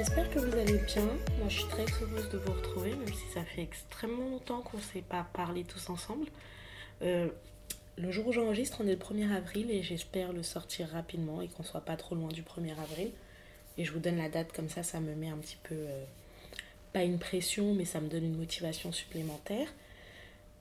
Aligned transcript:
j'espère 0.00 0.30
que 0.30 0.38
vous 0.38 0.56
allez 0.56 0.78
bien. 0.78 1.04
Moi, 1.04 1.48
je 1.48 1.58
suis 1.58 1.68
très 1.68 1.84
heureuse 2.00 2.30
de 2.30 2.38
vous 2.38 2.52
retrouver, 2.52 2.94
même 2.94 3.12
si 3.12 3.26
ça 3.34 3.44
fait 3.44 3.60
extrêmement 3.60 4.30
longtemps 4.30 4.62
qu'on 4.62 4.78
ne 4.78 4.82
s'est 4.82 5.02
pas 5.02 5.26
parlé 5.34 5.62
tous 5.62 5.90
ensemble. 5.90 6.26
Euh, 7.02 7.28
le 7.98 8.10
jour 8.10 8.28
où 8.28 8.32
j'enregistre, 8.32 8.78
on 8.82 8.86
est 8.86 8.92
le 8.92 8.96
1er 8.96 9.30
avril 9.30 9.70
et 9.70 9.82
j'espère 9.82 10.32
le 10.32 10.42
sortir 10.42 10.88
rapidement 10.88 11.42
et 11.42 11.48
qu'on 11.48 11.64
soit 11.64 11.82
pas 11.82 11.96
trop 11.96 12.14
loin 12.14 12.28
du 12.28 12.42
1er 12.42 12.78
avril. 12.80 13.10
Et 13.76 13.84
je 13.84 13.92
vous 13.92 13.98
donne 13.98 14.16
la 14.16 14.30
date 14.30 14.52
comme 14.52 14.70
ça, 14.70 14.82
ça 14.82 15.00
me 15.00 15.14
met 15.14 15.28
un 15.28 15.36
petit 15.36 15.58
peu, 15.64 15.74
euh, 15.74 16.04
pas 16.94 17.02
une 17.02 17.18
pression, 17.18 17.74
mais 17.74 17.84
ça 17.84 18.00
me 18.00 18.08
donne 18.08 18.24
une 18.24 18.38
motivation 18.38 18.92
supplémentaire. 18.92 19.68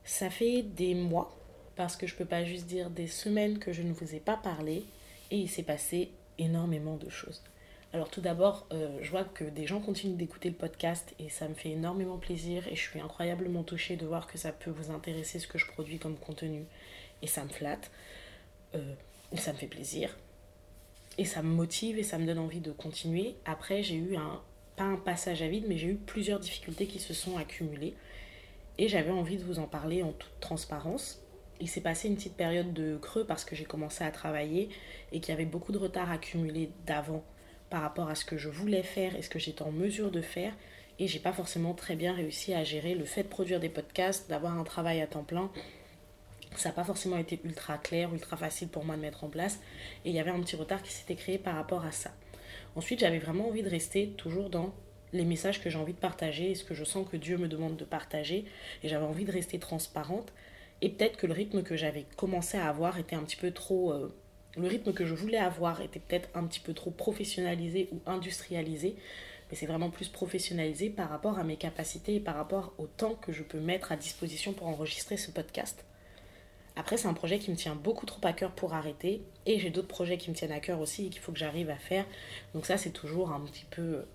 Ça 0.03 0.29
fait 0.29 0.63
des 0.63 0.95
mois, 0.95 1.33
parce 1.77 1.95
que 1.95 2.07
je 2.07 2.15
peux 2.15 2.25
pas 2.25 2.43
juste 2.43 2.65
dire 2.65 2.89
des 2.89 3.07
semaines 3.07 3.57
que 3.57 3.71
je 3.71 3.83
ne 3.83 3.93
vous 3.93 4.15
ai 4.15 4.19
pas 4.19 4.35
parlé, 4.35 4.83
et 5.31 5.37
il 5.37 5.49
s'est 5.49 5.63
passé 5.63 6.11
énormément 6.39 6.97
de 6.97 7.07
choses. 7.07 7.41
Alors 7.91 8.09
tout 8.09 8.21
d'abord, 8.21 8.67
euh, 8.71 8.99
je 9.01 9.09
vois 9.09 9.23
que 9.23 9.43
des 9.43 9.65
gens 9.65 9.79
continuent 9.79 10.15
d'écouter 10.15 10.49
le 10.49 10.55
podcast 10.55 11.15
et 11.17 11.29
ça 11.29 11.47
me 11.47 11.55
fait 11.55 11.71
énormément 11.71 12.19
plaisir 12.19 12.67
et 12.67 12.75
je 12.75 12.81
suis 12.81 12.99
incroyablement 12.99 13.63
touchée 13.63 13.95
de 13.95 14.05
voir 14.05 14.27
que 14.27 14.37
ça 14.37 14.51
peut 14.51 14.69
vous 14.69 14.91
intéresser 14.91 15.39
ce 15.39 15.47
que 15.47 15.57
je 15.57 15.65
produis 15.65 15.97
comme 15.97 16.15
contenu 16.15 16.65
et 17.23 17.27
ça 17.27 17.43
me 17.43 17.49
flatte, 17.49 17.89
euh, 18.75 18.93
et 19.31 19.37
ça 19.37 19.53
me 19.53 19.57
fait 19.57 19.67
plaisir 19.67 20.15
et 21.17 21.25
ça 21.25 21.41
me 21.41 21.49
motive 21.49 21.97
et 21.97 22.03
ça 22.03 22.19
me 22.19 22.27
donne 22.27 22.37
envie 22.37 22.61
de 22.61 22.71
continuer. 22.71 23.35
Après, 23.45 23.81
j'ai 23.81 23.95
eu 23.95 24.15
un, 24.15 24.39
pas 24.75 24.83
un 24.83 24.95
passage 24.95 25.41
à 25.41 25.47
vide, 25.47 25.65
mais 25.67 25.77
j'ai 25.77 25.87
eu 25.87 25.95
plusieurs 25.95 26.39
difficultés 26.39 26.85
qui 26.85 26.99
se 26.99 27.15
sont 27.15 27.37
accumulées 27.37 27.95
et 28.77 28.87
j'avais 28.87 29.11
envie 29.11 29.37
de 29.37 29.43
vous 29.43 29.57
en 29.57 29.67
parler 29.67 30.03
en 30.03 30.11
toute 30.11 30.39
transparence. 30.39 31.21
Il 31.59 31.67
s'est 31.67 31.81
passé 31.81 32.07
une 32.07 32.15
petite 32.15 32.37
période 32.37 32.71
de 32.71 32.97
creux 32.97 33.25
parce 33.25 33.43
que 33.43 33.55
j'ai 33.55 33.65
commencé 33.65 34.03
à 34.03 34.11
travailler 34.11 34.69
et 35.11 35.19
qu'il 35.19 35.33
y 35.33 35.33
avait 35.33 35.45
beaucoup 35.45 35.71
de 35.71 35.79
retard 35.79 36.11
accumulé 36.11 36.69
d'avant 36.85 37.25
par 37.69 37.81
rapport 37.81 38.09
à 38.09 38.15
ce 38.15 38.25
que 38.25 38.37
je 38.37 38.49
voulais 38.49 38.83
faire 38.83 39.15
et 39.15 39.21
ce 39.21 39.29
que 39.29 39.39
j'étais 39.39 39.61
en 39.61 39.71
mesure 39.71 40.11
de 40.11 40.21
faire. 40.21 40.53
Et 40.99 41.07
j'ai 41.07 41.19
pas 41.19 41.31
forcément 41.31 41.73
très 41.73 41.95
bien 41.95 42.13
réussi 42.13 42.53
à 42.53 42.63
gérer 42.63 42.93
le 42.93 43.05
fait 43.05 43.23
de 43.23 43.29
produire 43.29 43.59
des 43.59 43.69
podcasts, 43.69 44.29
d'avoir 44.29 44.57
un 44.57 44.63
travail 44.63 45.01
à 45.01 45.07
temps 45.07 45.23
plein. 45.23 45.49
Ça 46.55 46.69
n'a 46.69 46.75
pas 46.75 46.83
forcément 46.83 47.17
été 47.17 47.39
ultra 47.43 47.77
clair, 47.77 48.13
ultra 48.13 48.35
facile 48.35 48.67
pour 48.67 48.83
moi 48.83 48.95
de 48.95 49.01
mettre 49.01 49.23
en 49.23 49.29
place. 49.29 49.59
Et 50.03 50.09
il 50.09 50.15
y 50.15 50.19
avait 50.19 50.31
un 50.31 50.39
petit 50.41 50.55
retard 50.55 50.81
qui 50.81 50.91
s'était 50.91 51.15
créé 51.15 51.37
par 51.37 51.55
rapport 51.55 51.85
à 51.85 51.91
ça. 51.91 52.11
Ensuite, 52.75 52.99
j'avais 52.99 53.19
vraiment 53.19 53.47
envie 53.47 53.63
de 53.63 53.69
rester 53.69 54.09
toujours 54.17 54.49
dans 54.49 54.73
les 55.13 55.25
messages 55.25 55.61
que 55.61 55.69
j'ai 55.69 55.77
envie 55.77 55.93
de 55.93 55.99
partager 55.99 56.51
et 56.51 56.55
ce 56.55 56.63
que 56.63 56.73
je 56.73 56.83
sens 56.83 57.07
que 57.09 57.17
Dieu 57.17 57.37
me 57.37 57.47
demande 57.47 57.77
de 57.77 57.85
partager. 57.85 58.45
Et 58.83 58.89
j'avais 58.89 59.05
envie 59.05 59.25
de 59.25 59.31
rester 59.31 59.59
transparente. 59.59 60.33
Et 60.81 60.89
peut-être 60.89 61.17
que 61.17 61.27
le 61.27 61.33
rythme 61.33 61.63
que 61.63 61.75
j'avais 61.77 62.05
commencé 62.17 62.57
à 62.57 62.67
avoir 62.67 62.97
était 62.97 63.15
un 63.15 63.23
petit 63.23 63.35
peu 63.35 63.51
trop 63.51 63.91
euh, 63.91 64.13
le 64.57 64.67
rythme 64.67 64.93
que 64.93 65.05
je 65.05 65.13
voulais 65.13 65.37
avoir 65.37 65.81
était 65.81 65.99
peut-être 65.99 66.29
un 66.33 66.45
petit 66.45 66.59
peu 66.59 66.73
trop 66.73 66.91
professionnalisé 66.91 67.89
ou 67.91 67.99
industrialisé, 68.05 68.95
mais 69.49 69.55
c'est 69.55 69.65
vraiment 69.65 69.89
plus 69.89 70.09
professionnalisé 70.09 70.89
par 70.89 71.09
rapport 71.09 71.39
à 71.39 71.43
mes 71.43 71.55
capacités 71.55 72.15
et 72.15 72.19
par 72.19 72.35
rapport 72.35 72.73
au 72.77 72.87
temps 72.87 73.15
que 73.15 73.31
je 73.31 73.43
peux 73.43 73.59
mettre 73.59 73.91
à 73.91 73.95
disposition 73.95 74.53
pour 74.53 74.67
enregistrer 74.67 75.17
ce 75.17 75.31
podcast. 75.31 75.85
Après, 76.75 76.97
c'est 76.97 77.07
un 77.07 77.13
projet 77.13 77.39
qui 77.39 77.51
me 77.51 77.55
tient 77.55 77.75
beaucoup 77.75 78.05
trop 78.05 78.25
à 78.25 78.31
cœur 78.31 78.51
pour 78.51 78.73
arrêter, 78.73 79.21
et 79.45 79.59
j'ai 79.59 79.69
d'autres 79.69 79.87
projets 79.87 80.17
qui 80.17 80.29
me 80.29 80.35
tiennent 80.35 80.51
à 80.51 80.59
cœur 80.59 80.79
aussi 80.79 81.07
et 81.07 81.09
qu'il 81.09 81.21
faut 81.21 81.31
que 81.31 81.39
j'arrive 81.39 81.69
à 81.69 81.75
faire. 81.75 82.05
Donc 82.53 82.65
ça, 82.65 82.77
c'est 82.77 82.91
toujours 82.91 83.31
un 83.31 83.41
petit 83.41 83.65
peu 83.69 84.05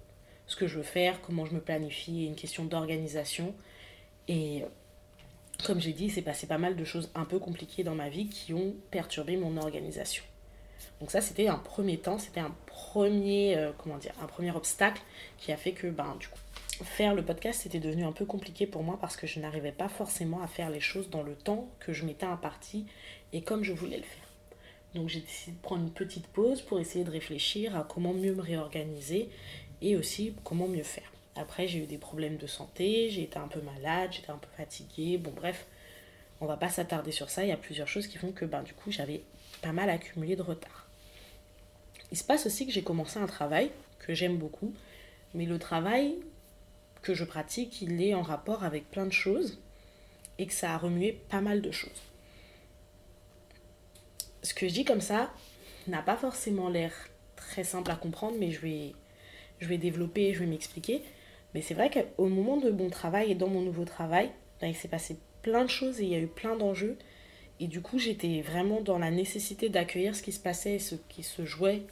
ce 0.46 0.56
que 0.56 0.66
je 0.66 0.78
veux 0.78 0.84
faire, 0.84 1.20
comment 1.20 1.44
je 1.44 1.54
me 1.54 1.60
planifie, 1.60 2.26
une 2.26 2.36
question 2.36 2.64
d'organisation. 2.64 3.54
Et 4.28 4.64
comme 5.62 5.80
j'ai 5.80 5.92
dit, 5.92 6.10
c'est 6.10 6.22
passé 6.22 6.46
pas 6.46 6.58
mal 6.58 6.76
de 6.76 6.84
choses 6.84 7.10
un 7.14 7.24
peu 7.24 7.38
compliquées 7.38 7.84
dans 7.84 7.94
ma 7.94 8.08
vie 8.08 8.28
qui 8.28 8.52
ont 8.52 8.74
perturbé 8.90 9.36
mon 9.36 9.56
organisation. 9.56 10.24
Donc 11.00 11.10
ça, 11.10 11.20
c'était 11.20 11.48
un 11.48 11.58
premier 11.58 11.98
temps, 11.98 12.18
c'était 12.18 12.40
un 12.40 12.54
premier, 12.66 13.56
euh, 13.56 13.72
comment 13.76 13.98
dire, 13.98 14.12
un 14.22 14.26
premier 14.26 14.50
obstacle 14.52 15.02
qui 15.38 15.52
a 15.52 15.56
fait 15.56 15.72
que, 15.72 15.86
ben, 15.86 16.16
du 16.18 16.28
coup, 16.28 16.38
faire 16.82 17.14
le 17.14 17.24
podcast, 17.24 17.60
c'était 17.62 17.80
devenu 17.80 18.04
un 18.04 18.12
peu 18.12 18.24
compliqué 18.24 18.66
pour 18.66 18.82
moi 18.82 18.98
parce 19.00 19.16
que 19.16 19.26
je 19.26 19.38
n'arrivais 19.40 19.72
pas 19.72 19.88
forcément 19.88 20.42
à 20.42 20.46
faire 20.46 20.70
les 20.70 20.80
choses 20.80 21.10
dans 21.10 21.22
le 21.22 21.34
temps 21.34 21.68
que 21.80 21.92
je 21.92 22.04
m'étais 22.04 22.26
imparti 22.26 22.86
et 23.32 23.42
comme 23.42 23.64
je 23.64 23.72
voulais 23.72 23.98
le 23.98 24.02
faire. 24.02 24.28
Donc 24.94 25.08
j'ai 25.08 25.20
décidé 25.20 25.52
de 25.56 25.62
prendre 25.62 25.82
une 25.82 25.92
petite 25.92 26.26
pause 26.28 26.62
pour 26.62 26.78
essayer 26.78 27.04
de 27.04 27.10
réfléchir 27.10 27.76
à 27.76 27.84
comment 27.84 28.12
mieux 28.12 28.34
me 28.34 28.42
réorganiser 28.42 29.28
et 29.82 29.96
aussi 29.96 30.34
comment 30.44 30.68
mieux 30.68 30.84
faire. 30.84 31.10
Après, 31.36 31.66
j'ai 31.66 31.80
eu 31.80 31.86
des 31.86 31.98
problèmes 31.98 32.36
de 32.36 32.46
santé, 32.46 33.10
j'ai 33.10 33.22
été 33.22 33.38
un 33.38 33.48
peu 33.48 33.60
malade, 33.60 34.12
j'étais 34.12 34.30
un 34.30 34.38
peu 34.38 34.48
fatiguée. 34.56 35.18
Bon, 35.18 35.32
bref, 35.32 35.66
on 36.40 36.46
va 36.46 36.56
pas 36.56 36.68
s'attarder 36.68 37.12
sur 37.12 37.30
ça. 37.30 37.42
Il 37.42 37.48
y 37.48 37.52
a 37.52 37.56
plusieurs 37.56 37.88
choses 37.88 38.06
qui 38.06 38.18
font 38.18 38.32
que, 38.32 38.44
ben, 38.44 38.62
du 38.62 38.72
coup, 38.72 38.90
j'avais 38.90 39.22
pas 39.60 39.72
mal 39.72 39.90
accumulé 39.90 40.36
de 40.36 40.42
retard. 40.42 40.86
Il 42.12 42.18
se 42.18 42.24
passe 42.24 42.46
aussi 42.46 42.66
que 42.66 42.72
j'ai 42.72 42.82
commencé 42.82 43.18
un 43.18 43.26
travail 43.26 43.70
que 43.98 44.14
j'aime 44.14 44.36
beaucoup, 44.36 44.72
mais 45.34 45.46
le 45.46 45.58
travail 45.58 46.14
que 47.02 47.14
je 47.14 47.24
pratique, 47.24 47.82
il 47.82 48.00
est 48.00 48.14
en 48.14 48.22
rapport 48.22 48.62
avec 48.62 48.90
plein 48.90 49.06
de 49.06 49.12
choses 49.12 49.58
et 50.38 50.46
que 50.46 50.52
ça 50.52 50.74
a 50.74 50.78
remué 50.78 51.12
pas 51.28 51.40
mal 51.40 51.60
de 51.62 51.70
choses. 51.70 52.02
Ce 54.42 54.54
que 54.54 54.68
je 54.68 54.74
dis 54.74 54.84
comme 54.84 55.00
ça 55.00 55.32
n'a 55.86 56.02
pas 56.02 56.16
forcément 56.16 56.68
l'air 56.68 56.92
très 57.36 57.64
simple 57.64 57.90
à 57.90 57.96
comprendre, 57.96 58.36
mais 58.38 58.50
je 58.50 58.60
vais, 58.60 58.92
je 59.60 59.66
vais 59.66 59.78
développer, 59.78 60.34
je 60.34 60.40
vais 60.40 60.46
m'expliquer. 60.46 61.02
Mais 61.54 61.62
c'est 61.62 61.74
vrai 61.74 61.90
qu'au 61.90 62.26
moment 62.26 62.56
de 62.56 62.70
mon 62.70 62.90
travail 62.90 63.30
et 63.30 63.34
dans 63.34 63.48
mon 63.48 63.62
nouveau 63.62 63.84
travail, 63.84 64.30
ben, 64.60 64.66
il 64.66 64.74
s'est 64.74 64.88
passé 64.88 65.16
plein 65.42 65.64
de 65.64 65.70
choses 65.70 66.00
et 66.00 66.04
il 66.04 66.10
y 66.10 66.14
a 66.16 66.18
eu 66.18 66.26
plein 66.26 66.56
d'enjeux. 66.56 66.98
Et 67.60 67.68
du 67.68 67.80
coup, 67.80 67.98
j'étais 67.98 68.40
vraiment 68.42 68.80
dans 68.80 68.98
la 68.98 69.12
nécessité 69.12 69.68
d'accueillir 69.68 70.16
ce 70.16 70.22
qui 70.22 70.32
se 70.32 70.40
passait 70.40 70.74
et 70.74 70.78
ce 70.80 70.96
qui 71.08 71.22
se 71.22 71.44
jouait 71.44 71.82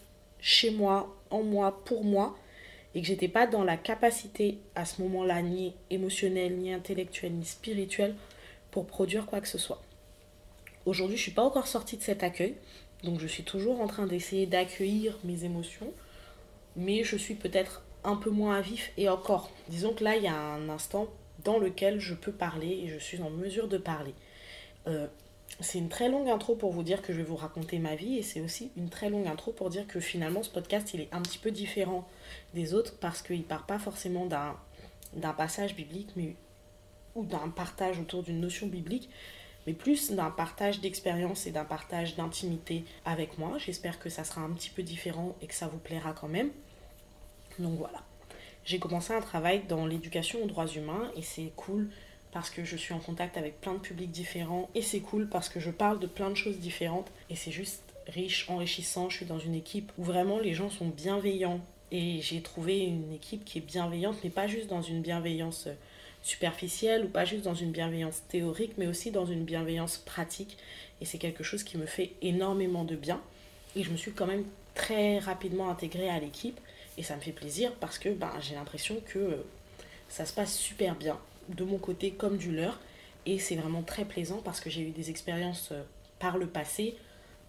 chez 0.41 0.73
moi, 0.73 1.17
en 1.31 1.45
moi, 1.45 1.85
pour 1.85 2.05
moi. 2.05 2.37
Et 2.95 3.01
que 3.01 3.07
j'étais 3.07 3.29
pas 3.29 3.47
dans 3.47 3.65
la 3.65 3.77
capacité 3.77 4.59
à 4.75 4.85
ce 4.85 5.01
moment-là, 5.03 5.41
ni 5.41 5.75
émotionnelle, 5.91 6.59
ni 6.59 6.73
intellectuelle, 6.73 7.33
ni 7.33 7.45
spirituelle, 7.45 8.17
pour 8.71 8.87
produire 8.87 9.27
quoi 9.27 9.41
que 9.41 9.49
ce 9.49 9.59
soit. 9.59 9.81
Aujourd'hui, 10.85 11.17
je 11.17 11.23
suis 11.23 11.33
pas 11.33 11.43
encore 11.43 11.69
sortie 11.69 11.97
de 11.97 12.03
cet 12.03 12.23
accueil. 12.23 12.55
Donc 13.05 13.21
je 13.21 13.27
suis 13.27 13.45
toujours 13.45 13.81
en 13.81 13.87
train 13.87 14.07
d'essayer 14.07 14.47
d'accueillir 14.47 15.19
mes 15.25 15.45
émotions. 15.45 15.93
Mais 16.75 17.05
je 17.05 17.17
suis 17.17 17.35
peut-être 17.35 17.83
un 18.05 18.17
peu 18.17 18.31
moins 18.31 18.57
à 18.57 18.61
vif 18.61 18.93
et 18.97 19.09
encore. 19.09 19.51
Disons 19.69 19.93
que 19.95 20.05
là, 20.05 20.17
il 20.17 20.23
y 20.23 20.29
a 20.29 20.37
un 20.37 20.69
instant 20.69 21.09
dans 21.45 21.59
lequel 21.59 22.01
je 22.01 22.15
peux 22.15 22.33
parler 22.33 22.83
et 22.85 22.89
je 22.89 22.99
suis 22.99 23.23
en 23.23 23.31
mesure 23.31 23.69
de 23.69 23.79
parler. 23.79 24.15
Euh, 24.87 25.07
c'est 25.61 25.79
une 25.79 25.89
très 25.89 26.09
longue 26.09 26.29
intro 26.29 26.55
pour 26.55 26.73
vous 26.73 26.83
dire 26.83 27.03
que 27.03 27.13
je 27.13 27.19
vais 27.19 27.25
vous 27.25 27.37
raconter 27.37 27.79
ma 27.79 27.95
vie 27.95 28.19
et 28.19 28.23
c'est 28.23 28.41
aussi 28.41 28.71
une 28.77 28.89
très 28.89 29.11
longue 29.11 29.27
intro 29.27 29.53
pour 29.53 29.71
dire 29.71 29.87
que 29.87 30.01
finalement 30.01 30.43
ce 30.43 30.51
podcast 30.51 30.95
il 30.95 31.01
est 31.01 31.13
un 31.13 31.21
petit 31.21 31.39
peu 31.39 31.51
différent 31.51 32.09
des 32.55 32.75
autres 32.75 32.97
parce 32.99 33.23
qu'il 33.23 33.45
part 33.45 33.67
pas 33.67 33.79
forcément 33.79 34.27
d'un, 34.27 34.57
passage 35.35 35.77
biblique 35.77 36.09
ou 37.15 37.25
d'un 37.25 37.51
partage 37.51 37.99
autour 38.01 38.23
d'une 38.23 38.41
notion 38.41 38.67
biblique 38.67 39.11
mais 39.67 39.75
plus 39.75 40.11
d'un 40.11 40.31
partage 40.31 40.81
d'expérience 40.81 41.47
et 41.47 41.53
d'un 41.53 41.65
partage 41.65 42.17
d'intimité 42.17 42.85
avec 43.05 43.39
moi. 43.39 43.59
J'espère 43.59 44.01
que 44.01 44.09
ça 44.09 44.25
sera 44.25 44.41
un 44.41 44.51
petit 44.51 44.71
peu 44.71 44.83
différent 44.83 45.37
et 45.41 45.47
que 45.47 45.55
ça 45.55 45.69
vous 45.69 45.79
plaira 45.79 46.13
quand 46.13 46.27
même. 46.27 46.51
Donc 47.59 47.79
voilà. 47.79 48.03
J'ai 48.65 48.79
commencé 48.79 49.13
un 49.13 49.21
travail 49.21 49.63
dans 49.69 49.87
l'éducation 49.87 50.43
aux 50.43 50.47
droits 50.47 50.69
humains 50.69 51.11
et 51.17 51.23
c'est 51.23 51.51
cool 51.57 51.89
parce 52.33 52.49
que 52.49 52.65
je 52.65 52.77
suis 52.77 52.95
en 52.95 53.01
contact 53.01 53.37
avec 53.37 53.61
plein 53.61 53.75
de 53.75 53.79
publics 53.79 54.11
différents 54.11 54.71
et 54.75 54.83
c'est 54.83 55.01
cool 55.01 55.29
parce 55.29 55.49
que 55.49 55.61
je 55.61 55.71
parle 55.71 55.99
de 55.99 56.07
plein 56.07 56.31
de 56.31 56.35
choses 56.35 56.59
différentes 56.59 57.11
et 57.29 57.37
c'est 57.37 57.51
juste 57.51 57.83
riche, 58.07 58.49
enrichissant. 58.49 59.11
Je 59.11 59.17
suis 59.17 59.27
dans 59.27 59.39
une 59.39 59.55
équipe 59.55 59.93
où 59.99 60.05
vraiment 60.05 60.39
les 60.39 60.55
gens 60.55 60.71
sont 60.71 60.87
bienveillants 60.87 61.61
et 61.91 62.21
j'ai 62.23 62.41
trouvé 62.41 62.81
une 62.81 63.13
équipe 63.13 63.45
qui 63.45 63.59
est 63.59 63.63
bienveillante 63.63 64.17
mais 64.25 64.31
pas 64.31 64.47
juste 64.47 64.69
dans 64.69 64.81
une 64.81 65.03
bienveillance 65.03 65.69
superficielle 66.23 67.05
ou 67.05 67.09
pas 67.09 67.25
juste 67.25 67.43
dans 67.43 67.55
une 67.55 67.73
bienveillance 67.73 68.23
théorique 68.29 68.73
mais 68.79 68.87
aussi 68.87 69.11
dans 69.11 69.27
une 69.27 69.45
bienveillance 69.45 69.99
pratique 69.99 70.57
et 71.01 71.05
c'est 71.05 71.19
quelque 71.19 71.43
chose 71.43 71.65
qui 71.65 71.77
me 71.77 71.85
fait 71.85 72.13
énormément 72.23 72.85
de 72.85 72.97
bien 72.97 73.21
et 73.77 73.83
je 73.83 73.91
me 73.91 73.97
suis 73.97 74.13
quand 74.13 74.27
même 74.27 74.45
très 74.75 75.19
rapidement 75.19 75.69
intégrée 75.69 76.09
à 76.09 76.19
l'équipe 76.19 76.59
et 76.99 77.03
ça 77.03 77.17
me 77.17 77.21
fait 77.21 77.33
plaisir 77.33 77.73
parce 77.81 77.99
que 77.99 78.09
ben, 78.11 78.33
j'ai 78.41 78.55
l'impression 78.55 79.01
que 79.07 79.19
euh, 79.19 79.45
ça 80.09 80.27
se 80.27 80.33
passe 80.33 80.55
super 80.55 80.95
bien, 80.95 81.19
de 81.49 81.65
mon 81.65 81.79
côté 81.79 82.11
comme 82.11 82.37
du 82.37 82.53
leur. 82.53 82.79
Et 83.25 83.39
c'est 83.39 83.57
vraiment 83.57 83.83
très 83.83 84.05
plaisant 84.05 84.41
parce 84.45 84.61
que 84.61 84.69
j'ai 84.69 84.83
eu 84.83 84.91
des 84.91 85.11
expériences 85.11 85.71
euh, 85.73 85.83
par 86.19 86.39
le 86.39 86.47
passé 86.47 86.97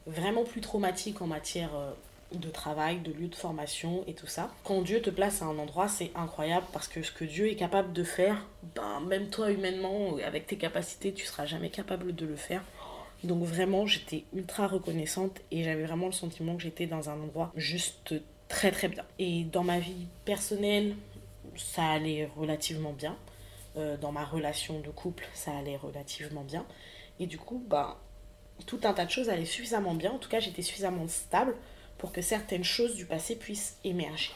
vraiment 0.06 0.44
plus 0.44 0.62
traumatiques 0.62 1.22
en 1.22 1.28
matière 1.28 1.75
euh, 1.75 1.92
de 2.34 2.50
travail, 2.50 3.00
de 3.00 3.12
lieu 3.12 3.28
de 3.28 3.36
formation 3.36 4.04
et 4.07 4.13
tout 4.13 4.28
ça. 4.28 4.51
Quand 4.63 4.81
Dieu 4.81 5.01
te 5.01 5.10
place 5.10 5.42
à 5.42 5.45
un 5.45 5.57
endroit, 5.57 5.88
c'est 5.88 6.12
incroyable 6.16 6.66
parce 6.74 6.88
que 6.88 7.01
ce 7.04 7.12
que 7.12 7.25
Dieu 7.25 7.48
est 7.48 7.56
capable 7.56 7.94
de 7.94 8.04
faire, 8.04 8.45
ben, 8.75 9.00
même 9.01 9.30
toi 9.30 9.51
humainement, 9.51 10.18
avec 10.25 10.48
tes 10.48 10.57
capacités, 10.57 11.13
tu 11.13 11.25
seras 11.25 11.45
jamais 11.45 11.69
capable 11.69 12.16
de 12.16 12.25
le 12.25 12.36
faire. 12.36 12.63
Donc 13.24 13.44
vraiment, 13.44 13.86
j'étais 13.86 14.25
ultra 14.34 14.68
reconnaissante 14.68 15.40
et 15.51 15.63
j'avais 15.63 15.86
vraiment 15.86 16.07
le 16.07 16.12
sentiment 16.12 16.57
que 16.57 16.63
j'étais 16.63 16.88
dans 16.88 17.10
un 17.10 17.13
endroit 17.13 17.51
juste 17.56 18.16
très 18.53 18.71
très 18.71 18.88
bien. 18.88 19.03
Et 19.17 19.44
dans 19.45 19.63
ma 19.63 19.79
vie 19.79 20.05
personnelle, 20.25 20.95
ça 21.57 21.83
allait 21.85 22.29
relativement 22.38 22.94
bien. 22.94 23.17
Euh, 23.75 23.97
dans 23.97 24.11
ma 24.11 24.23
relation 24.23 24.79
de 24.79 24.89
couple, 24.89 25.27
ça 25.33 25.57
allait 25.57 25.75
relativement 25.75 26.44
bien. 26.44 26.63
Et 27.19 27.25
du 27.25 27.39
coup, 27.39 27.63
bah, 27.67 28.00
tout 28.67 28.79
un 28.83 28.94
tas 28.94 29.05
de 29.05 29.09
choses 29.09 29.29
allaient 29.29 29.45
suffisamment 29.45 29.95
bien. 29.95 30.11
En 30.11 30.19
tout 30.19 30.29
cas, 30.29 30.39
j'étais 30.39 30.61
suffisamment 30.61 31.07
stable 31.07 31.55
pour 31.97 32.11
que 32.11 32.21
certaines 32.21 32.63
choses 32.63 32.95
du 32.95 33.07
passé 33.07 33.35
puissent 33.35 33.77
émerger. 33.83 34.31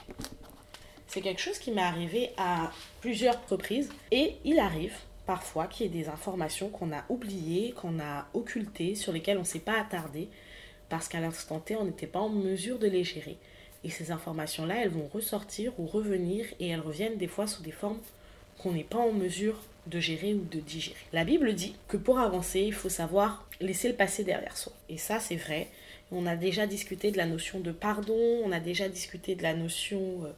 C'est 1.05 1.21
quelque 1.21 1.41
chose 1.41 1.59
qui 1.59 1.71
m'est 1.71 1.81
arrivé 1.81 2.31
à 2.37 2.71
plusieurs 3.01 3.37
reprises 3.47 3.89
et 4.11 4.37
il 4.43 4.59
arrive 4.59 4.95
parfois 5.27 5.67
qu'il 5.67 5.85
y 5.85 5.89
ait 5.89 6.03
des 6.03 6.09
informations 6.09 6.69
qu'on 6.69 6.91
a 6.91 7.03
oubliées, 7.09 7.71
qu'on 7.73 7.99
a 7.99 8.27
occultées, 8.33 8.95
sur 8.95 9.13
lesquelles 9.13 9.37
on 9.37 9.41
ne 9.41 9.45
s'est 9.45 9.59
pas 9.59 9.79
attardé 9.79 10.27
parce 10.89 11.07
qu'à 11.07 11.19
l'instant 11.19 11.59
T, 11.59 11.75
on 11.75 11.85
n'était 11.85 12.07
pas 12.07 12.19
en 12.19 12.29
mesure 12.29 12.79
de 12.79 12.87
les 12.87 13.03
gérer. 13.03 13.37
Et 13.83 13.89
ces 13.89 14.11
informations-là, 14.11 14.83
elles 14.83 14.89
vont 14.89 15.09
ressortir 15.13 15.71
ou 15.79 15.85
revenir 15.85 16.45
et 16.59 16.69
elles 16.69 16.79
reviennent 16.79 17.17
des 17.17 17.27
fois 17.27 17.47
sous 17.47 17.63
des 17.63 17.71
formes 17.71 17.99
qu'on 18.57 18.71
n'est 18.71 18.83
pas 18.83 18.97
en 18.97 19.11
mesure 19.11 19.59
de 19.85 19.99
gérer 19.99 20.33
ou 20.33 20.43
de 20.51 20.59
digérer. 20.59 20.97
La 21.13 21.23
Bible 21.23 21.53
dit 21.53 21.75
que 21.87 21.97
pour 21.97 22.19
avancer, 22.19 22.61
il 22.61 22.73
faut 22.73 22.89
savoir 22.89 23.47
laisser 23.61 23.87
le 23.87 23.95
passé 23.95 24.23
derrière 24.23 24.57
soi. 24.57 24.73
Et 24.89 24.97
ça, 24.97 25.19
c'est 25.19 25.35
vrai. 25.35 25.67
On 26.11 26.25
a 26.25 26.35
déjà 26.35 26.67
discuté 26.67 27.11
de 27.11 27.17
la 27.17 27.25
notion 27.25 27.59
de 27.59 27.71
pardon, 27.71 28.41
on 28.43 28.51
a 28.51 28.59
déjà 28.59 28.89
discuté 28.89 29.35
de 29.35 29.43
la 29.43 29.53
notion 29.53 29.99
euh, 30.23 30.31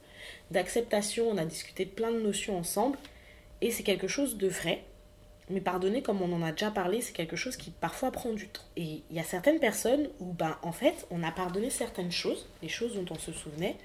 d'acceptation, 0.51 1.29
on 1.29 1.37
a 1.37 1.45
discuté 1.45 1.85
de 1.85 1.91
plein 1.91 2.11
de 2.11 2.19
notions 2.19 2.57
ensemble. 2.57 2.97
Et 3.61 3.71
c'est 3.71 3.83
quelque 3.83 4.07
chose 4.07 4.37
de 4.37 4.47
vrai. 4.47 4.83
Mais 5.49 5.61
pardonner, 5.61 6.03
comme 6.03 6.21
on 6.21 6.31
en 6.33 6.43
a 6.43 6.51
déjà 6.51 6.69
parlé, 6.69 7.01
c'est 7.01 7.13
quelque 7.13 7.35
chose 7.35 7.57
qui 7.57 7.71
parfois 7.71 8.11
prend 8.11 8.33
du 8.33 8.47
temps. 8.47 8.61
Et 8.77 9.01
il 9.09 9.15
y 9.15 9.19
a 9.19 9.23
certaines 9.23 9.59
personnes 9.59 10.07
où, 10.19 10.31
ben, 10.33 10.57
en 10.61 10.71
fait, 10.71 11.07
on 11.09 11.23
a 11.23 11.31
pardonné 11.31 11.71
certaines 11.71 12.11
choses, 12.11 12.47
les 12.61 12.69
choses 12.69 12.95
dont 12.95 13.05
on 13.09 13.17
se 13.17 13.31
souvenait. 13.31 13.75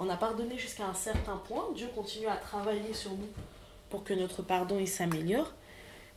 On 0.00 0.08
a 0.08 0.16
pardonné 0.16 0.58
jusqu'à 0.58 0.84
un 0.84 0.94
certain 0.94 1.36
point. 1.46 1.68
Dieu 1.76 1.86
continue 1.94 2.26
à 2.26 2.36
travailler 2.36 2.92
sur 2.92 3.12
nous 3.12 3.28
pour 3.88 4.02
que 4.02 4.14
notre 4.14 4.42
pardon 4.42 4.84
s'améliore. 4.84 5.52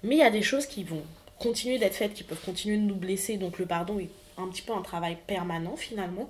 Mais 0.02 0.16
il 0.16 0.20
y 0.20 0.24
a 0.24 0.32
des 0.32 0.42
choses 0.42 0.66
qui 0.66 0.84
vont 0.84 1.04
continuer 1.40 1.78
d'être 1.78 1.96
faites, 1.96 2.14
qui 2.14 2.24
peuvent 2.24 2.44
continuer 2.44 2.78
de 2.78 2.84
nous 2.84 2.96
blesser. 2.96 3.38
Donc 3.38 3.60
le 3.60 3.66
pardon 3.66 4.00
est 4.00 4.10
un 4.38 4.48
petit 4.48 4.62
peu 4.62 4.74
un 4.74 4.82
travail 4.82 5.18
permanent 5.28 5.76
finalement. 5.76 6.30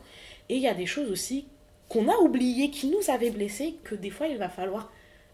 Et 0.50 0.56
il 0.56 0.62
y 0.62 0.68
a 0.68 0.74
des 0.74 0.86
choses 0.86 1.10
aussi 1.12 1.48
qu'on 1.88 2.10
a 2.10 2.18
oubliées, 2.18 2.72
qui 2.72 2.88
nous 2.88 3.10
avaient 3.10 3.32
blessés, 3.32 3.76
que 3.84 3.96
des 3.96 4.10
fois 4.10 4.28
il 4.28 4.38
va 4.38 4.50
falloir 4.50 4.92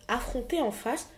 affronter 0.08 0.62
en 0.62 0.72
face 0.72 1.10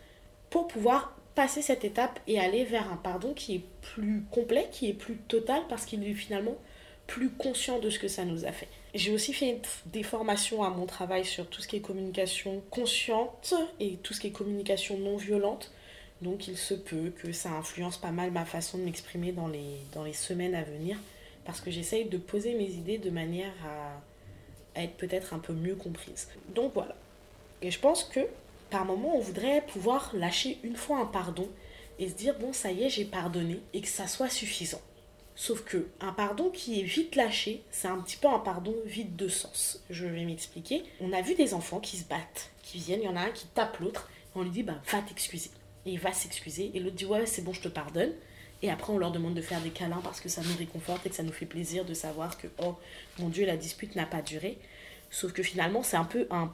pour 0.49 0.67
pouvoir 0.67 1.17
passer 1.35 1.61
cette 1.61 1.83
étape 1.83 2.19
et 2.27 2.39
aller 2.39 2.63
vers 2.63 2.91
un 2.91 2.97
pardon 2.97 3.33
qui 3.33 3.55
est 3.55 3.63
plus 3.81 4.23
complet, 4.31 4.67
qui 4.71 4.89
est 4.89 4.93
plus 4.93 5.17
total, 5.17 5.63
parce 5.69 5.85
qu'il 5.85 6.07
est 6.07 6.13
finalement 6.13 6.55
plus 7.07 7.29
conscient 7.29 7.79
de 7.79 7.89
ce 7.89 7.99
que 7.99 8.07
ça 8.07 8.23
nous 8.23 8.45
a 8.45 8.51
fait. 8.51 8.67
J'ai 8.93 9.11
aussi 9.11 9.33
fait 9.33 9.59
des 9.87 10.03
formations 10.03 10.63
à 10.63 10.69
mon 10.69 10.85
travail 10.85 11.25
sur 11.25 11.47
tout 11.47 11.61
ce 11.61 11.67
qui 11.67 11.77
est 11.77 11.81
communication 11.81 12.61
consciente 12.69 13.53
et 13.79 13.97
tout 13.97 14.13
ce 14.13 14.21
qui 14.21 14.27
est 14.27 14.31
communication 14.31 14.97
non 14.97 15.17
violente. 15.17 15.71
Donc 16.21 16.47
il 16.47 16.57
se 16.57 16.73
peut 16.73 17.11
que 17.21 17.33
ça 17.33 17.49
influence 17.51 17.97
pas 17.97 18.11
mal 18.11 18.31
ma 18.31 18.45
façon 18.45 18.77
de 18.77 18.83
m'exprimer 18.83 19.31
dans 19.31 19.47
les, 19.47 19.77
dans 19.93 20.03
les 20.03 20.13
semaines 20.13 20.55
à 20.55 20.63
venir, 20.63 20.97
parce 21.43 21.59
que 21.59 21.71
j'essaye 21.71 22.05
de 22.05 22.17
poser 22.17 22.53
mes 22.53 22.69
idées 22.69 22.99
de 22.99 23.09
manière 23.09 23.53
à, 23.65 24.79
à 24.79 24.83
être 24.83 24.95
peut-être 24.95 25.33
un 25.33 25.39
peu 25.39 25.53
mieux 25.53 25.75
comprise. 25.75 26.29
Donc 26.55 26.73
voilà. 26.73 26.95
Et 27.61 27.71
je 27.71 27.79
pense 27.79 28.03
que 28.03 28.21
moment, 28.79 29.15
on 29.15 29.19
voudrait 29.19 29.61
pouvoir 29.61 30.11
lâcher 30.13 30.59
une 30.63 30.75
fois 30.75 30.99
un 30.99 31.05
pardon 31.05 31.49
et 31.99 32.09
se 32.09 32.15
dire, 32.15 32.37
bon, 32.39 32.53
ça 32.53 32.71
y 32.71 32.83
est, 32.83 32.89
j'ai 32.89 33.05
pardonné 33.05 33.61
et 33.73 33.81
que 33.81 33.87
ça 33.87 34.07
soit 34.07 34.29
suffisant. 34.29 34.81
Sauf 35.35 35.63
que 35.63 35.87
un 35.99 36.13
pardon 36.13 36.49
qui 36.49 36.79
est 36.79 36.83
vite 36.83 37.15
lâché, 37.15 37.63
c'est 37.71 37.87
un 37.87 37.99
petit 37.99 38.17
peu 38.17 38.27
un 38.27 38.39
pardon 38.39 38.75
vide 38.85 39.15
de 39.15 39.27
sens. 39.27 39.83
Je 39.89 40.05
vais 40.05 40.25
m'expliquer. 40.25 40.83
On 41.01 41.11
a 41.11 41.21
vu 41.21 41.33
des 41.35 41.53
enfants 41.53 41.79
qui 41.79 41.97
se 41.97 42.05
battent, 42.05 42.51
qui 42.61 42.77
viennent, 42.77 43.01
il 43.01 43.05
y 43.05 43.09
en 43.09 43.15
a 43.15 43.21
un 43.21 43.31
qui 43.31 43.47
tape 43.47 43.79
l'autre, 43.79 44.09
on 44.35 44.43
lui 44.43 44.51
dit, 44.51 44.63
bah, 44.63 44.81
va 44.91 45.01
t'excuser. 45.01 45.49
Et 45.85 45.91
il 45.93 45.99
va 45.99 46.13
s'excuser, 46.13 46.71
et 46.73 46.79
l'autre 46.79 46.95
dit, 46.95 47.05
ouais, 47.05 47.25
c'est 47.25 47.43
bon, 47.43 47.53
je 47.53 47.61
te 47.61 47.67
pardonne. 47.67 48.11
Et 48.61 48.69
après, 48.69 48.93
on 48.93 48.97
leur 48.97 49.11
demande 49.11 49.33
de 49.33 49.41
faire 49.41 49.59
des 49.59 49.71
câlins 49.71 50.01
parce 50.03 50.21
que 50.21 50.29
ça 50.29 50.41
nous 50.41 50.55
réconforte 50.57 51.05
et 51.05 51.09
que 51.09 51.15
ça 51.15 51.23
nous 51.23 51.33
fait 51.33 51.45
plaisir 51.45 51.83
de 51.83 51.93
savoir 51.93 52.37
que, 52.37 52.47
oh, 52.63 52.75
mon 53.19 53.27
Dieu, 53.27 53.45
la 53.45 53.57
dispute 53.57 53.95
n'a 53.95 54.05
pas 54.05 54.21
duré. 54.21 54.57
Sauf 55.11 55.33
que 55.33 55.43
finalement, 55.43 55.83
c'est 55.83 55.97
un 55.97 56.05
peu 56.05 56.27
un, 56.31 56.53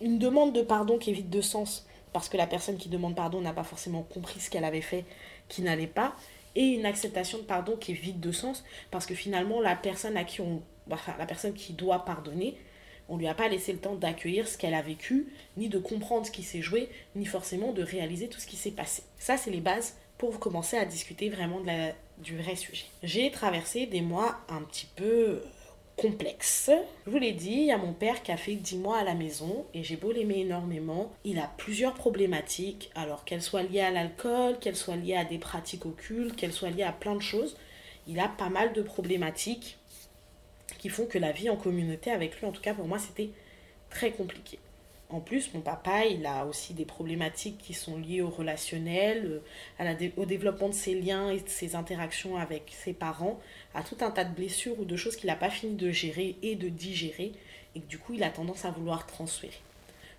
une 0.00 0.18
demande 0.18 0.52
de 0.52 0.62
pardon 0.62 0.98
qui 0.98 1.10
est 1.10 1.14
vide 1.14 1.30
de 1.30 1.40
sens 1.40 1.86
parce 2.12 2.28
que 2.28 2.36
la 2.36 2.46
personne 2.46 2.76
qui 2.76 2.88
demande 2.88 3.14
pardon 3.14 3.40
n'a 3.40 3.52
pas 3.52 3.64
forcément 3.64 4.02
compris 4.02 4.40
ce 4.40 4.50
qu'elle 4.50 4.64
avait 4.64 4.80
fait 4.80 5.04
qui 5.48 5.62
n'allait 5.62 5.86
pas 5.86 6.16
et 6.54 6.64
une 6.64 6.86
acceptation 6.86 7.38
de 7.38 7.42
pardon 7.42 7.76
qui 7.76 7.92
est 7.92 7.94
vide 7.94 8.20
de 8.20 8.32
sens 8.32 8.64
parce 8.90 9.06
que 9.06 9.14
finalement 9.14 9.60
la 9.60 9.76
personne 9.76 10.16
à 10.16 10.24
qui 10.24 10.40
on 10.40 10.62
la 10.88 11.26
personne 11.26 11.52
qui 11.52 11.72
doit 11.72 12.04
pardonner 12.04 12.56
on 13.08 13.16
lui 13.16 13.28
a 13.28 13.34
pas 13.34 13.48
laissé 13.48 13.72
le 13.72 13.78
temps 13.78 13.94
d'accueillir 13.94 14.48
ce 14.48 14.58
qu'elle 14.58 14.74
a 14.74 14.82
vécu 14.82 15.32
ni 15.56 15.68
de 15.68 15.78
comprendre 15.78 16.26
ce 16.26 16.30
qui 16.30 16.42
s'est 16.42 16.62
joué 16.62 16.88
ni 17.14 17.26
forcément 17.26 17.72
de 17.72 17.82
réaliser 17.82 18.28
tout 18.28 18.40
ce 18.40 18.46
qui 18.46 18.56
s'est 18.56 18.70
passé. 18.70 19.02
Ça 19.18 19.36
c'est 19.36 19.50
les 19.50 19.60
bases 19.60 19.96
pour 20.18 20.38
commencer 20.40 20.76
à 20.76 20.84
discuter 20.84 21.28
vraiment 21.28 21.60
du 22.18 22.38
vrai 22.38 22.56
sujet. 22.56 22.86
J'ai 23.02 23.30
traversé 23.30 23.86
des 23.86 24.00
mois 24.00 24.40
un 24.48 24.62
petit 24.62 24.88
peu 24.96 25.42
complexe. 25.96 26.70
Je 27.06 27.10
vous 27.10 27.18
l'ai 27.18 27.32
dit, 27.32 27.52
il 27.52 27.66
y 27.66 27.72
a 27.72 27.78
mon 27.78 27.92
père 27.92 28.22
qui 28.22 28.30
a 28.30 28.36
fait 28.36 28.54
10 28.54 28.78
mois 28.78 28.98
à 28.98 29.04
la 29.04 29.14
maison 29.14 29.64
et 29.74 29.82
j'ai 29.82 29.96
beau 29.96 30.12
l'aimer 30.12 30.40
énormément. 30.40 31.10
Il 31.24 31.38
a 31.38 31.50
plusieurs 31.56 31.94
problématiques, 31.94 32.90
alors 32.94 33.24
qu'elles 33.24 33.42
soient 33.42 33.62
liées 33.62 33.80
à 33.80 33.90
l'alcool, 33.90 34.58
qu'elles 34.58 34.76
soient 34.76 34.96
liées 34.96 35.16
à 35.16 35.24
des 35.24 35.38
pratiques 35.38 35.86
occultes, 35.86 36.36
qu'elles 36.36 36.52
soient 36.52 36.70
liées 36.70 36.82
à 36.82 36.92
plein 36.92 37.14
de 37.14 37.22
choses. 37.22 37.56
Il 38.06 38.20
a 38.20 38.28
pas 38.28 38.50
mal 38.50 38.72
de 38.72 38.82
problématiques 38.82 39.78
qui 40.78 40.88
font 40.90 41.06
que 41.06 41.18
la 41.18 41.32
vie 41.32 41.48
en 41.48 41.56
communauté 41.56 42.10
avec 42.10 42.38
lui, 42.38 42.46
en 42.46 42.52
tout 42.52 42.62
cas 42.62 42.74
pour 42.74 42.86
moi, 42.86 42.98
c'était 42.98 43.30
très 43.88 44.10
compliqué. 44.10 44.58
En 45.08 45.20
plus, 45.20 45.54
mon 45.54 45.60
papa, 45.60 46.04
il 46.04 46.26
a 46.26 46.46
aussi 46.46 46.74
des 46.74 46.84
problématiques 46.84 47.58
qui 47.58 47.74
sont 47.74 47.96
liées 47.96 48.22
au 48.22 48.28
relationnel, 48.28 49.40
euh, 49.80 50.08
au 50.16 50.24
développement 50.24 50.68
de 50.68 50.74
ses 50.74 51.00
liens 51.00 51.30
et 51.30 51.38
de 51.38 51.48
ses 51.48 51.76
interactions 51.76 52.36
avec 52.36 52.72
ses 52.72 52.92
parents, 52.92 53.38
à 53.74 53.82
tout 53.82 53.96
un 54.00 54.10
tas 54.10 54.24
de 54.24 54.34
blessures 54.34 54.78
ou 54.80 54.84
de 54.84 54.96
choses 54.96 55.14
qu'il 55.14 55.28
n'a 55.28 55.36
pas 55.36 55.50
fini 55.50 55.74
de 55.74 55.90
gérer 55.92 56.34
et 56.42 56.56
de 56.56 56.68
digérer, 56.68 57.32
et 57.76 57.80
que 57.80 57.86
du 57.86 57.98
coup, 57.98 58.14
il 58.14 58.24
a 58.24 58.30
tendance 58.30 58.64
à 58.64 58.72
vouloir 58.72 59.06
transférer. 59.06 59.60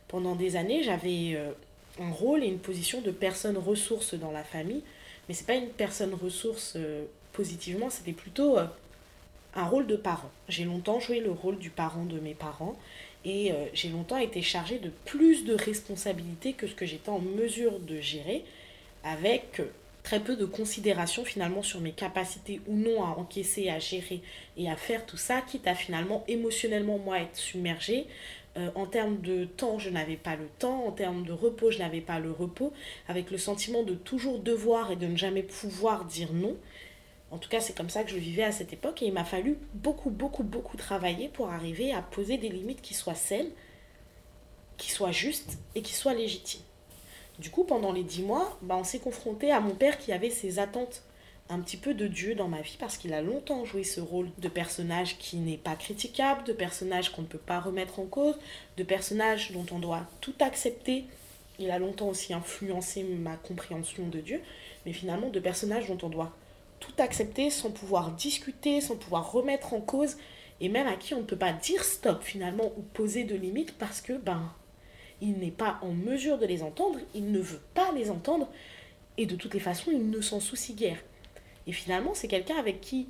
Pendant 0.08 0.36
des 0.36 0.56
années, 0.56 0.84
j'avais 0.84 1.34
euh, 1.36 1.52
un 2.00 2.12
rôle 2.12 2.44
et 2.44 2.48
une 2.48 2.60
position 2.60 3.02
de 3.02 3.12
personne 3.12 3.58
ressource 3.58 4.14
dans 4.14 4.32
la 4.32 4.46
famille, 4.46 4.84
mais 5.28 5.34
c'est 5.34 5.48
pas 5.48 5.56
une 5.56 5.68
personne 5.68 6.14
ressource 6.14 6.74
euh, 6.78 7.04
positivement, 7.34 7.90
c'était 7.90 8.14
plutôt 8.14 8.58
un 8.58 9.66
rôle 9.66 9.86
de 9.86 9.96
parent. 9.96 10.32
J'ai 10.48 10.64
longtemps 10.64 11.00
joué 11.00 11.20
le 11.20 11.32
rôle 11.32 11.58
du 11.58 11.70
parent 11.70 12.06
de 12.06 12.20
mes 12.20 12.34
parents 12.34 12.78
et 13.28 13.52
euh, 13.52 13.56
j'ai 13.74 13.90
longtemps 13.90 14.18
été 14.18 14.42
chargée 14.42 14.80
de 14.80 14.90
plus 15.04 15.44
de 15.44 15.54
responsabilités 15.54 16.54
que 16.54 16.66
ce 16.66 16.74
que 16.74 16.86
j'étais 16.86 17.10
en 17.10 17.20
mesure 17.20 17.78
de 17.80 18.00
gérer, 18.00 18.46
avec 19.04 19.60
euh, 19.60 19.66
très 20.02 20.22
peu 20.22 20.38
de 20.38 20.46
considération 20.46 21.26
finalement 21.26 21.62
sur 21.62 21.82
mes 21.82 21.92
capacités 21.92 22.62
ou 22.68 22.78
non 22.78 23.04
à 23.04 23.10
encaisser, 23.10 23.70
à 23.70 23.80
gérer 23.80 24.22
et 24.56 24.72
à 24.72 24.78
faire 24.78 25.06
tout 25.06 25.18
ça, 25.18 25.42
quitte 25.42 25.68
à 25.68 25.76
finalement 25.76 26.24
émotionnellement 26.30 27.00
moi 27.00 27.20
être 27.20 27.36
submergée. 27.36 28.08
Euh, 28.56 28.70
en 28.76 28.86
termes 28.86 29.20
de 29.20 29.44
temps, 29.44 29.78
je 29.78 29.90
n'avais 29.90 30.16
pas 30.16 30.38
le 30.38 30.48
temps. 30.58 30.86
En 30.86 30.92
termes 30.92 31.26
de 31.26 31.34
repos, 31.34 31.70
je 31.70 31.80
n'avais 31.80 32.00
pas 32.00 32.20
le 32.20 32.32
repos. 32.32 32.72
Avec 33.10 33.30
le 33.30 33.38
sentiment 33.38 33.84
de 33.84 33.94
toujours 33.94 34.40
devoir 34.40 34.90
et 34.90 34.96
de 34.96 35.06
ne 35.06 35.18
jamais 35.18 35.44
pouvoir 35.44 36.06
dire 36.06 36.32
non. 36.32 36.56
En 37.32 37.38
tout 37.38 37.50
cas, 37.50 37.60
c'est 37.60 37.76
comme 37.76 37.90
ça 37.90 38.04
que 38.04 38.10
je 38.10 38.18
vivais 38.18 38.44
à 38.44 38.52
cette 38.52 38.72
époque 38.72 39.02
et 39.02 39.08
il 39.08 39.14
m'a 39.14 39.26
fallu 39.26 39.58
beaucoup, 39.74 40.10
beaucoup, 40.10 40.44
beaucoup 40.44 40.78
travailler 40.78 41.28
pour 41.28 41.50
arriver 41.50 41.94
à 41.94 42.02
poser 42.02 42.38
des 42.38 42.50
limites 42.50 42.82
qui 42.82 42.94
soient 42.94 43.16
saines, 43.16 43.52
qui 44.78 44.92
soient 44.92 45.12
justes 45.12 45.58
et 45.76 45.82
qui 45.82 45.94
soient 45.94 46.14
légitimes. 46.14 46.62
Du 47.40 47.50
coup, 47.50 47.66
pendant 47.66 47.92
les 47.92 48.04
dix 48.04 48.24
mois, 48.24 48.58
bah, 48.62 48.78
on 48.78 48.84
s'est 48.84 49.00
confronté 49.00 49.52
à 49.52 49.60
mon 49.60 49.76
père 49.76 49.98
qui 49.98 50.12
avait 50.12 50.30
ses 50.30 50.58
attentes 50.58 51.04
un 51.50 51.60
petit 51.60 51.78
peu 51.78 51.94
de 51.94 52.08
Dieu 52.08 52.36
dans 52.36 52.48
ma 52.48 52.62
vie 52.62 52.78
parce 52.80 52.98
qu'il 52.98 53.14
a 53.14 53.22
longtemps 53.22 53.64
joué 53.64 53.84
ce 53.84 54.02
rôle 54.02 54.30
de 54.38 54.50
personnage 54.50 55.18
qui 55.18 55.38
n'est 55.38 55.58
pas 55.58 55.76
critiquable, 55.76 56.44
de 56.44 56.54
personnage 56.54 57.12
qu'on 57.12 57.22
ne 57.22 57.28
peut 57.28 57.38
pas 57.38 57.60
remettre 57.60 58.00
en 58.00 58.06
cause, 58.06 58.36
de 58.78 58.84
personnage 58.84 59.52
dont 59.52 59.66
on 59.72 59.80
doit 59.80 60.06
tout 60.20 60.34
accepter. 60.40 61.06
Il 61.60 61.72
a 61.72 61.80
longtemps 61.80 62.10
aussi 62.10 62.34
influencé 62.34 63.04
ma 63.04 63.36
compréhension 63.36 64.08
de 64.08 64.20
Dieu, 64.20 64.42
mais 64.86 64.94
finalement 64.94 65.30
de 65.30 65.40
personnage 65.40 65.88
dont 65.88 65.98
on 66.04 66.10
doit 66.10 66.34
tout 66.80 66.94
accepter 66.98 67.50
sans 67.50 67.72
pouvoir 67.72 68.12
discuter, 68.12 68.82
sans 68.82 68.96
pouvoir 68.96 69.32
remettre 69.32 69.74
en 69.74 69.82
cause, 69.82 70.18
et 70.60 70.70
même 70.70 70.88
à 70.88 70.96
qui 70.96 71.14
on 71.14 71.20
ne 71.20 71.26
peut 71.26 71.38
pas 71.38 71.54
dire 71.54 71.84
stop 71.84 72.24
finalement 72.24 72.72
ou 72.78 72.82
poser 72.82 73.24
de 73.24 73.36
limites 73.36 73.78
parce 73.78 74.02
que 74.02 74.14
ben 74.14 74.52
il 75.22 75.40
n'est 75.40 75.52
pas 75.52 75.80
en 75.82 75.92
mesure 75.92 76.38
de 76.38 76.46
les 76.46 76.62
entendre, 76.62 77.00
il 77.16 77.32
ne 77.32 77.40
veut 77.40 77.62
pas 77.74 77.92
les 77.94 78.12
entendre, 78.12 78.48
et 79.18 79.26
de 79.26 79.36
toutes 79.36 79.54
les 79.54 79.60
façons 79.60 79.92
il 79.92 80.10
ne 80.10 80.22
s'en 80.22 80.40
soucie 80.40 80.74
guère. 80.74 81.00
Et 81.66 81.72
finalement 81.72 82.14
c'est 82.14 82.28
quelqu'un 82.28 82.58
avec 82.58 82.82
qui 82.82 83.08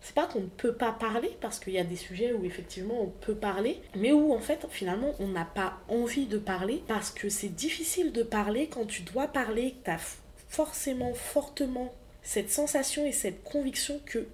c'est 0.00 0.14
pas 0.14 0.26
qu'on 0.26 0.40
ne 0.40 0.46
peut 0.46 0.74
pas 0.74 0.92
parler 0.92 1.30
parce 1.40 1.58
qu'il 1.58 1.72
y 1.72 1.78
a 1.78 1.84
des 1.84 1.96
sujets 1.96 2.34
où 2.34 2.44
effectivement 2.44 3.00
on 3.00 3.08
peut 3.08 3.34
parler, 3.34 3.80
mais 3.96 4.12
où 4.12 4.34
en 4.34 4.38
fait 4.38 4.66
finalement 4.68 5.14
on 5.18 5.28
n'a 5.28 5.46
pas 5.46 5.78
envie 5.88 6.26
de 6.26 6.36
parler 6.36 6.82
parce 6.86 7.10
que 7.10 7.30
c'est 7.30 7.48
difficile 7.48 8.12
de 8.12 8.22
parler 8.22 8.66
quand 8.66 8.84
tu 8.84 9.02
dois 9.02 9.28
parler, 9.28 9.72
que 9.72 9.84
tu 9.84 9.90
as 9.90 10.00
forcément 10.48 11.14
fortement 11.14 11.94
cette 12.24 12.50
sensation 12.50 13.06
et 13.06 13.12
cette 13.12 13.44
conviction 13.44 14.00
que 14.06 14.26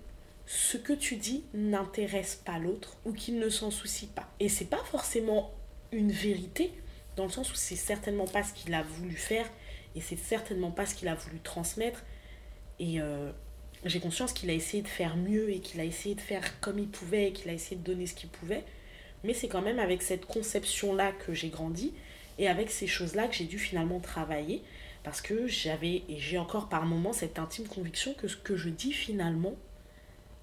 ce 0.47 0.77
que 0.77 0.93
tu 0.93 1.17
dis 1.17 1.45
n'intéresse 1.53 2.41
pas 2.45 2.59
l'autre 2.59 2.97
ou 3.05 3.13
qu'il 3.13 3.39
ne 3.39 3.49
s'en 3.49 3.71
soucie 3.71 4.07
pas. 4.07 4.29
Et 4.41 4.49
c'est 4.49 4.65
pas 4.65 4.83
forcément 4.85 5.53
une 5.93 6.13
vérité, 6.13 6.73
dans 7.17 7.25
le 7.25 7.31
sens 7.31 7.53
où 7.53 7.57
c'est 7.57 7.77
certainement 7.77 8.27
pas 8.27 8.43
ce 8.45 8.55
qu'il 8.55 8.73
a 8.75 8.83
voulu 8.83 9.17
faire 9.17 9.49
et 9.97 10.01
c'est 10.01 10.19
certainement 10.19 10.71
pas 10.71 10.87
ce 10.87 10.95
qu'il 10.95 11.09
a 11.09 11.15
voulu 11.15 11.41
transmettre. 11.41 12.05
Et 12.79 13.01
euh, 13.01 13.33
j'ai 13.85 13.99
conscience 13.99 14.33
qu'il 14.33 14.51
a 14.51 14.55
essayé 14.55 14.83
de 14.83 14.89
faire 14.89 15.17
mieux 15.17 15.51
et 15.51 15.59
qu'il 15.59 15.81
a 15.81 15.85
essayé 15.85 16.15
de 16.15 16.21
faire 16.21 16.61
comme 16.61 16.79
il 16.79 16.89
pouvait 16.89 17.29
et 17.29 17.33
qu'il 17.33 17.51
a 17.51 17.53
essayé 17.53 17.77
de 17.77 17.83
donner 17.83 18.07
ce 18.07 18.15
qu'il 18.15 18.29
pouvait. 18.29 18.65
Mais 19.25 19.35
c'est 19.35 19.49
quand 19.49 19.63
même 19.63 19.81
avec 19.81 20.01
cette 20.03 20.27
conception-là 20.27 21.13
que 21.13 21.35
j'ai 21.35 21.49
grandi 21.49 21.93
et 22.39 22.49
avec 22.49 22.71
ces 22.71 22.87
choses-là 22.87 23.27
que 23.27 23.35
j'ai 23.35 23.45
dû 23.45 23.59
finalement 23.59 23.99
travailler 23.99 24.63
parce 25.03 25.21
que 25.21 25.47
j'avais 25.47 26.03
et 26.09 26.19
j'ai 26.19 26.39
encore 26.39 26.69
par 26.69 26.85
moments 26.85 27.13
cette 27.13 27.39
intime 27.39 27.67
conviction 27.67 28.15
que 28.15 28.29
ce 28.29 28.37
que 28.37 28.57
je 28.57 28.69
dis 28.69 28.93
finalement 28.93 29.55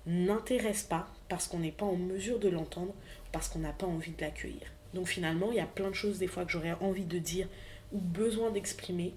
n'intéresse 0.06 0.84
pas 0.84 1.08
parce 1.30 1.48
qu'on 1.48 1.60
n'est 1.60 1.72
pas 1.72 1.86
en 1.86 1.96
mesure 1.96 2.40
de 2.40 2.50
l'entendre, 2.50 2.94
parce 3.32 3.50
qu'on 3.50 3.60
n'a 3.60 3.74
pas 3.74 3.86
envie 3.86 4.12
de 4.12 4.22
l'accueillir. 4.22 4.72
Donc 4.94 5.08
finalement, 5.08 5.52
il 5.52 5.58
y 5.58 5.62
a 5.62 5.66
plein 5.66 5.90
de 5.90 5.96
choses 5.96 6.18
des 6.18 6.28
fois 6.28 6.46
que 6.46 6.52
j'aurais 6.52 6.76
envie 6.80 7.06
de 7.06 7.20
dire 7.20 7.48
ou 7.92 8.00
besoin 8.00 8.52
d'exprimer, 8.52 9.14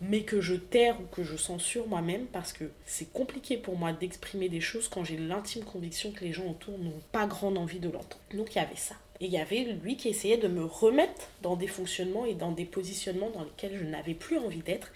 mais 0.00 0.22
que 0.22 0.40
je 0.40 0.54
terre 0.54 1.00
ou 1.00 1.04
que 1.04 1.24
je 1.24 1.36
censure 1.36 1.86
moi-même 1.88 2.26
parce 2.26 2.52
que 2.52 2.70
c'est 2.84 3.12
compliqué 3.12 3.56
pour 3.56 3.76
moi 3.76 3.92
d'exprimer 3.92 4.48
des 4.48 4.60
choses 4.60 4.88
quand 4.88 5.04
j'ai 5.04 5.16
l'intime 5.16 5.64
conviction 5.64 6.12
que 6.12 6.24
les 6.24 6.32
gens 6.32 6.46
autour 6.46 6.78
n'ont 6.78 7.02
pas 7.12 7.26
grande 7.26 7.58
envie 7.58 7.80
de 7.80 7.88
l'entendre. 7.88 8.22
Donc 8.32 8.54
il 8.54 8.58
y 8.58 8.60
avait 8.60 8.76
ça. 8.76 8.94
Et 9.24 9.28
il 9.28 9.32
y 9.32 9.38
avait 9.38 9.64
lui 9.82 9.96
qui 9.96 10.10
essayait 10.10 10.36
de 10.36 10.48
me 10.48 10.66
remettre 10.66 11.30
dans 11.40 11.56
des 11.56 11.66
fonctionnements 11.66 12.26
et 12.26 12.34
dans 12.34 12.52
des 12.52 12.66
positionnements 12.66 13.30
dans 13.30 13.42
lesquels 13.42 13.74
je 13.74 13.84
n'avais 13.84 14.12
plus 14.12 14.36
envie 14.36 14.60
d'être. 14.60 14.92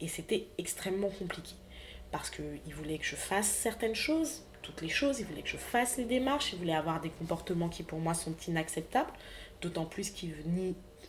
Et 0.00 0.08
c'était 0.08 0.48
extrêmement 0.58 1.10
compliqué. 1.10 1.54
Parce 2.10 2.28
qu'il 2.28 2.74
voulait 2.74 2.98
que 2.98 3.04
je 3.04 3.14
fasse 3.14 3.46
certaines 3.46 3.94
choses, 3.94 4.42
toutes 4.62 4.82
les 4.82 4.88
choses, 4.88 5.20
il 5.20 5.26
voulait 5.26 5.42
que 5.42 5.48
je 5.48 5.56
fasse 5.56 5.96
les 5.96 6.06
démarches, 6.06 6.52
il 6.52 6.58
voulait 6.58 6.74
avoir 6.74 7.00
des 7.00 7.10
comportements 7.10 7.68
qui 7.68 7.84
pour 7.84 8.00
moi 8.00 8.14
sont 8.14 8.34
inacceptables, 8.48 9.12
d'autant 9.60 9.84
plus 9.84 10.10
qu'il 10.10 10.34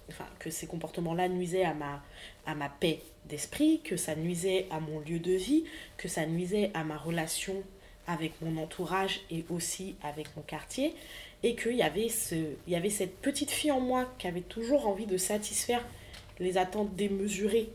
enfin, 0.07 0.27
que 0.37 0.51
ces 0.51 0.67
comportements-là 0.67 1.27
nuisaient 1.27 1.65
à 1.65 1.73
ma 1.73 2.69
paix 2.79 2.99
d'esprit, 3.25 3.81
que 3.83 3.97
ça 3.97 4.15
nuisait 4.15 4.67
à 4.69 4.79
mon 4.79 4.99
lieu 4.99 5.17
de 5.17 5.31
vie, 5.31 5.63
que 5.97 6.07
ça 6.07 6.27
nuisait 6.27 6.69
à 6.75 6.83
ma 6.83 6.99
relation 6.99 7.63
avec 8.05 8.33
mon 8.41 8.61
entourage 8.61 9.21
et 9.31 9.43
aussi 9.49 9.95
avec 10.03 10.35
mon 10.35 10.41
quartier 10.41 10.95
et 11.43 11.55
qu'il 11.55 11.75
y, 11.75 11.83
avait 11.83 12.07
il 12.67 12.73
y 12.73 12.75
avait 12.75 12.89
cette 12.89 13.15
petite 13.17 13.51
fille 13.51 13.71
en 13.71 13.79
moi 13.79 14.11
qui 14.17 14.27
avait 14.27 14.41
toujours 14.41 14.87
envie 14.87 15.05
de 15.05 15.17
satisfaire 15.17 15.85
les 16.39 16.57
attentes 16.57 16.95
démesurées 16.95 17.69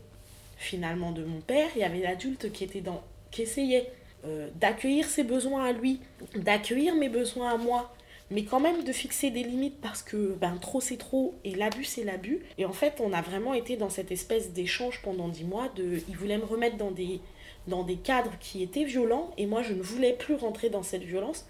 finalement 0.57 1.11
de 1.11 1.23
mon 1.23 1.41
père. 1.41 1.69
Il 1.75 1.81
y 1.81 1.83
avait 1.83 2.01
l'adulte 2.01 2.51
qui, 2.51 2.63
était 2.63 2.81
dans, 2.81 3.03
qui 3.31 3.41
essayait 3.41 3.91
euh, 4.25 4.49
d'accueillir 4.55 5.07
ses 5.07 5.23
besoins 5.23 5.65
à 5.65 5.71
lui, 5.71 5.99
d'accueillir 6.35 6.95
mes 6.95 7.09
besoins 7.09 7.53
à 7.53 7.57
moi, 7.57 7.93
mais 8.31 8.43
quand 8.43 8.59
même 8.59 8.83
de 8.83 8.91
fixer 8.91 9.29
des 9.29 9.43
limites 9.43 9.79
parce 9.81 10.01
que 10.01 10.35
ben, 10.39 10.57
trop 10.57 10.81
c'est 10.81 10.97
trop 10.97 11.35
et 11.43 11.53
l'abus 11.53 11.83
c'est 11.83 12.03
l'abus. 12.03 12.41
Et 12.57 12.65
en 12.65 12.73
fait, 12.73 12.99
on 12.99 13.13
a 13.13 13.21
vraiment 13.21 13.53
été 13.53 13.77
dans 13.77 13.89
cette 13.89 14.11
espèce 14.11 14.51
d'échange 14.51 15.01
pendant 15.03 15.27
dix 15.27 15.43
mois. 15.43 15.69
De, 15.75 16.01
il 16.07 16.17
voulait 16.17 16.37
me 16.37 16.45
remettre 16.45 16.77
dans 16.77 16.91
des, 16.91 17.19
dans 17.67 17.83
des 17.83 17.97
cadres 17.97 18.33
qui 18.39 18.63
étaient 18.63 18.83
violents 18.83 19.31
et 19.37 19.45
moi 19.45 19.61
je 19.61 19.73
ne 19.73 19.81
voulais 19.81 20.13
plus 20.13 20.35
rentrer 20.35 20.69
dans 20.69 20.83
cette 20.83 21.03
violence 21.03 21.45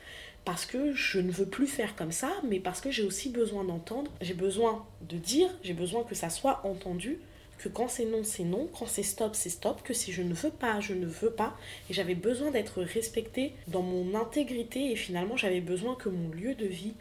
parce 0.45 0.65
que 0.67 0.93
je 0.93 1.19
ne 1.19 1.31
veux 1.31 1.47
plus 1.47 1.67
faire 1.67 1.95
comme 1.95 2.11
ça, 2.11 2.31
mais 2.47 2.59
parce 2.59 2.79
que 2.79 2.91
j'ai 2.91 3.03
aussi 3.03 3.29
besoin 3.29 3.63
d'entendre, 3.63 4.11
j'ai 4.21 4.35
besoin 4.35 4.85
de 5.01 5.17
dire, 5.17 5.49
j'ai 5.63 5.73
besoin 5.73 6.03
que 6.03 6.13
ça 6.13 6.29
soit 6.29 6.61
entendu, 6.63 7.19
que 7.57 7.67
quand 7.67 7.87
c'est 7.87 8.05
non, 8.05 8.23
c'est 8.23 8.43
non, 8.43 8.69
quand 8.77 8.85
c'est 8.85 9.03
stop, 9.03 9.33
c'est 9.33 9.49
stop, 9.49 9.81
que 9.83 9.93
si 9.93 10.11
je 10.11 10.21
ne 10.21 10.33
veux 10.33 10.51
pas, 10.51 10.79
je 10.81 10.93
ne 10.93 11.07
veux 11.07 11.31
pas. 11.31 11.57
Et 11.89 11.93
j'avais 11.93 12.15
besoin 12.15 12.51
d'être 12.51 12.81
respectée 12.81 13.53
dans 13.67 13.81
mon 13.81 14.13
intégrité 14.13 14.91
et 14.91 14.95
finalement 14.95 15.37
j'avais 15.37 15.61
besoin 15.61 15.95
que 15.95 16.09
mon 16.09 16.29
lieu 16.29 16.53
de 16.53 16.65
vie 16.67 16.93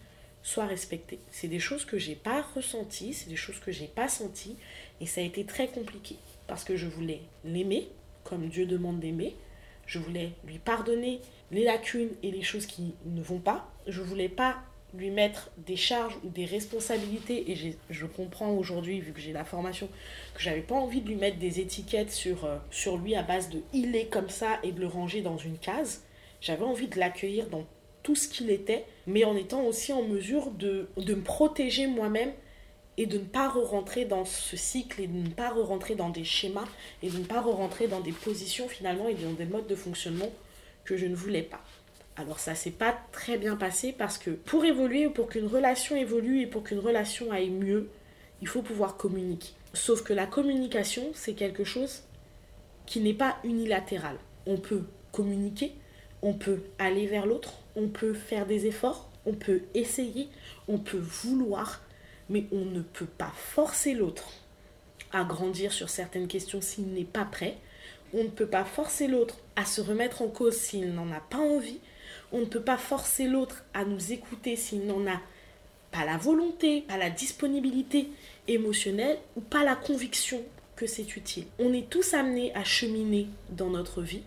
soit 0.43 0.67
respecté. 0.67 1.19
C'est 1.31 1.49
des 1.49 1.59
choses 1.59 1.85
que 1.85 1.99
j'ai 1.99 2.15
pas 2.15 2.43
ressenties, 2.55 3.15
c'est 3.15 3.29
des 3.29 3.37
choses 3.37 3.59
que 3.59 3.73
j'ai 3.73 3.89
pas 3.89 4.09
senties 4.09 4.57
et 5.01 5.07
ça 5.07 5.21
a 5.21 5.25
été 5.25 5.45
très 5.45 5.69
compliqué 5.69 6.17
parce 6.47 6.65
que 6.65 6.77
je 6.77 6.87
voulais 6.87 7.21
l'aimer 7.45 7.89
comme 8.23 8.49
Dieu 8.49 8.65
demande 8.65 9.01
d'aimer, 9.01 9.35
je 9.87 9.99
voulais 9.99 10.33
lui 10.47 10.59
pardonner 10.59 11.21
les 11.51 11.65
lacunes 11.65 12.11
et 12.23 12.31
les 12.31 12.43
choses 12.43 12.67
qui 12.67 12.95
ne 13.07 13.23
vont 13.23 13.39
pas. 13.39 13.71
Je 13.87 14.01
voulais 14.01 14.29
pas 14.29 14.57
lui 14.95 15.11
mettre 15.11 15.51
des 15.67 15.77
charges 15.77 16.17
ou 16.25 16.29
des 16.29 16.45
responsabilités 16.45 17.51
et 17.51 17.77
je 17.91 18.07
comprends 18.07 18.53
aujourd'hui 18.53 19.01
vu 19.01 19.13
que 19.13 19.21
j'ai 19.21 19.33
la 19.33 19.45
formation 19.45 19.89
que 20.35 20.41
j'avais 20.41 20.61
pas 20.61 20.77
envie 20.77 21.01
de 21.01 21.09
lui 21.09 21.17
mettre 21.17 21.39
des 21.39 21.61
étiquettes 21.61 22.13
sur, 22.13 22.45
euh, 22.45 22.57
sur 22.71 22.97
lui 22.97 23.17
à 23.17 23.23
base 23.23 23.51
de 23.51 23.61
il 23.73 23.97
est 23.97 24.07
comme 24.07 24.29
ça 24.29 24.61
et 24.63 24.73
de 24.73 24.81
le 24.81 24.87
ranger 24.87 25.21
dans 25.21 25.37
une 25.37 25.59
case 25.59 26.05
j'avais 26.41 26.65
envie 26.65 26.87
de 26.87 26.99
l'accueillir 26.99 27.49
dans 27.49 27.65
tout 28.05 28.15
ce 28.15 28.29
qu'il 28.29 28.51
était 28.51 28.85
mais 29.07 29.25
en 29.25 29.37
étant 29.37 29.63
aussi 29.65 29.93
en 29.93 30.03
mesure 30.03 30.53
de, 30.53 30.89
de 30.97 31.15
me 31.15 31.23
protéger 31.23 31.89
moi-même 31.89 32.33
et 32.97 33.07
de 33.07 33.19
ne 33.19 33.25
pas 33.25 33.49
re-rentrer 33.49 34.05
dans 34.05 34.25
ce 34.25 34.57
cycle 34.57 35.01
et 35.01 35.09
de 35.09 35.17
ne 35.17 35.29
pas 35.29 35.51
re-rentrer 35.51 35.97
dans 35.97 36.11
des 36.11 36.23
schémas 36.23 36.69
et 37.03 37.11
de 37.11 37.19
ne 37.19 37.25
pas 37.25 37.41
re-rentrer 37.41 37.89
dans 37.89 38.01
des 38.01 38.13
positions 38.13 38.69
finalement 38.69 39.09
et 39.09 39.15
dans 39.15 39.33
des 39.33 39.47
modes 39.47 39.67
de 39.67 39.75
fonctionnement 39.75 40.31
que 40.85 40.97
je 40.97 41.07
ne 41.07 41.15
voulais 41.15 41.43
pas. 41.43 41.63
Alors 42.17 42.39
ça 42.39 42.55
s'est 42.55 42.71
pas 42.71 42.97
très 43.13 43.39
bien 43.39 43.57
passé 43.57 43.93
parce 43.93 44.19
que 44.19 44.31
pour 44.31 44.65
évoluer, 44.65 45.09
pour 45.09 45.29
qu'une 45.29 45.47
relation 45.47 45.97
évolue 45.97 46.41
et 46.41 46.47
pour 46.47 46.63
qu'une 46.63 46.79
relation 46.79 47.33
aille 47.33 47.51
mieux, 47.51 47.89
il 48.41 48.49
faut 48.49 48.63
pouvoir 48.63 48.97
communiquer. 48.97 49.51
Sauf 49.73 50.03
que 50.03 50.13
la 50.13 50.27
communication, 50.27 51.11
c'est 51.15 51.35
quelque 51.35 51.65
chose 51.65 52.03
qui 52.87 53.01
n'est 53.01 53.15
pas 53.15 53.37
unilatéral. 53.43 54.17
On 54.47 54.59
peut 54.59 54.83
communiquer, 55.11 55.73
on 56.23 56.35
peut 56.35 56.63
aller 56.79 57.07
vers 57.07 57.27
l'autre, 57.27 57.55
on 57.75 57.89
peut 57.89 58.15
faire 58.15 58.47
des 58.47 58.67
efforts, 58.67 59.11
on 59.27 59.33
peut 59.33 59.63
essayer, 59.75 60.29
on 60.69 60.79
peut 60.79 60.99
vouloir, 60.99 61.83
mais 62.29 62.45
on 62.53 62.65
ne 62.65 62.83
peut 62.83 63.07
pas 63.07 63.33
forcer 63.35 63.95
l'autre 63.95 64.31
à 65.13 65.25
grandir 65.25 65.73
sur 65.73 65.89
certaines 65.89 66.29
questions 66.29 66.61
s'il 66.61 66.89
n'est 66.93 67.05
pas 67.05 67.25
prêt. 67.25 67.57
On 68.15 68.23
ne 68.23 68.29
peut 68.29 68.47
pas 68.47 68.65
forcer 68.65 69.09
l'autre 69.09 69.39
à 69.57 69.65
se 69.65 69.81
remettre 69.81 70.23
en 70.23 70.29
cause 70.29 70.57
s'il 70.57 70.95
n'en 70.95 71.11
a 71.11 71.21
pas 71.21 71.39
envie. 71.39 71.81
On 72.33 72.41
ne 72.41 72.45
peut 72.45 72.63
pas 72.63 72.79
forcer 72.79 73.27
l'autre 73.27 73.65
à 73.75 73.85
nous 73.85 74.13
écouter 74.13 74.55
s'il 74.55 74.87
n'en 74.87 75.05
a 75.07 75.21
pas 75.91 76.05
la 76.05 76.17
volonté, 76.17 76.83
pas 76.83 76.97
la 76.97 77.11
disponibilité 77.11 78.09
émotionnelle 78.47 79.19
ou 79.37 79.41
pas 79.41 79.65
la 79.65 79.75
conviction 79.75 80.43
que 80.77 80.87
c'est 80.87 81.17
utile. 81.17 81.47
On 81.59 81.73
est 81.73 81.91
tous 81.91 82.15
amenés 82.15 82.55
à 82.55 82.63
cheminer 82.63 83.27
dans 83.51 83.71
notre 83.71 84.01
vie. 84.01 84.23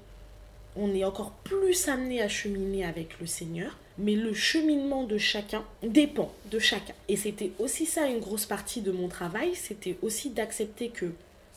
On 0.76 0.94
est 0.94 1.06
encore 1.06 1.32
plus 1.32 1.88
amenés 1.88 2.22
à 2.22 2.30
cheminer 2.30 2.86
avec 2.86 3.20
le 3.20 3.26
Seigneur. 3.26 3.78
Mais 3.98 4.16
le 4.16 4.34
cheminement 4.34 5.06
de 5.06 5.18
chacun 5.18 5.66
dépend 5.82 6.32
de 6.52 6.60
chacun. 6.60 6.94
Et 7.08 7.16
c'était 7.16 7.52
aussi 7.58 7.86
ça 7.86 8.06
une 8.06 8.20
grosse 8.20 8.46
partie 8.46 8.82
de 8.82 8.92
mon 8.92 9.08
travail. 9.08 9.56
C'était 9.56 9.98
aussi 10.02 10.30
d'accepter 10.30 10.90
que 10.90 11.12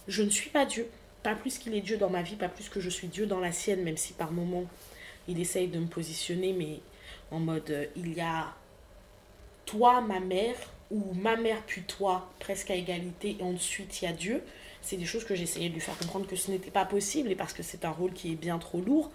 je 0.09 0.23
ne 0.23 0.31
suis 0.31 0.49
pas 0.49 0.65
Dieu, 0.65 0.89
pas 1.23 1.35
plus 1.35 1.59
qu'il 1.59 1.75
est 1.75 1.81
Dieu 1.81 1.97
dans 1.97 2.11
ma 2.11 2.23
vie, 2.23 2.37
pas 2.37 2.49
plus 2.49 2.69
que 2.69 2.81
je 2.81 2.89
suis 2.89 3.09
Dieu 3.09 3.27
dans 3.27 3.41
la 3.41 3.53
sienne, 3.53 3.83
même 3.83 3.97
si 3.97 4.13
par 4.13 4.33
moments 4.33 4.65
il 5.29 5.41
essaye 5.41 5.69
de 5.69 5.79
me 5.79 5.87
positionner, 5.87 6.53
mais 6.53 6.81
en 7.31 7.39
mode 7.39 7.71
euh, 7.71 7.87
il 7.97 8.15
y 8.15 8.21
a 8.21 8.55
toi, 9.67 10.01
ma 10.01 10.21
mère, 10.21 10.57
ou 10.91 11.15
ma 11.15 11.37
mère 11.37 11.63
puis 11.67 11.83
toi, 11.83 12.29
presque 12.41 12.71
à 12.71 12.75
égalité, 12.75 13.37
et 13.39 13.43
ensuite 13.43 14.03
il 14.03 14.07
y 14.07 14.09
a 14.09 14.13
Dieu. 14.13 14.43
C'est 14.83 14.97
des 14.97 15.05
choses 15.05 15.25
que 15.25 15.35
j'essayais 15.35 15.69
de 15.69 15.75
lui 15.75 15.81
faire 15.81 15.97
comprendre 15.99 16.27
que 16.27 16.37
ce 16.37 16.51
n'était 16.51 16.71
pas 16.71 16.85
possible, 16.85 17.31
et 17.31 17.37
parce 17.37 17.53
que 17.53 17.63
c'est 17.63 17.85
un 17.85 17.91
rôle 17.91 18.13
qui 18.13 18.33
est 18.33 18.37
bien 18.37 18.59
trop 18.59 18.81
lourd, 18.81 19.13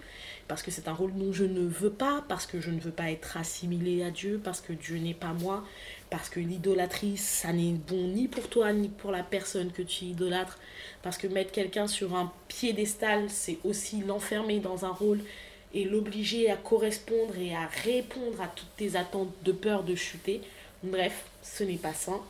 parce 0.48 0.62
que 0.62 0.72
c'est 0.72 0.88
un 0.88 0.94
rôle 0.94 1.14
dont 1.16 1.34
je 1.34 1.44
ne 1.44 1.66
veux 1.68 1.90
pas, 1.90 2.24
parce 2.30 2.46
que 2.46 2.62
je 2.62 2.70
ne 2.70 2.80
veux 2.80 2.92
pas 2.92 3.12
être 3.12 3.36
assimilée 3.36 4.04
à 4.04 4.12
Dieu, 4.12 4.40
parce 4.42 4.62
que 4.62 4.74
Dieu 4.74 4.98
n'est 4.98 5.16
pas 5.16 5.34
moi, 5.34 5.66
parce 6.10 6.30
que 6.30 6.40
l'idolâtrie, 6.40 7.18
ça 7.18 7.52
n'est 7.52 7.74
bon 7.74 8.08
ni 8.10 8.28
pour 8.28 8.48
toi, 8.48 8.72
ni 8.74 8.90
pour 8.90 9.12
la 9.12 9.24
personne 9.24 9.72
que 9.72 9.82
tu 9.82 10.06
idolâtres, 10.06 10.60
parce 11.02 11.18
que 11.18 11.28
mettre 11.28 11.52
quelqu'un 11.52 11.88
sur 11.88 12.16
un 12.16 12.32
piédestal, 12.48 13.30
c'est 13.30 13.58
aussi 13.64 14.02
l'enfermer 14.02 14.60
dans 14.60 14.86
un 14.86 14.92
rôle 14.92 15.22
et 15.74 15.84
l'obliger 15.84 16.50
à 16.50 16.56
correspondre 16.56 17.38
et 17.38 17.54
à 17.54 17.68
répondre 17.84 18.40
à 18.42 18.48
toutes 18.48 18.76
tes 18.78 18.96
attentes 18.96 19.34
de 19.44 19.52
peur 19.52 19.84
de 19.84 19.96
chuter. 19.96 20.42
Bref, 20.84 21.26
ce 21.44 21.64
n'est 21.64 21.76
pas 21.76 21.94
sain. 21.94 22.22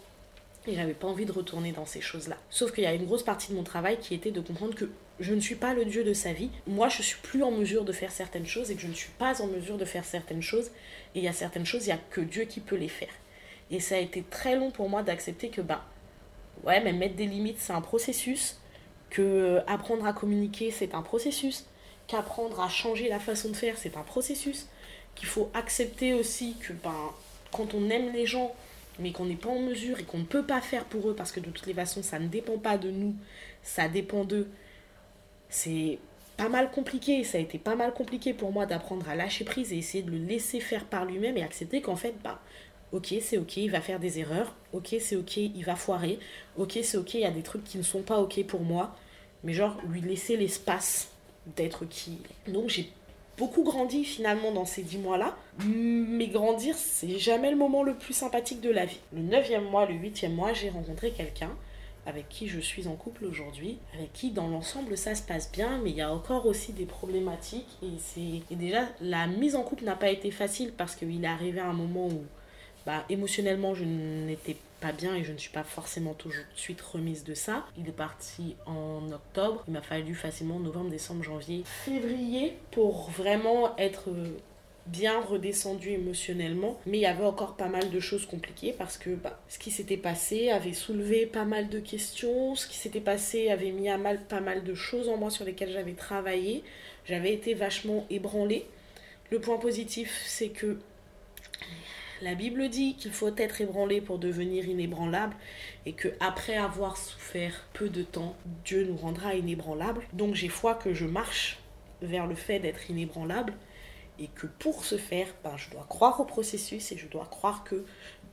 Et 0.68 0.74
j'avais 0.74 0.94
pas 0.94 1.08
envie 1.08 1.26
de 1.26 1.32
retourner 1.32 1.72
dans 1.72 1.86
ces 1.86 2.02
choses-là. 2.02 2.38
Sauf 2.50 2.72
qu'il 2.72 2.86
y 2.86 2.88
a 2.88 2.94
une 2.94 3.06
grosse 3.06 3.22
partie 3.22 3.52
de 3.52 3.56
mon 3.56 3.64
travail 3.64 4.00
qui 4.00 4.16
était 4.16 4.32
de 4.32 4.42
comprendre 4.42 4.74
que 4.74 4.90
je 5.20 5.34
ne 5.36 5.40
suis 5.40 5.56
pas 5.56 5.76
le 5.76 5.86
Dieu 5.86 6.04
de 6.04 6.14
sa 6.14 6.34
vie. 6.34 6.50
Moi, 6.66 6.90
je 6.90 7.04
suis 7.04 7.20
plus 7.22 7.44
en 7.44 7.52
mesure 7.52 7.86
de 7.86 7.92
faire 7.92 8.12
certaines 8.12 8.48
choses 8.48 8.72
et 8.72 8.76
que 8.76 8.82
je 8.82 8.88
ne 8.88 8.94
suis 8.94 9.12
pas 9.20 9.44
en 9.44 9.48
mesure 9.48 9.78
de 9.78 9.86
faire 9.86 10.06
certaines 10.06 10.42
choses. 10.42 10.72
Et 11.14 11.20
il 11.20 11.24
y 11.24 11.28
a 11.28 11.34
certaines 11.34 11.68
choses, 11.68 11.84
il 11.84 11.90
n'y 11.90 11.94
a 11.94 12.00
que 12.10 12.22
Dieu 12.22 12.46
qui 12.46 12.62
peut 12.62 12.76
les 12.76 12.90
faire. 12.90 13.14
Et 13.72 13.80
ça 13.80 13.96
a 13.96 14.00
été 14.00 14.24
très 14.24 14.56
long 14.56 14.72
pour 14.72 14.90
moi 14.90 15.04
d'accepter 15.04 15.50
que, 15.50 15.62
bah, 15.62 15.84
ouais, 16.64 16.82
mais 16.84 16.94
mettre 16.94 17.16
des 17.16 17.26
limites, 17.26 17.60
c'est 17.60 17.74
un 17.74 17.82
processus. 17.82 18.60
Que 19.10 19.22
euh, 19.22 19.62
apprendre 19.68 20.06
à 20.06 20.14
communiquer, 20.14 20.72
c'est 20.72 20.96
un 20.96 21.02
processus, 21.02 21.66
qu'apprendre 22.08 22.60
à 22.60 22.70
changer 22.70 23.08
la 23.08 23.20
façon 23.20 23.50
de 23.50 23.56
faire, 23.56 23.78
c'est 23.78 23.98
un 23.98 24.02
processus, 24.02 24.68
qu'il 25.14 25.28
faut 25.28 25.50
accepter 25.54 26.14
aussi 26.14 26.56
que 26.60 26.74
ben, 26.74 27.12
quand 27.52 27.74
on 27.74 27.90
aime 27.90 28.12
les 28.12 28.26
gens, 28.26 28.54
mais 29.00 29.12
qu'on 29.12 29.26
n'est 29.26 29.36
pas 29.36 29.50
en 29.50 29.60
mesure 29.60 30.00
et 30.00 30.04
qu'on 30.04 30.20
ne 30.20 30.24
peut 30.24 30.44
pas 30.44 30.60
faire 30.60 30.86
pour 30.86 31.10
eux, 31.10 31.16
parce 31.16 31.32
que 31.32 31.40
de 31.40 31.50
toutes 31.50 31.68
les 31.68 31.74
façons, 31.74 32.04
ça 32.04 32.20
ne 32.20 32.28
dépend 32.28 32.58
pas 32.58 32.78
de 32.78 32.90
nous, 32.90 33.16
ça 33.64 33.88
dépend 33.88 34.26
d'eux, 34.26 34.50
c'est 35.50 36.00
pas 36.38 36.50
mal 36.50 36.72
compliqué, 36.72 37.24
ça 37.24 37.38
a 37.38 37.42
été 37.42 37.58
pas 37.58 37.76
mal 37.76 37.94
compliqué 37.94 38.34
pour 38.34 38.52
moi 38.52 38.66
d'apprendre 38.66 39.08
à 39.10 39.16
lâcher 39.16 39.46
prise 39.46 39.72
et 39.72 39.78
essayer 39.78 40.04
de 40.04 40.12
le 40.12 40.18
laisser 40.18 40.60
faire 40.60 40.86
par 40.86 41.06
lui-même 41.06 41.38
et 41.38 41.44
accepter 41.44 41.82
qu'en 41.82 41.96
fait, 41.96 42.16
bah, 42.24 42.42
ok, 42.96 43.16
c'est 43.22 43.38
ok, 43.38 43.58
il 43.58 43.72
va 43.72 43.82
faire 43.82 44.00
des 44.00 44.20
erreurs, 44.20 44.56
ok, 44.74 44.96
c'est 45.00 45.16
ok, 45.16 45.38
il 45.38 45.64
va 45.66 45.76
foirer, 45.76 46.18
ok, 46.58 46.80
c'est 46.82 46.98
ok, 46.98 47.14
il 47.16 47.22
y 47.22 47.26
a 47.26 47.32
des 47.32 47.42
trucs 47.44 47.64
qui 47.64 47.78
ne 47.78 47.84
sont 47.84 48.02
pas 48.02 48.20
ok 48.20 48.44
pour 48.46 48.62
moi, 48.62 48.96
mais 49.44 49.54
genre 49.54 49.78
lui 49.90 50.02
laisser 50.02 50.38
l'espace 50.38 51.10
d'être 51.56 51.86
qui 51.86 52.18
Donc 52.48 52.70
j'ai 52.70 52.90
beaucoup 53.38 53.64
grandi 53.64 54.04
finalement 54.04 54.52
dans 54.52 54.66
ces 54.66 54.82
dix 54.82 54.98
mois-là. 54.98 55.38
Mais 55.60 56.28
grandir, 56.28 56.76
c'est 56.76 57.20
jamais 57.20 57.52
le 57.52 57.58
moment 57.58 57.84
le 57.84 57.96
plus 57.96 58.14
sympathique 58.14 58.62
de 58.62 58.70
la 58.70 58.86
vie. 58.86 59.00
Le 59.14 59.22
neuvième 59.22 59.66
mois, 59.66 59.86
le 59.86 59.94
huitième 59.94 60.34
mois, 60.34 60.54
j'ai 60.54 60.70
rencontré 60.70 61.12
quelqu'un 61.12 61.52
avec 62.08 62.30
qui 62.30 62.48
je 62.48 62.60
suis 62.60 62.88
en 62.88 62.96
couple 62.96 63.26
aujourd'hui, 63.26 63.80
avec 63.96 64.14
qui 64.14 64.30
dans 64.30 64.48
l'ensemble 64.48 64.96
ça 64.96 65.16
se 65.16 65.24
passe 65.24 65.52
bien, 65.52 65.80
mais 65.84 65.90
il 65.90 65.96
y 65.96 66.02
a 66.02 66.14
encore 66.14 66.46
aussi 66.46 66.72
des 66.72 66.86
problématiques. 66.86 67.78
Et, 67.82 68.42
et 68.52 68.56
déjà, 68.56 68.88
la 69.02 69.28
mise 69.28 69.56
en 69.56 69.64
couple 69.64 69.84
n'a 69.84 69.96
pas 69.96 70.10
été 70.10 70.32
facile 70.32 70.72
parce 70.72 70.96
qu'il 70.96 71.24
est 71.24 71.28
arrivé 71.28 71.60
à 71.60 71.68
un 71.68 71.74
moment 71.74 72.08
où 72.08 72.24
bah, 72.86 73.06
émotionnellement 73.10 73.74
je 73.74 73.84
n'étais 73.84 74.58
pas 74.80 74.92
bien 74.92 75.16
et 75.16 75.24
je 75.24 75.32
ne 75.32 75.38
suis 75.38 75.52
pas 75.52 75.64
forcément 75.64 76.14
toujours 76.14 76.44
de 76.54 76.60
suite 76.60 76.82
remise 76.82 77.24
de 77.24 77.34
ça. 77.34 77.66
Il 77.78 77.88
est 77.88 77.92
parti 77.92 78.56
en 78.66 79.12
octobre, 79.12 79.64
il 79.68 79.74
m'a 79.74 79.82
fallu 79.82 80.16
facilement 80.16 80.60
novembre, 80.60 80.90
décembre, 80.90 81.24
janvier, 81.24 81.64
février 81.66 82.54
pour 82.72 83.10
vraiment 83.10 83.76
être 83.78 84.10
bien 84.88 85.20
redescendu 85.20 85.90
émotionnellement, 85.90 86.80
mais 86.86 87.00
il 87.00 87.02
y 87.02 87.08
avait 87.08 87.26
encore 87.26 87.56
pas 87.56 87.68
mal 87.68 87.90
de 87.90 88.00
choses 88.00 88.26
compliquées 88.26 88.74
parce 88.78 88.98
que 88.98 89.10
bah, 89.12 89.40
ce 89.50 89.58
qui 89.58 89.72
s'était 89.72 89.98
passé 89.98 90.52
avait 90.52 90.74
soulevé 90.74 91.26
pas 91.26 91.46
mal 91.46 91.70
de 91.70 91.80
questions, 91.80 92.56
ce 92.56 92.68
qui 92.68 92.78
s'était 92.78 93.00
passé 93.00 93.50
avait 93.50 93.72
mis 93.72 93.90
à 93.90 93.98
mal 93.98 94.22
pas 94.22 94.42
mal 94.42 94.64
de 94.64 94.76
choses 94.76 95.10
en 95.10 95.18
moi 95.18 95.32
sur 95.32 95.44
lesquelles 95.44 95.72
j'avais 95.72 95.94
travaillé, 95.94 96.64
j'avais 97.06 97.34
été 97.34 97.56
vachement 97.56 98.06
ébranlée. 98.10 98.66
Le 99.32 99.40
point 99.40 99.58
positif, 99.58 100.22
c'est 100.28 100.50
que 100.50 100.78
la 102.22 102.36
Bible 102.36 102.70
dit 102.70 102.96
qu'il 102.96 103.12
faut 103.12 103.36
être 103.36 103.62
ébranlé 103.62 104.02
pour 104.02 104.20
devenir 104.20 104.68
inébranlable 104.68 105.36
et 105.86 105.94
que 105.94 106.10
après 106.20 106.56
avoir 106.56 106.98
souffert 106.98 107.68
peu 107.74 107.90
de 107.90 108.04
temps, 108.04 108.36
Dieu 108.64 108.86
nous 108.86 108.96
rendra 108.96 109.36
inébranlables. 109.36 110.04
Donc 110.14 110.36
j'ai 110.36 110.50
foi 110.50 110.76
que 110.76 110.94
je 110.94 111.06
marche 111.06 111.60
vers 112.02 112.28
le 112.28 112.36
fait 112.36 112.60
d'être 112.60 112.90
inébranlable 112.90 113.54
et 114.20 114.28
que 114.28 114.48
pour 114.48 114.86
ce 114.86 114.98
faire, 114.98 115.28
ben, 115.44 115.58
je 115.58 115.70
dois 115.70 115.86
croire 115.90 116.20
au 116.20 116.26
processus 116.26 116.92
et 116.92 116.98
je 116.98 117.08
dois 117.08 117.26
croire 117.26 117.64
que 117.64 117.86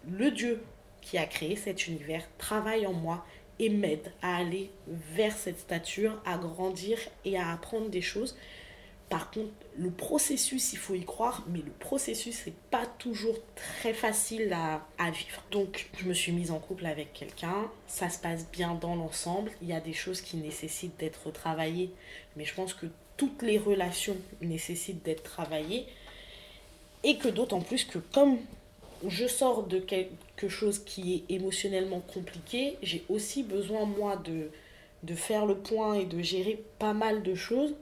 le 0.09 0.31
Dieu 0.31 0.63
qui 1.01 1.19
a 1.19 1.27
créé 1.27 1.57
cet 1.57 1.89
univers 1.89 2.23
travaille 2.39 2.87
en 2.87 2.93
moi 2.93 3.25
et 3.59 3.69
m'aide 3.69 4.13
à 4.23 4.37
aller 4.37 4.71
vers 4.87 5.37
cette 5.37 5.59
stature, 5.59 6.21
à 6.25 6.39
grandir 6.39 6.99
et 7.25 7.37
à 7.37 7.53
apprendre 7.53 7.89
des 7.89 8.01
choses. 8.01 8.37
Par 9.13 9.31
contre, 9.31 9.53
le 9.77 9.91
processus, 9.91 10.73
il 10.73 10.79
faut 10.79 10.95
y 10.95 11.05
croire, 11.05 11.45
mais 11.47 11.59
le 11.59 11.71
processus 11.71 12.47
n'est 12.47 12.55
pas 12.71 12.87
toujours 12.87 13.37
très 13.55 13.93
facile 13.93 14.55
à, 14.55 15.11
vivre. 15.11 15.43
Donc, 15.51 15.91
je 15.99 16.09
me 16.09 16.15
suis 16.15 16.33
mise 16.33 16.51
en 16.51 16.59
couple 16.59 16.87
avec 16.87 17.13
quelqu'un, 17.13 17.71
ça 17.87 18.09
se 18.09 18.19
passe 18.19 18.47
bien 18.51 18.75
dans 18.75 18.95
l'ensemble. 18.95 19.51
Il 19.61 19.69
y 19.69 19.75
a 19.75 19.81
des 19.81 19.93
choses 19.93 20.23
qui 20.23 20.39
nécessitent 20.39 20.99
d'être 20.99 21.31
travaillées, 21.31 21.91
mais 22.37 22.47
je 22.47 22.55
pense 22.55 22.73
que 22.73 22.87
toutes 23.19 23.43
les 23.43 23.59
relations 23.59 24.17
nécessitent 24.41 25.05
d'être 25.05 25.25
travaillées 25.25 25.85
et 27.05 27.19
que 27.19 27.29
d'autant 27.29 27.61
plus 27.61 27.85
que 27.85 27.99
comme 27.99 28.39
je 29.07 29.27
sors 29.27 29.65
de 29.65 29.79
quelque 29.79 30.49
chose 30.49 30.79
qui 30.79 31.17
est 31.29 31.35
émotionnellement 31.35 32.01
compliqué, 32.01 32.79
j'ai 32.83 33.05
aussi 33.11 33.43
besoin 33.43 33.85
moi 33.85 34.17
de 34.17 35.15
faire 35.15 35.45
le 35.45 35.59
point 35.59 35.97
et 35.97 36.07
de 36.07 36.23
gérer 36.23 36.65
pas 36.79 36.95
mal 36.95 37.23
de 37.23 37.35
choses 37.35 37.75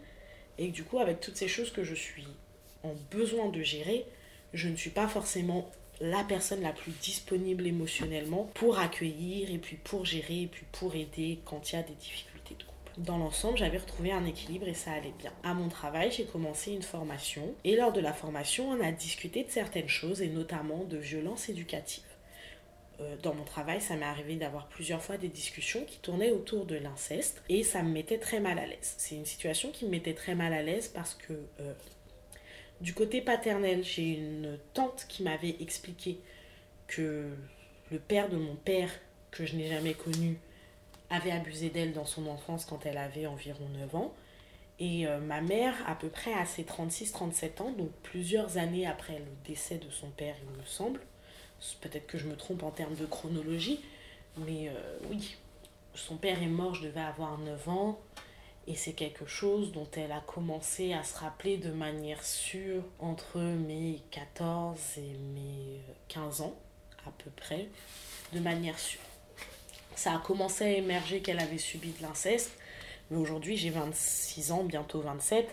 et 0.61 0.69
du 0.69 0.85
coup 0.85 1.01
avec 1.01 1.19
toutes 1.19 1.37
ces 1.37 1.49
choses 1.49 1.73
que 1.73 1.83
je 1.83 1.95
suis 1.95 2.29
en 2.85 2.95
besoin 3.11 3.49
de 3.49 3.63
gérer, 3.63 4.07
je 4.55 4.69
ne 4.69 4.77
suis 4.77 4.91
pas 4.91 5.09
forcément 5.09 5.69
la 6.01 6.23
personne 6.23 6.63
la 6.63 6.73
plus 6.73 6.93
disponible 7.03 7.67
émotionnellement 7.67 8.49
pour 8.55 8.79
accueillir 8.79 9.51
et 9.51 9.59
puis 9.59 9.77
pour 9.77 10.05
gérer 10.05 10.43
et 10.43 10.47
puis 10.47 10.65
pour 10.71 10.95
aider 10.95 11.41
quand 11.45 11.73
il 11.73 11.77
y 11.77 11.79
a 11.79 11.83
des 11.83 11.95
difficultés 11.95 12.31
dans 12.99 13.19
l'ensemble, 13.19 13.57
j'avais 13.57 13.79
retrouvé 13.79 14.13
un 14.13 14.25
équilibre 14.27 14.69
et 14.69 14.75
ça 14.75 14.93
allait 14.93 15.15
bien. 15.19 15.33
À 15.43 15.55
mon 15.55 15.69
travail, 15.69 16.11
j'ai 16.13 16.25
commencé 16.25 16.73
une 16.73 16.83
formation 16.83 17.55
et 17.65 17.77
lors 17.77 17.93
de 17.93 18.01
la 18.01 18.13
formation, 18.13 18.69
on 18.69 18.81
a 18.85 18.93
discuté 18.93 19.45
de 19.45 19.51
certaines 19.51 19.89
choses 19.89 20.21
et 20.21 20.29
notamment 20.29 20.85
de 20.85 20.99
violences 20.99 21.49
éducatives. 21.49 22.05
Euh, 23.01 23.17
dans 23.23 23.35
mon 23.35 23.45
travail, 23.45 23.81
ça 23.81 23.97
m'est 23.97 24.05
arrivé 24.05 24.37
d'avoir 24.37 24.67
plusieurs 24.69 25.03
fois 25.03 25.17
des 25.17 25.29
discussions 25.29 25.85
qui 25.85 25.99
tournaient 25.99 26.31
autour 26.31 26.67
de 26.67 26.77
l'inceste 26.77 27.43
et 27.49 27.63
ça 27.63 27.83
me 27.83 27.91
mettait 27.91 28.19
très 28.19 28.41
mal 28.41 28.59
à 28.59 28.67
l'aise. 28.67 28.95
C'est 28.99 29.15
une 29.15 29.27
situation 29.27 29.71
qui 29.71 29.87
me 29.87 29.91
mettait 29.91 30.15
très 30.15 30.35
mal 30.35 30.53
à 30.53 30.63
l'aise 30.63 30.89
parce 30.89 31.15
que 31.15 31.33
euh, 31.61 31.73
du 32.81 32.93
côté 32.93 33.21
paternel, 33.21 33.85
j'ai 33.85 34.09
une 34.09 34.59
tante 34.75 35.07
qui 35.09 35.23
m'avait 35.23 35.57
expliqué 35.61 36.19
que 36.87 37.29
le 37.91 37.99
père 37.99 38.29
de 38.29 38.37
mon 38.37 38.55
père, 38.55 38.91
que 39.31 39.47
je 39.47 39.57
n'ai 39.57 39.69
jamais 39.69 39.95
connu, 39.95 40.39
avait 41.09 41.33
abusé 41.33 41.71
d'elle 41.71 41.93
dans 41.93 42.05
son 42.05 42.27
enfance 42.27 42.65
quand 42.65 42.85
elle 42.87 42.99
avait 42.99 43.27
environ 43.27 43.69
9 43.81 43.95
ans. 43.95 44.15
Et 44.79 45.07
euh, 45.07 45.19
ma 45.21 45.41
mère, 45.41 45.75
à 45.87 45.95
peu 45.95 46.09
près 46.09 46.33
à 46.33 46.47
ses 46.47 46.63
36-37 46.63 47.63
ans, 47.63 47.73
donc 47.73 47.91
plusieurs 48.03 48.57
années 48.57 48.87
après 48.87 49.19
le 49.19 49.27
décès 49.47 49.77
de 49.77 49.91
son 49.91 50.09
père, 50.11 50.35
il 50.43 50.59
me 50.59 50.65
semble, 50.65 51.01
peut-être 51.81 52.07
que 52.07 52.19
je 52.19 52.27
me 52.27 52.37
trompe 52.37 52.63
en 52.63 52.71
termes 52.71 52.95
de 52.95 53.07
chronologie, 53.07 53.81
mais 54.39 54.69
euh, 54.69 54.99
oui, 55.11 55.37
son 55.95 56.17
père 56.17 56.43
est 56.43 56.47
mort, 56.47 56.75
je 56.75 56.87
devais 56.87 57.01
avoir 57.01 57.39
9 57.39 57.69
ans, 57.69 58.01
et 58.67 58.75
c'est 58.75 58.93
quelque 58.93 59.27
chose 59.27 59.73
dont 59.73 59.89
elle 59.97 60.13
a 60.13 60.21
commencé 60.21 60.93
à 60.93 61.03
se 61.03 61.19
rappeler 61.19 61.57
de 61.57 61.71
manière 61.71 62.23
sûre 62.23 62.85
entre 62.99 63.39
mes 63.41 64.01
14 64.11 64.79
et 64.99 65.17
mes 65.35 65.81
15 66.09 66.43
ans, 66.43 66.55
à 67.07 67.11
peu 67.11 67.31
près, 67.31 67.69
de 68.33 68.41
manière 68.41 68.79
sûre 68.79 69.01
ça 70.01 70.15
a 70.15 70.19
commencé 70.19 70.65
à 70.65 70.71
émerger 70.71 71.21
qu'elle 71.21 71.41
avait 71.41 71.59
subi 71.59 71.93
de 71.93 72.03
l'inceste. 72.03 72.53
Mais 73.11 73.19
aujourd'hui, 73.19 73.59
j'ai 73.59 73.69
26 73.69 74.51
ans, 74.51 74.65
bientôt 74.65 75.01
27. 75.01 75.47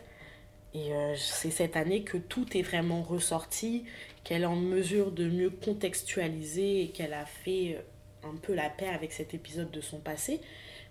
Et 0.73 0.93
euh, 0.93 1.15
c'est 1.17 1.51
cette 1.51 1.75
année 1.75 2.03
que 2.03 2.17
tout 2.17 2.55
est 2.55 2.61
vraiment 2.61 3.01
ressorti, 3.01 3.83
qu'elle 4.27 4.41
est 4.41 4.45
en 4.45 4.57
mesure 4.57 5.11
de 5.11 5.29
mieux 5.29 5.49
contextualiser 5.49 6.81
et 6.81 6.87
qu'elle 6.89 7.13
a 7.13 7.25
fait 7.25 7.77
euh, 7.77 8.27
un 8.29 8.35
peu 8.35 8.53
la 8.53 8.69
paix 8.69 8.89
avec 8.89 9.13
cet 9.13 9.33
épisode 9.33 9.71
de 9.71 9.79
son 9.79 9.99
passé. 9.99 10.41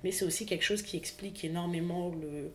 Mais 0.02 0.10
c'est 0.10 0.24
aussi 0.24 0.46
quelque 0.46 0.64
chose 0.64 0.80
qui 0.80 0.96
explique 0.96 1.44
énormément 1.44 2.08
le, 2.08 2.50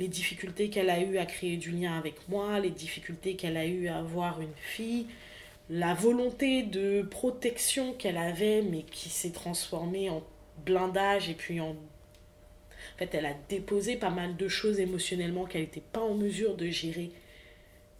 les 0.00 0.08
difficultés 0.08 0.68
qu'elle 0.68 0.90
a 0.90 1.00
eu 1.00 1.18
à 1.18 1.26
créer 1.26 1.56
du 1.56 1.70
lien 1.70 1.96
avec 1.96 2.28
moi, 2.28 2.58
les 2.58 2.70
difficultés 2.70 3.36
qu'elle 3.36 3.56
a 3.56 3.66
eu 3.66 3.86
à 3.86 3.98
avoir 3.98 4.40
une 4.40 4.56
fille, 4.56 5.06
la 5.70 5.94
volonté 5.94 6.64
de 6.64 7.02
protection 7.02 7.92
qu'elle 7.92 8.16
avait 8.16 8.62
mais 8.62 8.82
qui 8.82 9.10
s'est 9.10 9.30
transformée 9.30 10.10
en 10.10 10.24
blindage 10.64 11.30
et 11.30 11.34
puis 11.34 11.60
en... 11.60 11.70
en 11.70 12.98
fait 12.98 13.14
elle 13.14 13.26
a 13.26 13.34
déposé 13.48 13.94
pas 13.94 14.10
mal 14.10 14.36
de 14.36 14.48
choses 14.48 14.80
émotionnellement 14.80 15.44
qu'elle 15.44 15.62
n'était 15.62 15.82
pas 15.92 16.00
en 16.00 16.14
mesure 16.14 16.56
de 16.56 16.66
gérer 16.66 17.12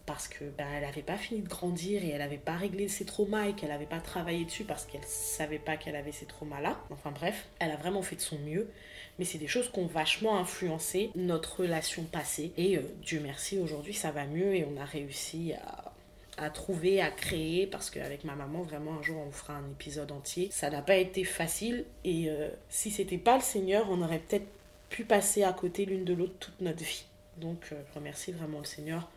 parce 0.07 0.29
que 0.29 0.45
ben, 0.57 0.67
elle 0.75 0.83
n'avait 0.83 1.03
pas 1.03 1.17
fini 1.17 1.41
de 1.41 1.49
grandir 1.49 2.03
et 2.05 2.11
elle 2.11 2.19
n'avait 2.19 2.37
pas 2.37 2.57
réglé 2.57 2.89
ses 2.89 3.05
traumas 3.05 3.49
et 3.49 3.53
qu'elle 3.55 3.71
n'avait 3.71 3.87
pas 3.87 4.01
travaillé 4.01 4.45
dessus 4.45 4.65
parce 4.65 4.87
qu'elle 4.87 5.05
savait 5.05 5.59
pas 5.59 5.77
qu'elle 5.77 5.97
avait 5.97 6.13
ces 6.13 6.27
traumas 6.27 6.61
là 6.61 6.79
enfin 6.91 7.11
bref 7.11 7.47
elle 7.59 7.73
a 7.73 7.77
vraiment 7.77 8.03
fait 8.03 8.17
de 8.17 8.21
son 8.21 8.39
mieux 8.39 8.71
mais 9.19 9.25
c'est 9.25 9.39
des 9.39 9.49
choses 9.49 9.71
qui 9.71 9.81
ont 9.81 9.87
vachement 9.87 10.39
influencé 10.39 11.11
notre 11.17 11.61
relation 11.61 12.05
passée 12.05 12.53
et 12.57 12.79
euh, 12.79 12.83
Dieu 13.03 13.21
merci 13.23 13.59
aujourd'hui 13.59 13.93
ça 13.93 14.13
va 14.13 14.27
mieux 14.27 14.55
et 14.55 14.65
on 14.65 14.81
a 14.81 14.85
réussi 14.85 15.53
à 15.55 15.93
à 16.39 16.51
trouver, 16.51 17.01
à 17.01 17.11
créer, 17.11 17.67
parce 17.67 17.91
qu'avec 17.91 18.25
ma 18.25 18.35
maman, 18.35 18.63
vraiment, 18.63 18.99
un 18.99 19.03
jour, 19.03 19.23
on 19.27 19.31
fera 19.31 19.55
un 19.55 19.71
épisode 19.71 20.13
entier. 20.13 20.49
Ça 20.53 20.71
n'a 20.71 20.83
pas 20.83 20.97
été 20.97 21.25
facile, 21.25 21.85
et 22.05 22.29
euh, 22.29 22.49
si 22.69 22.91
c'était 22.91 23.19
pas 23.19 23.37
le 23.37 23.43
Seigneur, 23.43 23.87
on 23.91 24.03
aurait 24.03 24.19
peut-être 24.19 24.47
pu 24.91 25.05
passer 25.05 25.43
à 25.43 25.53
côté 25.53 25.85
l'une 25.85 26.05
de 26.05 26.15
l'autre 26.15 26.35
toute 26.39 26.61
notre 26.61 26.85
vie. 26.85 27.07
Donc, 27.39 27.69
euh, 27.73 27.83
je 27.89 27.99
remercie 27.99 28.33
vraiment 28.33 28.59
le 28.59 28.65
Seigneur 28.65 29.09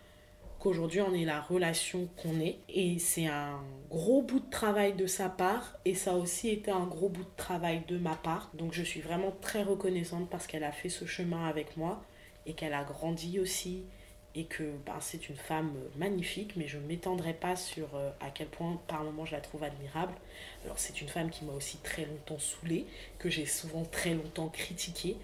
qu'aujourd'hui 0.60 1.02
on 1.02 1.14
ait 1.14 1.26
la 1.26 1.42
relation 1.42 2.08
qu'on 2.18 2.40
est. 2.40 2.60
Et 2.70 3.00
c'est 3.00 3.28
un 3.28 3.60
gros 3.90 4.22
bout 4.22 4.40
de 4.40 4.50
travail 4.50 4.94
de 4.94 5.08
sa 5.08 5.30
part 5.30 5.78
et 5.86 5.96
ça 5.96 6.12
a 6.12 6.16
aussi 6.16 6.50
été 6.50 6.72
un 6.72 6.86
gros 6.86 7.10
bout 7.10 7.24
de 7.24 7.36
travail 7.38 7.84
de 7.88 7.98
ma 7.98 8.16
part. 8.16 8.52
Donc 8.54 8.74
je 8.74 8.84
suis 8.84 9.02
vraiment 9.02 9.34
très 9.42 9.64
reconnaissante 9.64 10.30
parce 10.30 10.48
qu'elle 10.48 10.64
a 10.64 10.72
fait 10.72 10.90
ce 10.90 11.06
chemin 11.06 11.48
avec 11.48 11.78
moi 11.78 12.04
et 12.46 12.54
qu'elle 12.54 12.74
a 12.74 12.84
grandi 12.84 13.40
aussi 13.40 13.84
et 14.36 14.46
que 14.46 14.64
ben, 14.86 14.98
c'est 15.00 15.30
une 15.30 15.36
femme 15.36 15.74
magnifique, 15.98 16.56
mais 16.56 16.68
je 16.68 16.78
ne 16.78 16.86
m'étendrai 16.86 17.34
pas 17.34 17.56
sur 17.56 17.96
euh, 17.96 18.12
à 18.20 18.30
quel 18.30 18.48
point 18.48 18.80
par 18.88 19.04
moment 19.04 19.26
je 19.26 19.32
la 19.32 19.42
trouve 19.42 19.64
admirable. 19.64 20.14
Alors 20.64 20.78
c'est 20.78 21.02
une 21.02 21.08
femme 21.08 21.30
qui 21.30 21.46
m'a 21.46 21.54
aussi 21.54 21.78
très 21.78 22.06
longtemps 22.06 22.38
saoulée, 22.38 22.86
que 23.18 23.30
j'ai 23.30 23.46
souvent 23.46 23.84
très 23.84 24.14
longtemps 24.14 24.50
critiquée, 24.50 25.18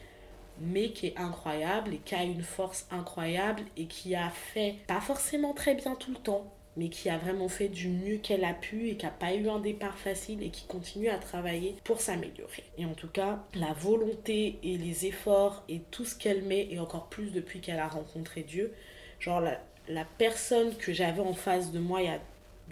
mais 0.59 0.91
qui 0.91 1.07
est 1.07 1.17
incroyable 1.17 1.93
et 1.93 1.97
qui 1.97 2.15
a 2.15 2.23
une 2.23 2.43
force 2.43 2.87
incroyable 2.91 3.63
et 3.77 3.85
qui 3.85 4.15
a 4.15 4.29
fait, 4.29 4.75
pas 4.87 5.01
forcément 5.01 5.53
très 5.53 5.75
bien 5.75 5.95
tout 5.95 6.11
le 6.11 6.17
temps, 6.17 6.51
mais 6.77 6.89
qui 6.89 7.09
a 7.09 7.17
vraiment 7.17 7.49
fait 7.49 7.69
du 7.69 7.87
mieux 7.87 8.17
qu'elle 8.17 8.43
a 8.43 8.53
pu 8.53 8.89
et 8.89 8.97
qui 8.97 9.05
n'a 9.05 9.11
pas 9.11 9.33
eu 9.33 9.49
un 9.49 9.59
départ 9.59 9.97
facile 9.97 10.43
et 10.43 10.49
qui 10.49 10.65
continue 10.65 11.09
à 11.09 11.17
travailler 11.17 11.75
pour 11.83 12.01
s'améliorer. 12.01 12.63
Et 12.77 12.85
en 12.85 12.93
tout 12.93 13.07
cas, 13.07 13.43
la 13.53 13.73
volonté 13.73 14.59
et 14.63 14.77
les 14.77 15.05
efforts 15.05 15.63
et 15.69 15.81
tout 15.91 16.05
ce 16.05 16.15
qu'elle 16.15 16.43
met, 16.43 16.67
et 16.69 16.79
encore 16.79 17.07
plus 17.07 17.31
depuis 17.31 17.61
qu'elle 17.61 17.79
a 17.79 17.87
rencontré 17.87 18.43
Dieu, 18.43 18.73
Genre 19.19 19.41
la, 19.41 19.59
la 19.87 20.05
personne 20.05 20.75
que 20.75 20.93
j'avais 20.93 21.21
en 21.21 21.33
face 21.33 21.71
de 21.71 21.79
moi 21.79 22.01
il 22.01 22.05
y 22.05 22.09
a 22.09 22.19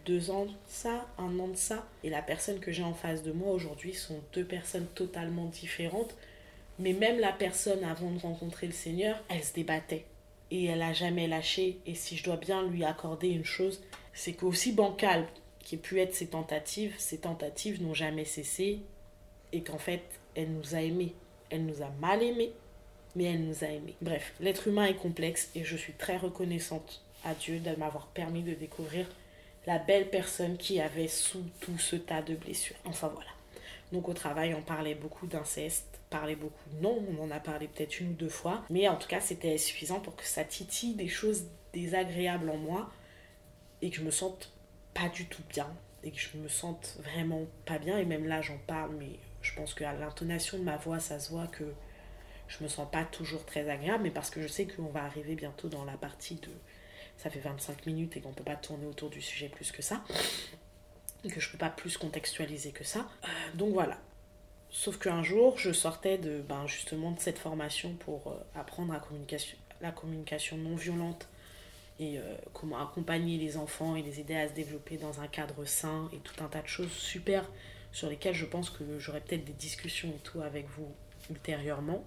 deux 0.05 0.31
ans 0.31 0.45
de 0.45 0.51
ça, 0.67 1.07
un 1.17 1.39
an 1.39 1.47
de 1.47 1.55
ça, 1.55 1.85
et 2.03 2.09
la 2.09 2.21
personne 2.21 2.59
que 2.59 2.71
j'ai 2.71 2.83
en 2.83 2.93
face 2.93 3.23
de 3.23 3.31
moi 3.31 3.53
aujourd'hui 3.53 3.93
sont 3.93 4.19
deux 4.33 4.43
personnes 4.43 4.87
totalement 4.95 5.45
différentes. 5.45 6.15
Mais 6.83 6.91
même 6.91 7.17
la 7.17 7.31
personne 7.31 7.81
avant 7.85 8.11
de 8.11 8.19
rencontrer 8.19 8.67
le 8.67 8.73
Seigneur, 8.73 9.23
elle 9.29 9.41
se 9.41 9.53
débattait. 9.53 10.03
et 10.51 10.65
elle 10.65 10.81
a 10.81 10.91
jamais 10.91 11.27
lâché. 11.27 11.79
Et 11.85 11.95
si 11.95 12.17
je 12.17 12.25
dois 12.25 12.35
bien 12.35 12.61
lui 12.61 12.83
accorder 12.83 13.29
une 13.29 13.45
chose, 13.45 13.81
c'est 14.13 14.33
qu'aussi 14.33 14.73
bancal 14.73 15.25
qui 15.59 15.77
pu 15.77 16.01
être 16.01 16.13
ses 16.13 16.27
tentatives, 16.27 16.93
ces 16.97 17.19
tentatives 17.19 17.81
n'ont 17.81 17.93
jamais 17.93 18.25
cessé 18.25 18.81
et 19.53 19.63
qu'en 19.63 19.77
fait, 19.77 20.03
elle 20.35 20.51
nous 20.51 20.75
a 20.75 20.81
aimés. 20.81 21.13
Elle 21.49 21.65
nous 21.65 21.81
a 21.81 21.89
mal 22.01 22.21
aimés, 22.21 22.51
mais 23.15 23.23
elle 23.23 23.45
nous 23.45 23.63
a 23.63 23.67
aimés. 23.67 23.95
Bref, 24.01 24.33
l'être 24.41 24.67
humain 24.67 24.85
est 24.85 24.97
complexe 24.97 25.49
et 25.55 25.63
je 25.63 25.77
suis 25.77 25.93
très 25.93 26.17
reconnaissante 26.17 27.01
à 27.23 27.33
Dieu 27.33 27.59
de 27.59 27.75
m'avoir 27.77 28.07
permis 28.07 28.43
de 28.43 28.55
découvrir 28.55 29.07
la 29.67 29.79
belle 29.79 30.09
personne 30.09 30.57
qui 30.57 30.81
avait 30.81 31.07
sous 31.07 31.45
tout 31.61 31.77
ce 31.79 31.95
tas 31.95 32.21
de 32.21 32.35
blessures. 32.35 32.75
Enfin 32.83 33.07
voilà. 33.07 33.31
Donc 33.93 34.09
au 34.09 34.13
travail, 34.13 34.53
on 34.53 34.61
parlait 34.61 34.95
beaucoup 34.95 35.27
d'inceste, 35.27 35.92
parlait 36.13 36.35
beaucoup. 36.35 36.69
Non, 36.79 37.03
on 37.09 37.23
en 37.23 37.31
a 37.31 37.39
parlé 37.39 37.67
peut-être 37.67 37.99
une 37.99 38.11
ou 38.11 38.13
deux 38.13 38.29
fois, 38.29 38.63
mais 38.69 38.87
en 38.87 38.97
tout 38.97 39.07
cas, 39.07 39.19
c'était 39.19 39.57
suffisant 39.57 39.99
pour 39.99 40.15
que 40.15 40.23
ça 40.23 40.43
titille 40.43 40.93
des 40.93 41.07
choses 41.07 41.45
désagréables 41.73 42.51
en 42.51 42.57
moi 42.57 42.91
et 43.81 43.89
que 43.89 43.95
je 43.95 44.03
me 44.03 44.11
sente 44.11 44.53
pas 44.93 45.09
du 45.09 45.25
tout 45.25 45.41
bien 45.49 45.67
et 46.03 46.11
que 46.11 46.19
je 46.19 46.37
me 46.37 46.47
sente 46.47 46.97
vraiment 46.99 47.47
pas 47.65 47.79
bien. 47.79 47.97
Et 47.97 48.05
même 48.05 48.27
là 48.27 48.43
j'en 48.43 48.59
parle 48.67 48.95
mais 48.95 49.17
je 49.41 49.55
pense 49.55 49.73
qu'à 49.73 49.91
l'intonation 49.93 50.59
de 50.59 50.63
ma 50.63 50.77
voix 50.77 50.99
ça 50.99 51.19
se 51.19 51.31
voit 51.31 51.47
que 51.47 51.63
je 52.47 52.63
me 52.63 52.67
sens 52.67 52.87
pas 52.91 53.05
toujours 53.05 53.43
très 53.43 53.67
agréable. 53.67 54.03
Mais 54.03 54.11
parce 54.11 54.29
que 54.29 54.39
je 54.39 54.47
sais 54.47 54.67
qu'on 54.67 54.89
va 54.89 55.03
arriver 55.03 55.33
bientôt 55.33 55.67
dans 55.67 55.83
la 55.83 55.97
partie 55.97 56.35
de 56.35 56.49
ça 57.17 57.31
fait 57.31 57.39
25 57.39 57.87
minutes 57.87 58.17
et 58.17 58.21
qu'on 58.21 58.33
peut 58.33 58.43
pas 58.43 58.55
tourner 58.55 58.85
autour 58.85 59.09
du 59.09 59.21
sujet 59.21 59.49
plus 59.49 59.71
que 59.71 59.81
ça. 59.81 60.03
Et 61.23 61.29
que 61.29 61.39
je 61.39 61.49
peux 61.49 61.57
pas 61.57 61.69
plus 61.69 61.97
contextualiser 61.97 62.71
que 62.71 62.83
ça. 62.83 63.09
Euh, 63.23 63.27
donc 63.55 63.73
voilà 63.73 63.97
sauf 64.73 64.97
qu'un 64.97 65.23
jour 65.23 65.57
je 65.57 65.71
sortais 65.71 66.17
de 66.17 66.41
ben 66.41 66.67
justement 66.67 67.11
de 67.11 67.19
cette 67.19 67.37
formation 67.37 67.93
pour 67.93 68.27
euh, 68.27 68.59
apprendre 68.59 68.93
la 69.81 69.91
communication 69.91 70.57
non 70.57 70.75
violente 70.75 71.29
et 71.99 72.17
euh, 72.17 72.21
comment 72.53 72.81
accompagner 72.81 73.37
les 73.37 73.55
enfants 73.55 73.95
et 73.95 74.01
les 74.01 74.19
aider 74.19 74.35
à 74.35 74.49
se 74.49 74.53
développer 74.53 74.97
dans 74.97 75.21
un 75.21 75.27
cadre 75.27 75.63
sain 75.65 76.09
et 76.11 76.17
tout 76.17 76.43
un 76.43 76.47
tas 76.47 76.63
de 76.63 76.67
choses 76.67 76.91
super 76.91 77.49
sur 77.91 78.09
lesquelles 78.09 78.33
je 78.33 78.45
pense 78.45 78.71
que 78.71 78.97
j'aurai 78.97 79.21
peut-être 79.21 79.45
des 79.45 79.53
discussions 79.53 80.09
et 80.09 80.19
tout 80.23 80.41
avec 80.41 80.67
vous 80.69 80.91
ultérieurement. 81.29 82.03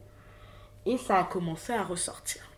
Et 0.84 0.98
ça 0.98 1.20
a 1.20 1.24
commencé 1.24 1.72
à 1.72 1.84
ressortir. 1.84 2.50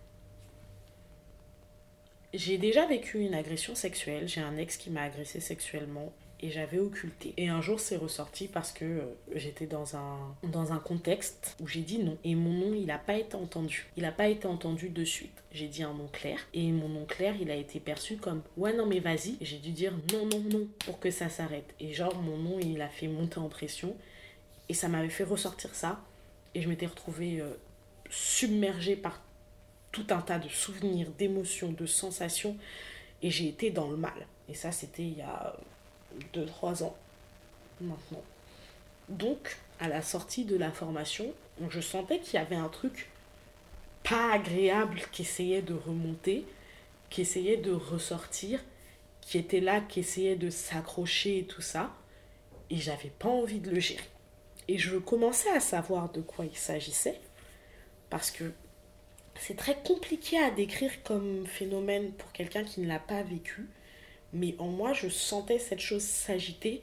J'ai 2.32 2.56
déjà 2.56 2.86
vécu 2.86 3.20
une 3.20 3.34
agression 3.34 3.74
sexuelle, 3.74 4.26
j'ai 4.26 4.40
un 4.40 4.56
ex 4.56 4.78
qui 4.78 4.90
m'a 4.90 5.02
agressé 5.02 5.40
sexuellement 5.40 6.12
et 6.40 6.50
j'avais 6.50 6.78
occulté. 6.78 7.34
Et 7.36 7.48
un 7.48 7.60
jour, 7.60 7.80
c'est 7.80 7.96
ressorti 7.96 8.48
parce 8.48 8.72
que 8.72 8.84
euh, 8.84 9.04
j'étais 9.34 9.66
dans 9.66 9.96
un, 9.96 10.36
dans 10.44 10.72
un 10.72 10.78
contexte 10.78 11.56
où 11.60 11.66
j'ai 11.66 11.80
dit 11.80 11.98
non. 11.98 12.16
Et 12.24 12.34
mon 12.34 12.52
nom, 12.52 12.74
il 12.74 12.86
n'a 12.86 12.98
pas 12.98 13.16
été 13.16 13.34
entendu. 13.34 13.86
Il 13.96 14.02
n'a 14.04 14.12
pas 14.12 14.28
été 14.28 14.46
entendu 14.46 14.88
de 14.88 15.04
suite. 15.04 15.42
J'ai 15.52 15.66
dit 15.66 15.82
un 15.82 15.92
nom 15.92 16.08
clair. 16.12 16.38
Et 16.54 16.70
mon 16.70 16.88
nom 16.88 17.04
clair, 17.06 17.34
il 17.40 17.50
a 17.50 17.56
été 17.56 17.80
perçu 17.80 18.16
comme 18.16 18.42
ouais, 18.56 18.72
non, 18.72 18.86
mais 18.86 19.00
vas-y. 19.00 19.36
J'ai 19.40 19.58
dû 19.58 19.70
dire 19.72 19.92
non, 20.12 20.26
non, 20.26 20.40
non 20.50 20.68
pour 20.84 21.00
que 21.00 21.10
ça 21.10 21.28
s'arrête. 21.28 21.74
Et 21.80 21.92
genre, 21.92 22.14
mon 22.22 22.36
nom, 22.36 22.58
il 22.60 22.80
a 22.80 22.88
fait 22.88 23.08
monter 23.08 23.38
en 23.38 23.48
pression. 23.48 23.96
Et 24.68 24.74
ça 24.74 24.88
m'avait 24.88 25.08
fait 25.08 25.24
ressortir 25.24 25.74
ça. 25.74 26.00
Et 26.54 26.62
je 26.62 26.68
m'étais 26.68 26.86
retrouvée 26.86 27.40
euh, 27.40 27.50
submergée 28.10 28.96
par 28.96 29.20
tout 29.90 30.06
un 30.10 30.20
tas 30.20 30.38
de 30.38 30.48
souvenirs, 30.48 31.10
d'émotions, 31.18 31.72
de 31.72 31.86
sensations. 31.86 32.56
Et 33.22 33.30
j'ai 33.30 33.48
été 33.48 33.70
dans 33.70 33.88
le 33.88 33.96
mal. 33.96 34.26
Et 34.48 34.54
ça, 34.54 34.70
c'était 34.70 35.02
il 35.02 35.18
y 35.18 35.22
a 35.22 35.56
2-3 36.34 36.84
ans 36.84 36.96
maintenant. 37.80 38.22
Donc, 39.08 39.56
à 39.80 39.88
la 39.88 40.02
sortie 40.02 40.44
de 40.44 40.56
la 40.56 40.70
formation, 40.70 41.32
je 41.70 41.80
sentais 41.80 42.18
qu'il 42.18 42.34
y 42.34 42.42
avait 42.42 42.56
un 42.56 42.68
truc 42.68 43.08
pas 44.04 44.32
agréable 44.32 45.00
qui 45.12 45.22
essayait 45.22 45.62
de 45.62 45.74
remonter, 45.74 46.44
qui 47.10 47.22
essayait 47.22 47.56
de 47.56 47.72
ressortir, 47.72 48.62
qui 49.20 49.38
était 49.38 49.60
là, 49.60 49.80
qui 49.80 50.00
essayait 50.00 50.36
de 50.36 50.50
s'accrocher 50.50 51.38
et 51.38 51.44
tout 51.44 51.62
ça. 51.62 51.94
Et 52.70 52.76
j'avais 52.76 53.10
pas 53.10 53.28
envie 53.28 53.60
de 53.60 53.70
le 53.70 53.80
gérer. 53.80 54.04
Et 54.68 54.78
je 54.78 54.96
commençais 54.96 55.50
à 55.50 55.60
savoir 55.60 56.10
de 56.10 56.20
quoi 56.20 56.44
il 56.44 56.56
s'agissait, 56.56 57.18
parce 58.10 58.30
que 58.30 58.52
c'est 59.40 59.56
très 59.56 59.76
compliqué 59.76 60.38
à 60.38 60.50
décrire 60.50 61.02
comme 61.02 61.46
phénomène 61.46 62.12
pour 62.12 62.32
quelqu'un 62.32 62.64
qui 62.64 62.80
ne 62.80 62.88
l'a 62.88 62.98
pas 62.98 63.22
vécu. 63.22 63.68
Mais 64.32 64.54
en 64.58 64.66
moi, 64.66 64.92
je 64.92 65.08
sentais 65.08 65.58
cette 65.58 65.80
chose 65.80 66.02
s'agiter 66.02 66.82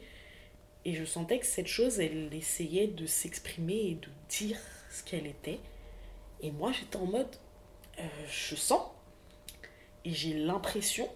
et 0.86 0.94
je 0.94 1.04
sentais 1.04 1.40
que 1.40 1.46
cette 1.46 1.68
chose, 1.68 2.00
elle 2.00 2.34
essayait 2.34 2.88
de 2.88 3.06
s'exprimer 3.06 3.76
et 3.76 3.96
de 3.96 4.08
dire 4.30 4.60
ce 4.92 5.04
qu'elle 5.04 5.28
était. 5.28 5.60
Et 6.42 6.52
moi, 6.52 6.72
j'étais 6.72 6.98
en 6.98 7.06
mode, 7.06 7.36
euh, 8.00 8.04
je 8.30 8.56
sens 8.56 8.84
et 10.06 10.12
j'ai 10.12 10.34
l'impression, 10.34 11.10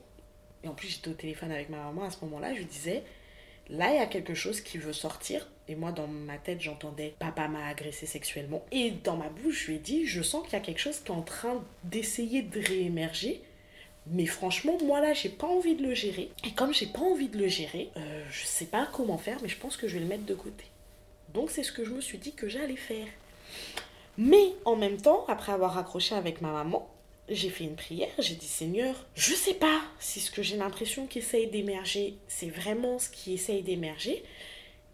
et 0.63 0.67
en 0.67 0.73
plus 0.73 0.87
j'étais 0.87 1.09
au 1.09 1.13
téléphone 1.13 1.51
avec 1.51 1.69
ma 1.69 1.77
maman 1.77 2.03
à 2.03 2.09
ce 2.09 2.23
moment-là, 2.25 2.55
je 2.55 2.63
disais, 2.63 3.03
là, 3.69 3.91
il 3.93 3.97
y 3.97 3.99
a 3.99 4.07
quelque 4.07 4.33
chose 4.33 4.61
qui 4.61 4.79
veut 4.79 4.93
sortir. 4.93 5.47
Et 5.67 5.75
moi, 5.75 5.91
dans 5.91 6.07
ma 6.07 6.39
tête, 6.39 6.61
j'entendais 6.61 7.13
papa 7.19 7.47
m'a 7.47 7.67
agressé 7.67 8.07
sexuellement. 8.07 8.65
Et 8.71 8.89
dans 8.89 9.17
ma 9.17 9.29
bouche, 9.29 9.65
je 9.65 9.67
lui 9.67 9.75
ai 9.75 9.79
dit, 9.79 10.05
je 10.07 10.23
sens 10.23 10.43
qu'il 10.43 10.53
y 10.53 10.55
a 10.55 10.61
quelque 10.61 10.79
chose 10.79 10.99
qui 10.99 11.11
est 11.11 11.15
en 11.15 11.21
train 11.21 11.63
d'essayer 11.83 12.41
de 12.41 12.59
réémerger. 12.59 13.43
Mais 14.07 14.25
franchement, 14.25 14.77
moi 14.83 15.01
là, 15.01 15.13
j'ai 15.13 15.29
pas 15.29 15.47
envie 15.47 15.75
de 15.75 15.83
le 15.83 15.93
gérer. 15.93 16.31
Et 16.45 16.51
comme 16.51 16.73
j'ai 16.73 16.87
pas 16.87 17.01
envie 17.01 17.29
de 17.29 17.37
le 17.37 17.47
gérer, 17.47 17.89
euh, 17.97 18.23
je 18.31 18.45
sais 18.45 18.65
pas 18.65 18.87
comment 18.91 19.17
faire, 19.17 19.37
mais 19.41 19.49
je 19.49 19.57
pense 19.57 19.77
que 19.77 19.87
je 19.87 19.93
vais 19.95 19.99
le 19.99 20.07
mettre 20.07 20.25
de 20.25 20.33
côté. 20.33 20.65
Donc 21.33 21.51
c'est 21.51 21.63
ce 21.63 21.71
que 21.71 21.83
je 21.83 21.91
me 21.91 22.01
suis 22.01 22.17
dit 22.17 22.33
que 22.33 22.47
j'allais 22.47 22.75
faire. 22.75 23.07
Mais 24.17 24.53
en 24.65 24.75
même 24.75 24.97
temps, 24.97 25.25
après 25.27 25.51
avoir 25.51 25.77
accroché 25.77 26.15
avec 26.15 26.41
ma 26.41 26.51
maman, 26.51 26.89
j'ai 27.29 27.49
fait 27.49 27.63
une 27.63 27.75
prière, 27.75 28.09
j'ai 28.17 28.35
dit 28.35 28.47
Seigneur, 28.47 28.95
je 29.15 29.33
sais 29.33 29.53
pas 29.53 29.81
si 29.99 30.19
ce 30.19 30.31
que 30.31 30.41
j'ai 30.41 30.57
l'impression 30.57 31.05
qui 31.05 31.19
essaye 31.19 31.47
d'émerger, 31.47 32.17
c'est 32.27 32.49
vraiment 32.49 32.99
ce 32.99 33.09
qui 33.09 33.33
essaye 33.33 33.61
d'émerger. 33.61 34.23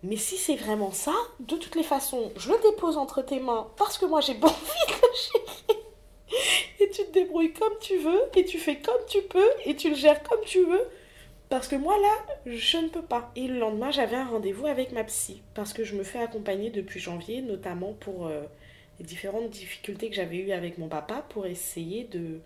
Mais 0.03 0.17
si 0.17 0.37
c'est 0.37 0.55
vraiment 0.55 0.91
ça, 0.91 1.15
de 1.39 1.55
toutes 1.55 1.75
les 1.75 1.83
façons, 1.83 2.31
je 2.35 2.51
le 2.51 2.59
dépose 2.61 2.97
entre 2.97 3.21
tes 3.21 3.39
mains 3.39 3.67
parce 3.77 3.97
que 3.97 4.05
moi 4.05 4.21
j'ai 4.21 4.35
pas 4.35 4.47
envie 4.49 4.87
de 4.87 5.73
le. 5.73 5.84
et 6.79 6.89
tu 6.89 7.03
te 7.05 7.11
débrouilles 7.11 7.53
comme 7.53 7.77
tu 7.79 7.97
veux, 7.97 8.21
et 8.35 8.45
tu 8.45 8.57
fais 8.57 8.77
comme 8.77 9.01
tu 9.07 9.21
peux, 9.23 9.49
et 9.65 9.75
tu 9.75 9.89
le 9.89 9.95
gères 9.95 10.23
comme 10.23 10.43
tu 10.45 10.63
veux. 10.63 10.87
Parce 11.49 11.67
que 11.67 11.75
moi 11.75 11.97
là, 11.99 12.25
je 12.45 12.77
ne 12.77 12.87
peux 12.87 13.03
pas. 13.03 13.31
Et 13.35 13.47
le 13.47 13.59
lendemain, 13.59 13.91
j'avais 13.91 14.15
un 14.15 14.25
rendez-vous 14.25 14.65
avec 14.65 14.91
ma 14.91 15.03
psy. 15.03 15.41
Parce 15.53 15.73
que 15.73 15.83
je 15.83 15.95
me 15.95 16.03
fais 16.03 16.19
accompagner 16.19 16.71
depuis 16.71 16.99
janvier, 16.99 17.41
notamment 17.41 17.93
pour 17.93 18.27
euh, 18.27 18.43
les 18.99 19.05
différentes 19.05 19.49
difficultés 19.51 20.09
que 20.09 20.15
j'avais 20.15 20.37
eues 20.37 20.51
avec 20.51 20.77
mon 20.79 20.87
papa, 20.87 21.23
pour 21.29 21.45
essayer 21.45 22.05
de, 22.05 22.39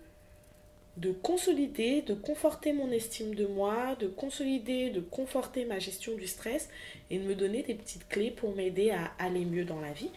de 0.98 1.12
consolider, 1.12 2.02
de 2.02 2.12
conforter 2.12 2.74
mon 2.74 2.90
estime 2.90 3.34
de 3.34 3.46
moi, 3.46 3.96
de 3.98 4.06
consolider, 4.06 4.90
de 4.90 5.00
conforter 5.00 5.64
ma 5.64 5.78
gestion 5.78 6.14
du 6.14 6.26
stress 6.26 6.68
et 7.08 7.18
de 7.18 7.24
me 7.24 7.34
donner 7.34 7.62
des 7.62 7.74
petites 7.74 8.06
clés 8.06 8.30
pour 8.30 8.54
m'aider 8.54 8.90
à 8.90 9.12
aller 9.18 9.46
mieux 9.46 9.64
dans 9.64 9.80
la 9.80 9.92
vie 9.92 10.10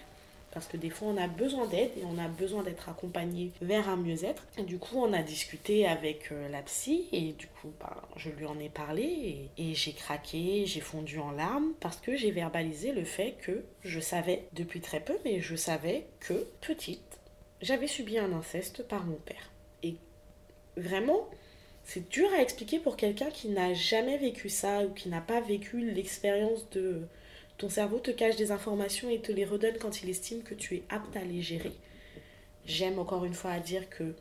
parce 0.53 0.67
que 0.67 0.77
des 0.77 0.89
fois 0.89 1.07
on 1.09 1.17
a 1.17 1.27
besoin 1.27 1.67
d'aide 1.67 1.91
et 1.97 2.03
on 2.05 2.17
a 2.17 2.27
besoin 2.27 2.63
d'être 2.63 2.87
accompagné 2.89 3.51
vers 3.61 3.89
un 3.89 3.95
mieux-être. 3.95 4.45
Du 4.65 4.77
coup, 4.77 4.97
on 4.97 5.11
a 5.11 5.23
discuté 5.23 5.87
avec 5.87 6.31
euh, 6.31 6.47
la 6.49 6.61
psy 6.61 7.07
et 7.11 7.33
du 7.33 7.47
coup, 7.47 7.71
ben, 7.79 7.95
je 8.15 8.29
lui 8.29 8.45
en 8.45 8.59
ai 8.59 8.69
parlé 8.69 9.49
et, 9.57 9.73
j'ai 9.73 9.93
craqué, 9.93 10.65
j'ai 10.65 10.79
fondu 10.79 11.19
en 11.19 11.31
larmes 11.31 11.73
parce 11.79 11.97
que 11.97 12.15
j'ai 12.15 12.31
verbalisé 12.31 12.91
le 12.91 13.03
fait 13.03 13.35
que 13.41 13.63
je 13.83 13.99
savais 13.99 14.45
depuis 14.53 14.81
très 14.81 14.99
peu, 14.99 15.17
mais 15.25 15.41
je 15.41 15.55
savais 15.55 16.05
que 16.19 16.47
petite, 16.61 17.19
j'avais 17.61 17.87
subi 17.87 18.17
un 18.19 18.31
inceste 18.31 18.87
par 18.87 19.05
mon 19.05 19.15
père. 19.15 19.51
Et 19.81 19.95
vraiment, 20.77 21.27
c'est 21.83 22.07
dur 22.09 22.29
à 22.33 22.41
expliquer 22.41 22.79
pour 22.79 22.95
quelqu'un 22.95 23.29
qui 23.29 23.49
n'a 23.49 23.73
jamais 23.73 24.17
vécu 24.17 24.49
ça 24.49 24.81
ou 24.85 24.93
qui 24.93 25.09
n'a 25.09 25.21
pas 25.21 25.41
vécu 25.41 25.91
l'expérience 25.91 26.69
de 26.69 27.07
ton 27.63 27.69
cerveau 27.69 27.99
te 27.99 28.11
cache 28.11 28.35
des 28.35 28.51
informations 28.51 29.09
et 29.09 29.21
te 29.21 29.31
les 29.31 29.45
redonne 29.45 29.77
quand 29.77 30.03
il 30.03 30.09
estime 30.09 30.43
que 30.43 30.53
tu 30.53 30.75
es 30.75 30.83
apte 30.89 31.15
à 31.15 31.23
les 31.23 31.41
gérer. 31.41 31.71
J'aime 32.65 32.99
encore 32.99 33.23
une 33.23 33.33
fois 33.33 33.51
à 33.51 33.61
dire 33.61 33.89
que 33.89 34.15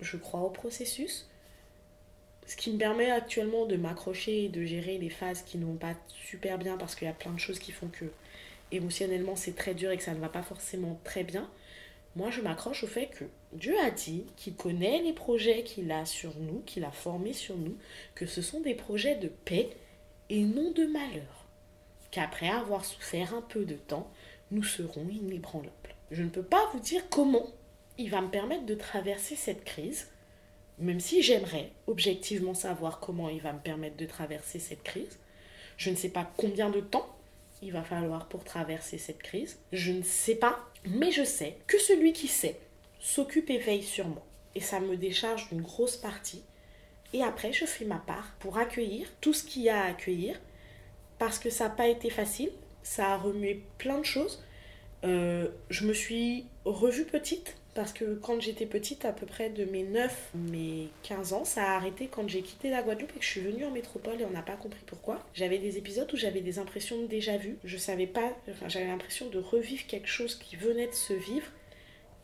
je 0.00 0.16
crois 0.16 0.42
au 0.42 0.50
processus, 0.50 1.28
ce 2.46 2.54
qui 2.54 2.70
me 2.70 2.78
permet 2.78 3.10
actuellement 3.10 3.66
de 3.66 3.74
m'accrocher 3.74 4.44
et 4.44 4.48
de 4.48 4.64
gérer 4.64 4.98
les 4.98 5.10
phases 5.10 5.42
qui 5.42 5.58
ne 5.58 5.64
vont 5.64 5.74
pas 5.74 5.94
super 6.06 6.58
bien 6.58 6.76
parce 6.76 6.94
qu'il 6.94 7.08
y 7.08 7.10
a 7.10 7.12
plein 7.12 7.32
de 7.32 7.40
choses 7.40 7.58
qui 7.58 7.72
font 7.72 7.88
que 7.88 8.04
émotionnellement 8.70 9.34
c'est 9.34 9.56
très 9.56 9.74
dur 9.74 9.90
et 9.90 9.96
que 9.96 10.04
ça 10.04 10.14
ne 10.14 10.20
va 10.20 10.28
pas 10.28 10.44
forcément 10.44 11.00
très 11.02 11.24
bien. 11.24 11.50
Moi, 12.14 12.30
je 12.30 12.40
m'accroche 12.40 12.84
au 12.84 12.86
fait 12.86 13.08
que 13.08 13.24
Dieu 13.52 13.74
a 13.80 13.90
dit 13.90 14.26
qu'il 14.36 14.54
connaît 14.54 15.02
les 15.02 15.12
projets 15.12 15.64
qu'il 15.64 15.90
a 15.90 16.06
sur 16.06 16.36
nous, 16.36 16.62
qu'il 16.66 16.84
a 16.84 16.92
formés 16.92 17.32
sur 17.32 17.56
nous, 17.56 17.76
que 18.14 18.26
ce 18.26 18.42
sont 18.42 18.60
des 18.60 18.76
projets 18.76 19.16
de 19.16 19.26
paix 19.26 19.70
et 20.30 20.44
non 20.44 20.70
de 20.70 20.86
malheur 20.86 21.45
qu'après 22.10 22.48
avoir 22.48 22.84
souffert 22.84 23.34
un 23.34 23.42
peu 23.42 23.64
de 23.64 23.74
temps, 23.74 24.10
nous 24.50 24.64
serons 24.64 25.08
inébranlables. 25.08 25.70
Je 26.10 26.22
ne 26.22 26.28
peux 26.28 26.42
pas 26.42 26.68
vous 26.72 26.80
dire 26.80 27.08
comment 27.10 27.46
il 27.98 28.10
va 28.10 28.20
me 28.20 28.28
permettre 28.28 28.66
de 28.66 28.74
traverser 28.74 29.36
cette 29.36 29.64
crise, 29.64 30.08
même 30.78 31.00
si 31.00 31.22
j'aimerais 31.22 31.72
objectivement 31.86 32.54
savoir 32.54 33.00
comment 33.00 33.28
il 33.28 33.40
va 33.40 33.52
me 33.52 33.60
permettre 33.60 33.96
de 33.96 34.06
traverser 34.06 34.58
cette 34.58 34.82
crise. 34.82 35.18
Je 35.76 35.90
ne 35.90 35.96
sais 35.96 36.10
pas 36.10 36.30
combien 36.36 36.70
de 36.70 36.80
temps 36.80 37.08
il 37.62 37.72
va 37.72 37.82
falloir 37.82 38.28
pour 38.28 38.44
traverser 38.44 38.98
cette 38.98 39.22
crise. 39.22 39.58
Je 39.72 39.92
ne 39.92 40.02
sais 40.02 40.34
pas, 40.34 40.60
mais 40.84 41.10
je 41.10 41.24
sais 41.24 41.56
que 41.66 41.78
celui 41.78 42.12
qui 42.12 42.28
sait 42.28 42.60
s'occupe 43.00 43.50
et 43.50 43.58
veille 43.58 43.82
sur 43.82 44.06
moi. 44.08 44.24
et 44.54 44.60
ça 44.60 44.80
me 44.80 44.96
décharge 44.96 45.50
d'une 45.50 45.60
grosse 45.60 45.98
partie. 45.98 46.42
Et 47.12 47.22
après, 47.22 47.52
je 47.52 47.66
fais 47.66 47.84
ma 47.84 47.98
part 47.98 48.34
pour 48.38 48.56
accueillir 48.56 49.06
tout 49.20 49.34
ce 49.34 49.44
qu'il 49.44 49.62
y 49.62 49.68
a 49.68 49.82
à 49.82 49.88
accueillir 49.88 50.40
parce 51.18 51.38
que 51.38 51.50
ça 51.50 51.64
n'a 51.64 51.70
pas 51.70 51.88
été 51.88 52.10
facile. 52.10 52.50
Ça 52.82 53.14
a 53.14 53.16
remué 53.16 53.62
plein 53.78 53.98
de 53.98 54.04
choses. 54.04 54.42
Euh, 55.04 55.48
je 55.70 55.86
me 55.86 55.92
suis 55.92 56.46
revue 56.64 57.04
petite 57.04 57.56
parce 57.74 57.92
que 57.92 58.14
quand 58.14 58.40
j'étais 58.40 58.64
petite, 58.64 59.04
à 59.04 59.12
peu 59.12 59.26
près 59.26 59.50
de 59.50 59.66
mes 59.66 59.82
9, 59.82 60.30
mes 60.34 60.88
15 61.02 61.34
ans, 61.34 61.44
ça 61.44 61.62
a 61.62 61.76
arrêté 61.76 62.08
quand 62.10 62.26
j'ai 62.26 62.40
quitté 62.40 62.70
la 62.70 62.82
Guadeloupe 62.82 63.12
et 63.14 63.18
que 63.18 63.24
je 63.24 63.30
suis 63.30 63.42
venue 63.42 63.66
en 63.66 63.70
métropole 63.70 64.18
et 64.20 64.24
on 64.24 64.30
n'a 64.30 64.42
pas 64.42 64.56
compris 64.56 64.82
pourquoi. 64.86 65.22
J'avais 65.34 65.58
des 65.58 65.76
épisodes 65.76 66.10
où 66.12 66.16
j'avais 66.16 66.40
des 66.40 66.58
impressions 66.58 67.02
de 67.02 67.06
déjà 67.06 67.36
vu. 67.36 67.58
Je 67.64 67.76
savais 67.76 68.06
pas, 68.06 68.32
enfin 68.50 68.68
j'avais 68.68 68.86
l'impression 68.86 69.28
de 69.28 69.38
revivre 69.38 69.86
quelque 69.86 70.08
chose 70.08 70.36
qui 70.36 70.56
venait 70.56 70.86
de 70.86 70.94
se 70.94 71.12
vivre. 71.12 71.46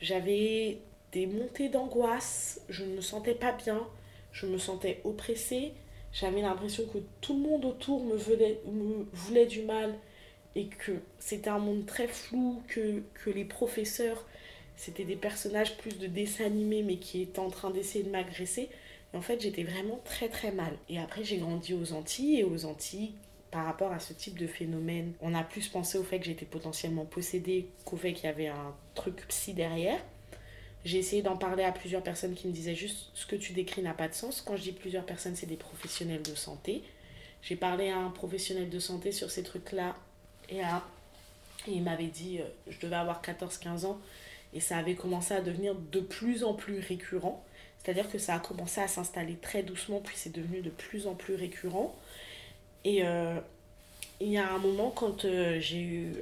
J'avais 0.01 0.79
des 1.13 1.27
montées 1.27 1.69
d'angoisse, 1.69 2.63
je 2.71 2.85
ne 2.85 2.97
me 2.97 3.01
sentais 3.03 3.35
pas 3.35 3.53
bien, 3.53 3.87
je 4.33 4.47
me 4.47 4.57
sentais 4.57 5.03
oppressée, 5.05 5.75
j'avais 6.13 6.43
l'impression 6.43 6.85
que 6.87 6.99
tout 7.21 7.35
le 7.35 7.41
monde 7.41 7.65
autour 7.65 8.05
me 8.05 8.17
voulait, 8.17 8.61
me 8.67 9.07
voulait 9.13 9.47
du 9.47 9.63
mal 9.63 9.95
et 10.55 10.67
que 10.67 10.93
c'était 11.19 11.51
un 11.51 11.59
monde 11.59 11.87
très 11.87 12.09
flou, 12.09 12.63
que, 12.69 13.03
que 13.15 13.31
les 13.31 13.45
professeurs 13.45 14.25
c'était 14.77 15.05
des 15.05 15.17
personnages 15.17 15.77
plus 15.77 15.99
de 15.99 16.07
dessins 16.07 16.47
animés 16.47 16.83
mais 16.83 16.97
qui 16.97 17.23
étaient 17.23 17.39
en 17.39 17.51
train 17.51 17.71
d'essayer 17.71 18.05
de 18.05 18.11
m'agresser. 18.11 18.69
En 19.15 19.21
fait, 19.21 19.41
j'étais 19.41 19.63
vraiment 19.63 20.01
très 20.05 20.29
très 20.29 20.51
mal. 20.51 20.77
Et 20.89 20.99
après, 20.99 21.23
j'ai 21.23 21.37
grandi 21.37 21.75
aux 21.75 21.93
Antilles 21.93 22.41
et 22.41 22.45
aux 22.45 22.65
Antilles, 22.65 23.13
par 23.51 23.67
rapport 23.67 23.93
à 23.93 24.01
ce 24.01 24.15
type 24.15 24.39
de 24.39 24.47
phénomène, 24.47 25.13
on 25.21 25.35
a 25.35 25.45
plus 25.45 25.69
pensé 25.69 25.99
au 25.99 26.03
fait 26.03 26.19
que 26.19 26.25
j'étais 26.25 26.47
potentiellement 26.47 27.05
possédée 27.05 27.69
qu'au 27.85 27.97
fait 27.97 28.15
qu'il 28.15 28.25
y 28.25 28.29
avait 28.29 28.49
un 28.49 28.75
truc 28.95 29.29
psy 29.29 29.53
derrière. 29.53 30.03
J'ai 30.85 30.99
essayé 30.99 31.23
d'en 31.23 31.37
parler 31.37 31.65
à 31.65 31.73
plusieurs 31.73 32.03
personnes 32.03 32.35
qui 32.35 32.49
me 32.49 32.53
disaient 32.53 32.75
juste 32.75 33.11
ce 33.15 33.27
que 33.27 33.37
tu 33.37 33.53
décris 33.53 33.83
n'a 33.83 33.95
pas 33.95 34.09
de 34.09 34.15
sens. 34.15 34.41
Quand 34.41 34.57
je 34.57 34.63
dis 34.63 34.73
plusieurs 34.73 35.05
personnes, 35.05 35.37
c'est 35.37 35.47
des 35.47 35.57
professionnels 35.57 36.23
de 36.23 36.35
santé. 36.35 36.83
J'ai 37.43 37.57
parlé 37.57 37.91
à 37.91 37.99
un 37.99 38.11
professionnel 38.11 38.69
de 38.69 38.79
santé 38.79 39.13
sur 39.13 39.31
ces 39.31 39.43
trucs-là 39.43 39.97
et, 40.49 40.61
il 41.69 41.83
m'avait 41.83 42.07
dit, 42.07 42.41
euh, 42.41 42.45
je 42.69 42.79
devais 42.81 42.97
avoir 42.97 43.23
14-15 43.23 43.87
ans, 43.87 44.01
et 44.53 44.59
ça 44.59 44.77
avait 44.77 44.97
commencé 44.97 45.33
à 45.33 45.41
devenir 45.41 45.77
de 45.77 46.01
plus 46.01 46.43
en 46.43 46.55
plus 46.55 46.81
récurrent. 46.81 47.45
C'est-à-dire 47.83 48.11
que 48.11 48.19
ça 48.19 48.35
a 48.35 48.39
commencé 48.39 48.81
à 48.81 48.89
s'installer 48.89 49.37
très 49.37 49.63
doucement, 49.63 50.01
puis 50.01 50.15
c'est 50.17 50.35
devenu 50.35 50.61
de 50.61 50.71
plus 50.71 51.07
en 51.07 51.15
plus 51.15 51.35
récurrent. 51.35 51.95
Et 52.85 53.05
euh, 53.05 53.39
il 54.21 54.29
y 54.29 54.39
a 54.39 54.53
un 54.53 54.59
moment, 54.59 54.91
quand 54.91 55.25
euh, 55.25 55.59
j'ai 55.61 55.81
eu 55.81 56.15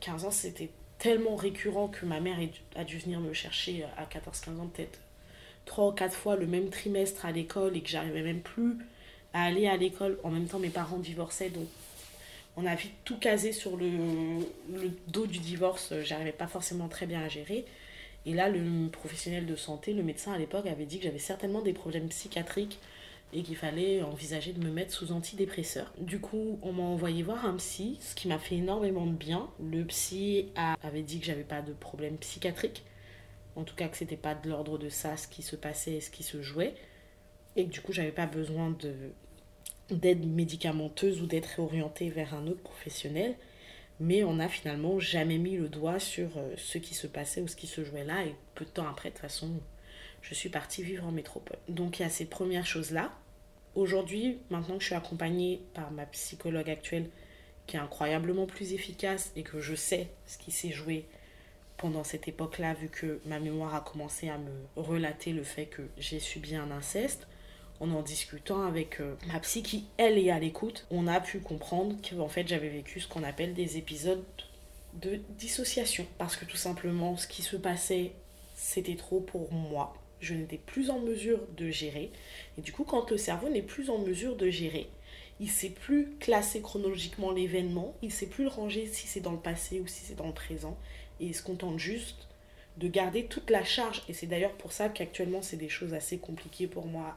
15 0.00 0.24
euh, 0.24 0.28
ans, 0.28 0.30
c'était 0.30 0.70
tellement 1.04 1.36
récurrent 1.36 1.88
que 1.88 2.06
ma 2.06 2.18
mère 2.18 2.38
a 2.76 2.84
dû 2.84 2.96
venir 2.96 3.20
me 3.20 3.34
chercher 3.34 3.84
à 3.98 4.06
14-15 4.06 4.58
ans, 4.58 4.70
peut-être 4.72 4.98
3 5.66 5.88
ou 5.88 5.92
4 5.92 6.16
fois 6.16 6.34
le 6.34 6.46
même 6.46 6.70
trimestre 6.70 7.26
à 7.26 7.30
l'école 7.30 7.76
et 7.76 7.82
que 7.82 7.90
j'arrivais 7.90 8.22
même 8.22 8.40
plus 8.40 8.78
à 9.34 9.44
aller 9.44 9.66
à 9.68 9.76
l'école. 9.76 10.18
En 10.24 10.30
même 10.30 10.46
temps, 10.46 10.58
mes 10.58 10.70
parents 10.70 10.96
divorçaient, 10.96 11.50
donc 11.50 11.68
on 12.56 12.64
a 12.64 12.74
vite 12.74 12.94
tout 13.04 13.18
casé 13.18 13.52
sur 13.52 13.76
le, 13.76 13.86
dos 15.08 15.26
du 15.26 15.40
divorce. 15.40 15.92
J'arrivais 16.04 16.32
pas 16.32 16.46
forcément 16.46 16.88
très 16.88 17.04
bien 17.04 17.22
à 17.22 17.28
gérer. 17.28 17.66
Et 18.24 18.32
là, 18.32 18.48
le 18.48 18.88
professionnel 18.88 19.44
de 19.44 19.56
santé, 19.56 19.92
le 19.92 20.02
médecin 20.02 20.32
à 20.32 20.38
l'époque, 20.38 20.64
avait 20.64 20.86
dit 20.86 20.96
que 20.96 21.04
j'avais 21.04 21.18
certainement 21.18 21.60
des 21.60 21.74
problèmes 21.74 22.08
psychiatriques 22.08 22.78
et 23.32 23.42
qu'il 23.42 23.56
fallait 23.56 24.02
envisager 24.02 24.52
de 24.52 24.64
me 24.64 24.70
mettre 24.70 24.92
sous 24.92 25.12
antidépresseur. 25.12 25.92
Du 25.98 26.20
coup, 26.20 26.58
on 26.62 26.72
m'a 26.72 26.82
envoyé 26.82 27.22
voir 27.22 27.44
un 27.46 27.56
psy, 27.56 27.98
ce 28.00 28.14
qui 28.14 28.28
m'a 28.28 28.38
fait 28.38 28.56
énormément 28.56 29.06
de 29.06 29.16
bien. 29.16 29.48
Le 29.60 29.84
psy 29.84 30.50
avait 30.82 31.02
dit 31.02 31.18
que 31.18 31.26
j'avais 31.26 31.44
pas 31.44 31.62
de 31.62 31.72
problème 31.72 32.16
psychiatrique, 32.18 32.84
en 33.56 33.64
tout 33.64 33.74
cas 33.74 33.88
que 33.88 33.96
c'était 33.96 34.16
pas 34.16 34.34
de 34.34 34.48
l'ordre 34.48 34.78
de 34.78 34.88
ça 34.88 35.16
ce 35.16 35.26
qui 35.26 35.42
se 35.42 35.56
passait 35.56 35.94
et 35.94 36.00
ce 36.00 36.10
qui 36.10 36.22
se 36.22 36.42
jouait, 36.42 36.74
et 37.56 37.66
que 37.66 37.70
du 37.70 37.80
coup, 37.80 37.92
j'avais 37.92 38.12
pas 38.12 38.26
besoin 38.26 38.70
de 38.70 38.94
d'aide 39.90 40.26
médicamenteuse 40.26 41.20
ou 41.20 41.26
d'être 41.26 41.46
réorienté 41.56 42.08
vers 42.08 42.32
un 42.32 42.46
autre 42.46 42.62
professionnel, 42.62 43.36
mais 44.00 44.24
on 44.24 44.34
n'a 44.34 44.48
finalement 44.48 44.98
jamais 44.98 45.38
mis 45.38 45.56
le 45.56 45.68
doigt 45.68 45.98
sur 45.98 46.38
euh, 46.38 46.54
ce 46.56 46.78
qui 46.78 46.94
se 46.94 47.06
passait 47.06 47.42
ou 47.42 47.48
ce 47.48 47.56
qui 47.56 47.66
se 47.66 47.84
jouait 47.84 48.04
là, 48.04 48.24
et 48.24 48.34
peu 48.54 48.64
de 48.64 48.70
temps 48.70 48.88
après, 48.88 49.10
de 49.10 49.14
toute 49.14 49.20
façon, 49.20 49.50
je 50.24 50.34
suis 50.34 50.48
partie 50.48 50.82
vivre 50.82 51.06
en 51.06 51.12
métropole. 51.12 51.58
Donc 51.68 51.98
il 51.98 52.02
y 52.02 52.06
a 52.06 52.10
ces 52.10 52.24
premières 52.24 52.66
choses-là. 52.66 53.12
Aujourd'hui, 53.74 54.38
maintenant 54.50 54.76
que 54.76 54.80
je 54.80 54.86
suis 54.86 54.94
accompagnée 54.94 55.60
par 55.74 55.90
ma 55.90 56.06
psychologue 56.06 56.70
actuelle, 56.70 57.10
qui 57.66 57.76
est 57.76 57.80
incroyablement 57.80 58.46
plus 58.46 58.72
efficace 58.72 59.32
et 59.36 59.42
que 59.42 59.60
je 59.60 59.74
sais 59.74 60.08
ce 60.26 60.38
qui 60.38 60.50
s'est 60.50 60.72
joué 60.72 61.06
pendant 61.76 62.04
cette 62.04 62.28
époque-là, 62.28 62.74
vu 62.74 62.88
que 62.88 63.20
ma 63.26 63.38
mémoire 63.38 63.74
a 63.74 63.80
commencé 63.80 64.28
à 64.28 64.38
me 64.38 64.50
relater 64.76 65.32
le 65.32 65.42
fait 65.42 65.66
que 65.66 65.82
j'ai 65.98 66.20
subi 66.20 66.56
un 66.56 66.70
inceste, 66.70 67.26
en 67.80 67.90
en 67.90 68.02
discutant 68.02 68.62
avec 68.62 69.00
euh, 69.00 69.16
ma 69.26 69.40
psy 69.40 69.62
qui, 69.62 69.86
elle, 69.96 70.16
est 70.16 70.30
à 70.30 70.38
l'écoute, 70.38 70.86
on 70.90 71.06
a 71.06 71.20
pu 71.20 71.40
comprendre 71.40 71.96
qu'en 72.08 72.28
fait 72.28 72.46
j'avais 72.46 72.68
vécu 72.68 73.00
ce 73.00 73.08
qu'on 73.08 73.24
appelle 73.24 73.52
des 73.52 73.76
épisodes 73.76 74.24
de 74.94 75.20
dissociation. 75.30 76.06
Parce 76.16 76.36
que 76.36 76.44
tout 76.44 76.56
simplement, 76.56 77.16
ce 77.16 77.26
qui 77.26 77.42
se 77.42 77.56
passait, 77.56 78.12
c'était 78.54 78.96
trop 78.96 79.20
pour 79.20 79.52
moi. 79.52 79.94
Je 80.20 80.34
n'étais 80.34 80.58
plus 80.58 80.90
en 80.90 81.00
mesure 81.00 81.40
de 81.56 81.70
gérer. 81.70 82.10
Et 82.58 82.62
du 82.62 82.72
coup, 82.72 82.84
quand 82.84 83.10
le 83.10 83.16
cerveau 83.16 83.48
n'est 83.48 83.62
plus 83.62 83.90
en 83.90 83.98
mesure 83.98 84.36
de 84.36 84.48
gérer, 84.50 84.88
il 85.40 85.46
ne 85.46 85.50
sait 85.50 85.70
plus 85.70 86.10
classer 86.20 86.60
chronologiquement 86.60 87.32
l'événement, 87.32 87.94
il 88.02 88.08
ne 88.08 88.12
sait 88.12 88.26
plus 88.26 88.44
le 88.44 88.50
ranger 88.50 88.86
si 88.86 89.06
c'est 89.06 89.20
dans 89.20 89.32
le 89.32 89.38
passé 89.38 89.80
ou 89.80 89.86
si 89.86 90.04
c'est 90.04 90.14
dans 90.14 90.26
le 90.26 90.32
présent. 90.32 90.78
Et 91.20 91.26
il 91.26 91.34
se 91.34 91.42
contente 91.42 91.78
juste 91.78 92.28
de 92.78 92.88
garder 92.88 93.26
toute 93.26 93.50
la 93.50 93.64
charge. 93.64 94.02
Et 94.08 94.12
c'est 94.12 94.26
d'ailleurs 94.26 94.54
pour 94.54 94.72
ça 94.72 94.88
qu'actuellement, 94.88 95.42
c'est 95.42 95.56
des 95.56 95.68
choses 95.68 95.94
assez 95.94 96.18
compliquées 96.18 96.66
pour 96.66 96.86
moi 96.86 97.16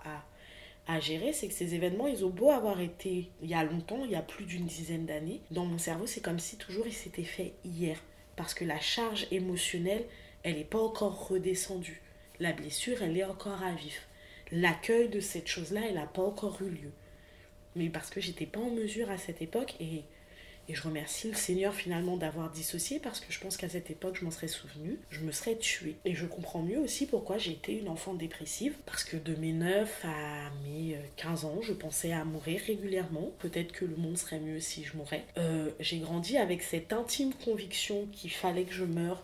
à 0.88 1.00
gérer, 1.02 1.34
c'est 1.34 1.48
que 1.48 1.54
ces 1.54 1.76
événements, 1.76 2.08
ils 2.08 2.24
ont 2.24 2.30
beau 2.30 2.50
avoir 2.50 2.80
été 2.80 3.30
il 3.42 3.50
y 3.50 3.54
a 3.54 3.64
longtemps, 3.64 4.06
il 4.06 4.12
y 4.12 4.16
a 4.16 4.22
plus 4.22 4.46
d'une 4.46 4.66
dizaine 4.66 5.06
d'années, 5.06 5.42
dans 5.52 5.66
mon 5.66 5.78
cerveau, 5.78 6.08
c'est 6.08 6.22
comme 6.22 6.40
si 6.40 6.56
toujours 6.56 6.88
il 6.88 6.94
s'était 6.94 7.24
fait 7.24 7.54
hier. 7.66 8.02
Parce 8.38 8.54
que 8.54 8.64
la 8.64 8.80
charge 8.80 9.28
émotionnelle, 9.32 10.06
elle 10.44 10.56
n'est 10.56 10.64
pas 10.64 10.80
encore 10.80 11.28
redescendue. 11.28 12.02
La 12.40 12.54
blessure, 12.54 13.02
elle 13.02 13.18
est 13.18 13.24
encore 13.24 13.64
à 13.64 13.72
vif. 13.74 14.08
L'accueil 14.52 15.10
de 15.10 15.20
cette 15.20 15.48
chose-là, 15.48 15.82
elle 15.88 15.96
n'a 15.96 16.06
pas 16.06 16.22
encore 16.22 16.62
eu 16.62 16.70
lieu. 16.70 16.92
Mais 17.76 17.90
parce 17.90 18.10
que 18.10 18.22
j'étais 18.22 18.46
pas 18.46 18.60
en 18.60 18.70
mesure 18.72 19.10
à 19.12 19.18
cette 19.18 19.42
époque 19.42 19.76
et 19.80 20.04
et 20.70 20.76
je 20.76 20.84
remercie 20.84 21.30
le 21.30 21.34
Seigneur 21.34 21.74
finalement 21.74 22.18
d'avoir 22.18 22.50
dissocié 22.50 23.00
parce 23.00 23.22
que 23.22 23.32
je 23.32 23.40
pense 23.40 23.56
qu'à 23.56 23.70
cette 23.70 23.90
époque, 23.90 24.18
je 24.20 24.26
m'en 24.26 24.32
serais 24.32 24.50
souvenu, 24.50 25.00
je 25.10 25.22
me 25.22 25.32
serais 25.32 25.56
tuée. 25.56 25.96
Et 26.04 26.14
je 26.14 26.26
comprends 26.26 26.62
mieux 26.62 26.80
aussi 26.80 27.06
pourquoi 27.06 27.38
j'ai 27.38 27.52
été 27.52 27.78
une 27.78 27.88
enfant 27.88 28.14
dépressive. 28.14 28.76
Parce 28.86 29.06
que 29.06 29.16
de 29.16 29.34
mes 29.36 29.54
9 29.54 30.06
à 30.06 30.50
mes 30.66 30.98
15 31.16 31.46
euh, 31.46 31.48
ans, 31.48 31.62
je 31.62 31.72
pensais 31.72 32.12
à 32.12 32.26
mourir 32.26 32.60
régulièrement. 32.68 33.32
Peut-être 33.40 33.72
que 33.72 33.86
le 33.86 33.96
monde 33.96 34.18
serait 34.18 34.42
mieux 34.42 34.60
si 34.60 34.84
je 34.84 34.98
mourais. 34.98 35.24
Euh, 35.38 35.70
j'ai 35.80 36.00
grandi 36.00 36.38
avec 36.38 36.62
cette 36.62 36.92
intime 36.92 37.34
conviction 37.34 38.08
qu'il 38.12 38.32
fallait 38.32 38.66
que 38.66 38.74
je 38.74 38.84
meure 38.84 39.24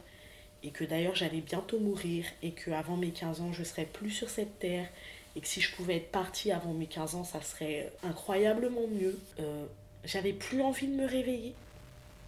et 0.64 0.70
que 0.70 0.84
d'ailleurs 0.84 1.16
j'allais 1.16 1.42
bientôt 1.42 1.80
mourir 1.80 2.26
et 2.42 2.52
que 2.52 2.72
avant 2.72 2.98
mes 2.98 3.12
15 3.12 3.42
ans, 3.42 3.54
je 3.54 3.64
serais 3.64 3.86
plus 3.86 4.12
sur 4.12 4.30
cette 4.30 4.60
terre 4.60 4.88
et 5.36 5.42
que 5.42 5.48
si 5.48 5.62
je 5.62 5.76
pouvais 5.76 5.98
être 5.98 6.12
partie 6.12 6.52
avant 6.52 6.74
mes 6.74 6.86
15 6.86 7.16
ans, 7.16 7.24
ça 7.24 7.42
serait 7.42 7.92
incroyablement 8.04 8.88
mieux. 8.88 9.20
Euh, 9.40 9.66
j'avais 10.04 10.34
plus 10.34 10.62
envie 10.62 10.88
de 10.88 10.96
me 10.96 11.06
réveiller. 11.08 11.54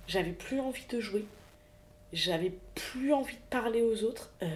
J'avais 0.08 0.32
plus 0.32 0.60
envie 0.60 0.86
de 0.90 1.00
jouer. 1.00 1.26
J'avais 2.14 2.52
plus 2.74 3.14
envie 3.14 3.36
de 3.36 3.50
parler 3.50 3.82
aux 3.82 4.04
autres. 4.04 4.32
Euh, 4.42 4.48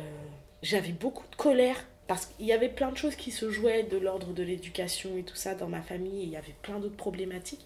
j'avais 0.63 0.91
beaucoup 0.91 1.25
de 1.29 1.35
colère 1.35 1.85
parce 2.07 2.25
qu'il 2.25 2.47
y 2.47 2.53
avait 2.53 2.69
plein 2.69 2.91
de 2.91 2.97
choses 2.97 3.15
qui 3.15 3.31
se 3.31 3.51
jouaient 3.51 3.83
de 3.83 3.97
l'ordre 3.97 4.33
de 4.33 4.41
l'éducation 4.41 5.15
et 5.17 5.23
tout 5.23 5.35
ça 5.35 5.53
dans 5.53 5.67
ma 5.67 5.81
famille. 5.81 6.21
Et 6.21 6.23
il 6.23 6.29
y 6.29 6.37
avait 6.37 6.55
plein 6.63 6.79
d'autres 6.79 6.97
problématiques. 6.97 7.65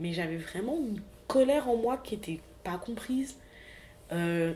Mais 0.00 0.12
j'avais 0.12 0.36
vraiment 0.36 0.76
une 0.76 1.00
colère 1.28 1.68
en 1.68 1.76
moi 1.76 1.96
qui 1.96 2.16
n'était 2.16 2.40
pas 2.62 2.76
comprise. 2.76 3.36
Euh, 4.12 4.52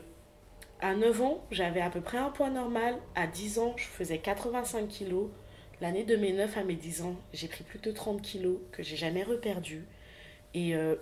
à 0.85 0.95
9 0.95 1.23
ans, 1.23 1.43
j'avais 1.51 1.81
à 1.81 1.89
peu 1.89 2.03
près 2.03 2.19
un 2.19 2.29
poids 2.29 2.51
normal. 2.51 2.99
À 3.15 3.27
10 3.27 3.59
ans, 3.59 3.75
je 3.79 3.85
faisais 3.85 4.19
85 4.19 4.87
kilos. 4.87 5.31
L'année 5.81 6.05
de 6.05 6.15
mes 6.15 6.35
9 6.35 6.59
à 6.59 6.63
mes 6.63 6.75
10 6.75 7.03
ans, 7.03 7.17
j'ai 7.33 7.49
pris 7.49 7.65
plus 7.65 7.79
de 7.79 7.91
30 7.91 8.21
kilos 8.21 8.59
que 8.71 8.83
j'ai 8.83 8.97
jamais 8.97 9.23
reperdu. 9.23 9.87
Et 10.53 10.77
euh, 10.77 10.97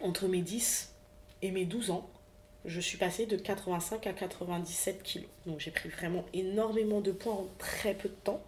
entre 0.00 0.28
mes 0.28 0.42
10 0.42 0.94
et 1.42 1.50
mes 1.50 1.64
12 1.64 1.90
ans, 1.90 2.08
je 2.64 2.80
suis 2.80 2.98
passée 2.98 3.26
de 3.26 3.36
85 3.36 4.06
à 4.06 4.12
97 4.12 5.02
kilos. 5.02 5.28
Donc 5.44 5.58
j'ai 5.58 5.72
pris 5.72 5.88
vraiment 5.88 6.24
énormément 6.32 7.00
de 7.00 7.10
poids 7.10 7.32
en 7.32 7.48
très 7.58 7.94
peu 7.94 8.08
de 8.08 8.14
temps. 8.14 8.44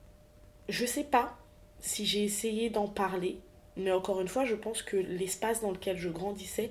Je 0.68 0.86
sais 0.86 1.02
pas 1.02 1.36
si 1.80 2.06
j'ai 2.06 2.22
essayé 2.22 2.70
d'en 2.70 2.86
parler, 2.86 3.40
mais 3.76 3.90
encore 3.90 4.20
une 4.20 4.28
fois, 4.28 4.44
je 4.44 4.54
pense 4.54 4.82
que 4.82 4.96
l'espace 4.96 5.60
dans 5.60 5.72
lequel 5.72 5.98
je 5.98 6.08
grandissais 6.08 6.70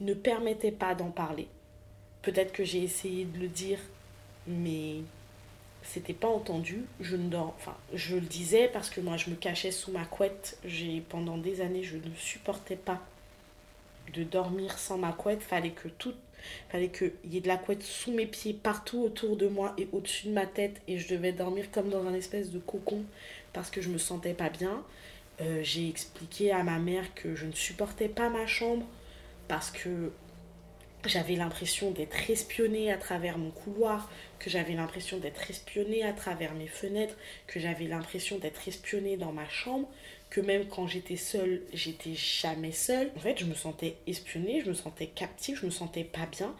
ne 0.00 0.12
permettait 0.12 0.70
pas 0.70 0.94
d'en 0.94 1.10
parler. 1.10 1.48
Peut-être 2.22 2.52
que 2.52 2.64
j'ai 2.64 2.82
essayé 2.82 3.24
de 3.24 3.38
le 3.38 3.48
dire, 3.48 3.78
mais 4.46 4.96
c'était 5.82 6.12
pas 6.12 6.28
entendu. 6.28 6.84
Je 7.00 7.16
ne 7.16 7.34
enfin, 7.36 7.76
je 7.92 8.14
le 8.14 8.20
disais 8.22 8.68
parce 8.72 8.90
que 8.90 9.00
moi 9.00 9.16
je 9.16 9.30
me 9.30 9.34
cachais 9.34 9.70
sous 9.70 9.90
ma 9.90 10.04
couette. 10.04 10.58
J'ai 10.64 11.00
pendant 11.00 11.36
des 11.38 11.60
années 11.60 11.82
je 11.82 11.96
ne 11.96 12.14
supportais 12.16 12.76
pas 12.76 13.00
de 14.14 14.22
dormir 14.22 14.78
sans 14.78 14.98
ma 14.98 15.12
couette. 15.12 15.42
Fallait 15.42 15.70
que 15.70 15.88
tout, 15.88 16.14
fallait 16.70 16.88
qu'il 16.90 17.12
y 17.30 17.38
ait 17.38 17.40
de 17.40 17.48
la 17.48 17.56
couette 17.56 17.82
sous 17.82 18.12
mes 18.12 18.26
pieds, 18.26 18.52
partout 18.52 19.00
autour 19.00 19.36
de 19.36 19.48
moi 19.48 19.74
et 19.78 19.88
au-dessus 19.92 20.28
de 20.28 20.32
ma 20.32 20.46
tête. 20.46 20.80
Et 20.88 20.98
je 20.98 21.12
devais 21.12 21.32
dormir 21.32 21.70
comme 21.70 21.88
dans 21.88 22.06
un 22.06 22.14
espèce 22.14 22.50
de 22.50 22.58
cocon 22.58 23.04
parce 23.52 23.70
que 23.70 23.80
je 23.82 23.88
me 23.88 23.98
sentais 23.98 24.34
pas 24.34 24.50
bien. 24.50 24.84
Euh, 25.40 25.60
j'ai 25.62 25.88
expliqué 25.88 26.52
à 26.52 26.62
ma 26.62 26.78
mère 26.78 27.14
que 27.14 27.34
je 27.34 27.46
ne 27.46 27.52
supportais 27.52 28.08
pas 28.08 28.28
ma 28.28 28.46
chambre 28.46 28.86
parce 29.48 29.70
que 29.70 30.12
j'avais 31.08 31.34
l'impression 31.34 31.90
d'être 31.90 32.30
espionnée 32.30 32.92
à 32.92 32.96
travers 32.96 33.38
mon 33.38 33.50
couloir, 33.50 34.10
que 34.38 34.50
j'avais 34.50 34.74
l'impression 34.74 35.18
d'être 35.18 35.50
espionnée 35.50 36.04
à 36.04 36.12
travers 36.12 36.54
mes 36.54 36.66
fenêtres, 36.66 37.16
que 37.46 37.60
j'avais 37.60 37.86
l'impression 37.86 38.38
d'être 38.38 38.66
espionnée 38.68 39.16
dans 39.16 39.32
ma 39.32 39.48
chambre, 39.48 39.88
que 40.30 40.40
même 40.40 40.66
quand 40.66 40.86
j'étais 40.86 41.16
seule, 41.16 41.62
j'étais 41.72 42.14
jamais 42.14 42.72
seule. 42.72 43.10
En 43.16 43.20
fait, 43.20 43.38
je 43.38 43.44
me 43.44 43.54
sentais 43.54 43.96
espionnée, 44.06 44.62
je 44.64 44.70
me 44.70 44.74
sentais 44.74 45.08
captive, 45.08 45.58
je 45.60 45.66
me 45.66 45.70
sentais 45.70 46.04
pas 46.04 46.26
bien. 46.26 46.54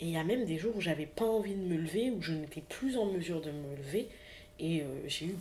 Et 0.00 0.06
il 0.06 0.10
y 0.10 0.16
a 0.16 0.24
même 0.24 0.44
des 0.44 0.58
jours 0.58 0.76
où 0.76 0.80
j'avais 0.80 1.06
pas 1.06 1.24
envie 1.24 1.54
de 1.54 1.62
me 1.62 1.76
lever, 1.76 2.10
où 2.10 2.22
je 2.22 2.32
n'étais 2.32 2.60
plus 2.60 2.96
en 2.96 3.06
mesure 3.06 3.40
de 3.40 3.50
me 3.50 3.76
lever. 3.76 4.08
Et 4.60 4.82
euh, 4.82 4.84
j'ai 5.06 5.26
eu 5.26 5.36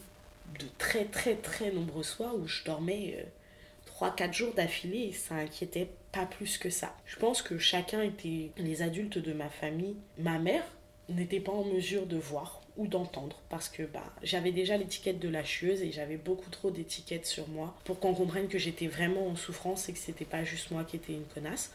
de 0.59 0.65
très 0.77 1.05
très 1.05 1.35
très 1.35 1.71
nombreux 1.71 2.03
soirs 2.03 2.35
où 2.35 2.47
je 2.47 2.63
dormais 2.63 3.17
euh, 3.19 3.23
3-4 3.99 4.33
jours 4.33 4.53
d'affilée 4.53 5.09
et 5.09 5.13
ça 5.13 5.35
inquiétait 5.35 5.89
pas 6.11 6.25
plus 6.25 6.57
que 6.57 6.69
ça. 6.69 6.95
Je 7.05 7.17
pense 7.17 7.41
que 7.41 7.57
chacun 7.57 8.01
était, 8.01 8.51
les 8.57 8.81
adultes 8.81 9.17
de 9.17 9.33
ma 9.33 9.49
famille, 9.49 9.95
ma 10.17 10.39
mère 10.39 10.63
n'était 11.09 11.39
pas 11.39 11.51
en 11.51 11.63
mesure 11.63 12.05
de 12.05 12.17
voir 12.17 12.61
ou 12.75 12.87
d'entendre 12.87 13.37
parce 13.49 13.69
que 13.69 13.83
bah, 13.83 14.03
j'avais 14.21 14.51
déjà 14.51 14.77
l'étiquette 14.77 15.19
de 15.19 15.29
la 15.29 15.41
et 15.41 15.91
j'avais 15.91 16.17
beaucoup 16.17 16.49
trop 16.49 16.69
d'étiquettes 16.69 17.25
sur 17.25 17.47
moi 17.47 17.75
pour 17.85 17.99
qu'on 17.99 18.13
comprenne 18.13 18.47
que 18.47 18.59
j'étais 18.59 18.87
vraiment 18.87 19.27
en 19.27 19.35
souffrance 19.35 19.89
et 19.89 19.93
que 19.93 19.99
c'était 19.99 20.25
pas 20.25 20.43
juste 20.43 20.71
moi 20.71 20.83
qui 20.83 20.97
étais 20.97 21.13
une 21.13 21.25
connasse. 21.25 21.71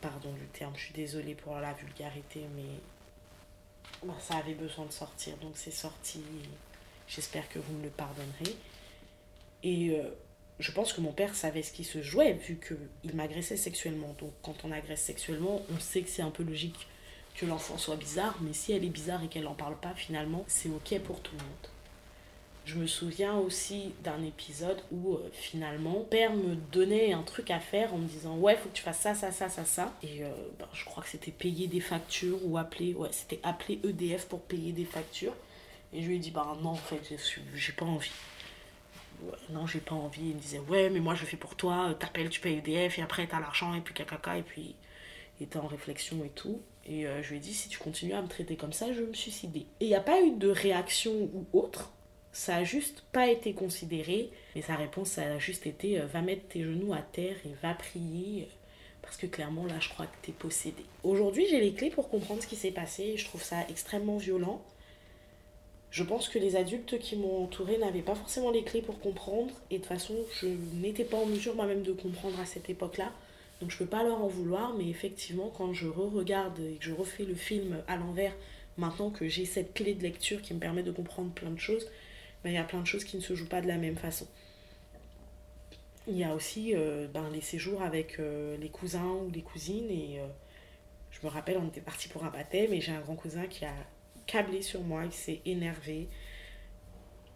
Pardon 0.00 0.32
du 0.32 0.46
terme, 0.46 0.74
je 0.76 0.84
suis 0.84 0.94
désolée 0.94 1.34
pour 1.34 1.56
la 1.56 1.72
vulgarité, 1.72 2.40
mais 2.54 2.80
bah, 4.04 4.14
ça 4.20 4.36
avait 4.36 4.54
besoin 4.54 4.84
de 4.84 4.92
sortir 4.92 5.36
donc 5.38 5.52
c'est 5.54 5.70
sorti. 5.70 6.20
J'espère 7.08 7.48
que 7.48 7.58
vous 7.58 7.72
me 7.74 7.84
le 7.84 7.90
pardonnerez. 7.90 8.56
Et 9.62 9.90
euh, 9.90 10.02
je 10.58 10.72
pense 10.72 10.92
que 10.92 11.00
mon 11.00 11.12
père 11.12 11.34
savait 11.34 11.62
ce 11.62 11.72
qui 11.72 11.84
se 11.84 12.00
jouait 12.02 12.32
vu 12.32 12.58
qu'il 12.58 13.14
m'agressait 13.14 13.56
sexuellement. 13.56 14.14
Donc 14.18 14.32
quand 14.42 14.64
on 14.64 14.72
agresse 14.72 15.02
sexuellement, 15.02 15.62
on 15.74 15.80
sait 15.80 16.00
que 16.02 16.08
c'est 16.08 16.22
un 16.22 16.30
peu 16.30 16.42
logique 16.42 16.86
que 17.34 17.44
l'enfant 17.44 17.76
soit 17.76 17.96
bizarre, 17.96 18.38
mais 18.40 18.54
si 18.54 18.72
elle 18.72 18.84
est 18.84 18.88
bizarre 18.88 19.22
et 19.22 19.28
qu'elle 19.28 19.44
n'en 19.44 19.54
parle 19.54 19.76
pas, 19.76 19.92
finalement, 19.94 20.44
c'est 20.46 20.70
ok 20.70 20.98
pour 21.00 21.20
tout 21.20 21.32
le 21.34 21.42
monde. 21.42 21.68
Je 22.64 22.76
me 22.76 22.86
souviens 22.86 23.36
aussi 23.36 23.92
d'un 24.02 24.24
épisode 24.24 24.82
où 24.90 25.14
euh, 25.14 25.30
finalement, 25.32 26.00
père 26.00 26.34
me 26.34 26.56
donnait 26.72 27.12
un 27.12 27.22
truc 27.22 27.50
à 27.52 27.60
faire 27.60 27.94
en 27.94 27.98
me 27.98 28.08
disant 28.08 28.36
ouais, 28.38 28.56
faut 28.56 28.68
que 28.68 28.74
tu 28.74 28.82
fasses 28.82 29.00
ça, 29.00 29.14
ça, 29.14 29.30
ça, 29.30 29.48
ça, 29.48 29.64
ça. 29.64 29.94
Et 30.02 30.24
euh, 30.24 30.30
ben, 30.58 30.66
je 30.72 30.84
crois 30.84 31.04
que 31.04 31.08
c'était 31.08 31.30
payer 31.30 31.68
des 31.68 31.78
factures 31.80 32.38
ou 32.44 32.58
appeler, 32.58 32.94
ouais, 32.94 33.10
c'était 33.12 33.38
appeler 33.44 33.78
EDF 33.84 34.26
pour 34.26 34.40
payer 34.40 34.72
des 34.72 34.84
factures. 34.84 35.34
Et 35.92 36.02
je 36.02 36.08
lui 36.08 36.16
ai 36.16 36.18
dit 36.18 36.32
bah 36.32 36.56
non, 36.60 36.70
en 36.70 36.74
fait, 36.74 37.00
j'ai 37.54 37.72
pas 37.72 37.84
envie. 37.84 38.10
Non, 39.50 39.66
j'ai 39.66 39.80
pas 39.80 39.94
envie. 39.94 40.30
Il 40.30 40.34
me 40.36 40.40
disait 40.40 40.58
ouais, 40.58 40.90
mais 40.90 41.00
moi 41.00 41.14
je 41.14 41.24
fais 41.24 41.36
pour 41.36 41.56
toi, 41.56 41.94
t'appelles, 41.98 42.30
tu 42.30 42.40
payes 42.40 42.58
EDF 42.58 42.98
et 42.98 43.02
après 43.02 43.26
t'as 43.26 43.40
l'argent 43.40 43.74
et 43.74 43.80
puis 43.80 43.94
caca, 43.94 44.36
et 44.36 44.42
puis 44.42 44.74
il 45.40 45.44
était 45.44 45.58
en 45.58 45.66
réflexion 45.66 46.24
et 46.24 46.30
tout. 46.30 46.60
Et 46.88 47.06
euh, 47.06 47.22
je 47.22 47.30
lui 47.30 47.36
ai 47.36 47.40
dit, 47.40 47.52
si 47.52 47.68
tu 47.68 47.78
continues 47.78 48.14
à 48.14 48.22
me 48.22 48.28
traiter 48.28 48.56
comme 48.56 48.72
ça, 48.72 48.92
je 48.92 49.00
vais 49.00 49.08
me 49.08 49.14
suicider. 49.14 49.66
Et 49.80 49.86
il 49.86 49.88
n'y 49.88 49.94
a 49.94 50.00
pas 50.00 50.22
eu 50.22 50.32
de 50.32 50.48
réaction 50.48 51.12
ou 51.12 51.46
autre. 51.52 51.92
Ça 52.32 52.56
a 52.56 52.64
juste 52.64 53.02
pas 53.12 53.28
été 53.28 53.54
considéré. 53.54 54.30
Et 54.54 54.62
sa 54.62 54.76
réponse, 54.76 55.10
ça 55.10 55.22
a 55.22 55.38
juste 55.38 55.66
été, 55.66 56.00
euh, 56.00 56.06
va 56.06 56.22
mettre 56.22 56.46
tes 56.48 56.62
genoux 56.62 56.92
à 56.92 57.00
terre 57.00 57.36
et 57.44 57.54
va 57.62 57.74
prier. 57.74 58.48
Parce 59.02 59.16
que 59.16 59.26
clairement, 59.26 59.66
là, 59.66 59.74
je 59.80 59.88
crois 59.88 60.06
que 60.06 60.16
tu 60.22 60.30
es 60.30 60.34
possédé. 60.34 60.84
Aujourd'hui, 61.02 61.46
j'ai 61.48 61.60
les 61.60 61.72
clés 61.72 61.90
pour 61.90 62.08
comprendre 62.08 62.42
ce 62.42 62.46
qui 62.46 62.56
s'est 62.56 62.70
passé. 62.70 63.16
Je 63.16 63.24
trouve 63.24 63.42
ça 63.42 63.66
extrêmement 63.68 64.16
violent. 64.16 64.62
Je 65.90 66.02
pense 66.02 66.28
que 66.28 66.38
les 66.38 66.56
adultes 66.56 66.98
qui 66.98 67.16
m'ont 67.16 67.44
entouré 67.44 67.78
n'avaient 67.78 68.02
pas 68.02 68.14
forcément 68.14 68.50
les 68.50 68.64
clés 68.64 68.82
pour 68.82 69.00
comprendre. 69.00 69.52
Et 69.70 69.78
de 69.78 69.82
toute 69.82 69.88
façon, 69.88 70.14
je 70.40 70.48
n'étais 70.74 71.04
pas 71.04 71.16
en 71.16 71.26
mesure 71.26 71.54
moi-même 71.54 71.82
de 71.82 71.92
comprendre 71.92 72.38
à 72.40 72.46
cette 72.46 72.68
époque-là. 72.68 73.12
Donc 73.60 73.70
je 73.70 73.78
peux 73.78 73.86
pas 73.86 74.02
leur 74.02 74.22
en 74.22 74.28
vouloir, 74.28 74.74
mais 74.74 74.88
effectivement, 74.88 75.50
quand 75.56 75.72
je 75.72 75.86
re-regarde 75.86 76.58
et 76.60 76.74
que 76.74 76.84
je 76.84 76.92
refais 76.92 77.24
le 77.24 77.34
film 77.34 77.82
à 77.88 77.96
l'envers, 77.96 78.34
maintenant 78.76 79.10
que 79.10 79.28
j'ai 79.28 79.46
cette 79.46 79.72
clé 79.72 79.94
de 79.94 80.02
lecture 80.02 80.42
qui 80.42 80.52
me 80.52 80.58
permet 80.58 80.82
de 80.82 80.92
comprendre 80.92 81.30
plein 81.32 81.50
de 81.50 81.58
choses, 81.58 81.86
ben, 82.44 82.50
il 82.50 82.54
y 82.54 82.58
a 82.58 82.64
plein 82.64 82.80
de 82.80 82.86
choses 82.86 83.04
qui 83.04 83.16
ne 83.16 83.22
se 83.22 83.34
jouent 83.34 83.48
pas 83.48 83.62
de 83.62 83.68
la 83.68 83.78
même 83.78 83.96
façon. 83.96 84.26
Il 86.06 86.16
y 86.16 86.24
a 86.24 86.34
aussi 86.34 86.74
euh, 86.74 87.08
ben, 87.08 87.28
les 87.32 87.40
séjours 87.40 87.82
avec 87.82 88.20
euh, 88.20 88.56
les 88.58 88.68
cousins 88.68 89.14
ou 89.26 89.30
les 89.30 89.42
cousines. 89.42 89.90
Et 89.90 90.20
euh, 90.20 90.26
je 91.10 91.26
me 91.26 91.30
rappelle, 91.30 91.56
on 91.56 91.66
était 91.66 91.80
parti 91.80 92.08
pour 92.08 92.24
un 92.24 92.30
baptême 92.30 92.72
et 92.72 92.80
j'ai 92.80 92.92
un 92.92 93.00
grand 93.00 93.16
cousin 93.16 93.46
qui 93.46 93.64
a 93.64 93.74
câblé 94.26 94.62
sur 94.62 94.80
moi, 94.82 95.04
il 95.04 95.12
s'est 95.12 95.40
énervé. 95.44 96.08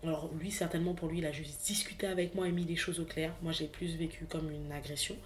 Alors 0.03 0.31
lui, 0.39 0.51
certainement 0.51 0.95
pour 0.95 1.09
lui, 1.09 1.19
il 1.19 1.27
a 1.27 1.33
juste 1.33 1.65
discuté 1.67 2.07
avec 2.07 2.35
moi 2.35 2.49
et 2.49 2.53
mis 2.53 2.65
les 2.65 2.77
choses 2.77 3.01
au 3.01 3.05
clair. 3.05 3.35
Moi, 3.43 3.53
j'ai 3.53 3.67
plus 3.67 3.97
vécu 3.97 4.25
comme 4.25 4.51
une 4.51 4.73
agression. 4.73 5.17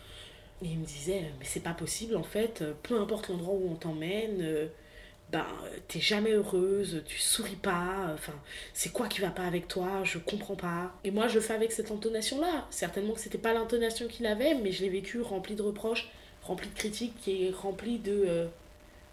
Et 0.62 0.66
il 0.66 0.78
me 0.78 0.86
disait, 0.86 1.22
mais 1.38 1.44
c'est 1.44 1.62
pas 1.62 1.74
possible 1.74 2.16
en 2.16 2.22
fait, 2.22 2.64
peu 2.82 2.98
importe 3.00 3.28
l'endroit 3.28 3.54
où 3.54 3.70
on 3.70 3.74
t'emmène, 3.74 4.40
euh, 4.40 4.68
ben 5.32 5.46
t'es 5.88 6.00
jamais 6.00 6.30
heureuse, 6.30 7.02
tu 7.06 7.18
souris 7.18 7.56
pas, 7.56 8.10
enfin 8.14 8.34
c'est 8.72 8.92
quoi 8.92 9.08
qui 9.08 9.20
va 9.20 9.30
pas 9.30 9.44
avec 9.44 9.68
toi, 9.68 10.04
je 10.04 10.18
comprends 10.18 10.54
pas. 10.54 10.94
Et 11.02 11.10
moi 11.10 11.28
je 11.28 11.40
fais 11.40 11.54
avec 11.54 11.72
cette 11.72 11.90
intonation 11.90 12.40
là, 12.40 12.66
certainement 12.70 13.14
que 13.14 13.20
c'était 13.20 13.38
pas 13.38 13.52
l'intonation 13.52 14.06
qu'il 14.06 14.26
avait, 14.26 14.54
mais 14.54 14.70
je 14.70 14.82
l'ai 14.82 14.90
vécu 14.90 15.20
rempli 15.20 15.56
de 15.56 15.62
reproches, 15.62 16.08
rempli 16.42 16.68
de 16.68 16.74
critiques 16.74 17.28
et 17.28 17.50
rempli 17.50 17.98
de. 17.98 18.24
Euh, 18.26 18.46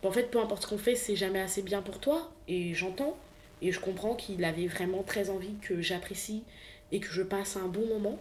ben, 0.01 0.09
en 0.09 0.11
fait 0.11 0.31
peu 0.31 0.39
importe 0.39 0.63
ce 0.63 0.67
qu'on 0.67 0.77
fait, 0.77 0.95
c'est 0.95 1.15
jamais 1.15 1.41
assez 1.41 1.61
bien 1.61 1.81
pour 1.81 1.99
toi, 1.99 2.31
et 2.47 2.73
j'entends, 2.73 3.17
et 3.61 3.71
je 3.71 3.79
comprends 3.79 4.15
qu'il 4.15 4.43
avait 4.43 4.67
vraiment 4.67 5.03
très 5.03 5.29
envie 5.29 5.55
que 5.61 5.81
j'apprécie 5.81 6.43
et 6.91 6.99
que 6.99 7.07
je 7.07 7.21
passe 7.21 7.57
un 7.57 7.67
bon 7.67 7.85
moment. 7.87 8.19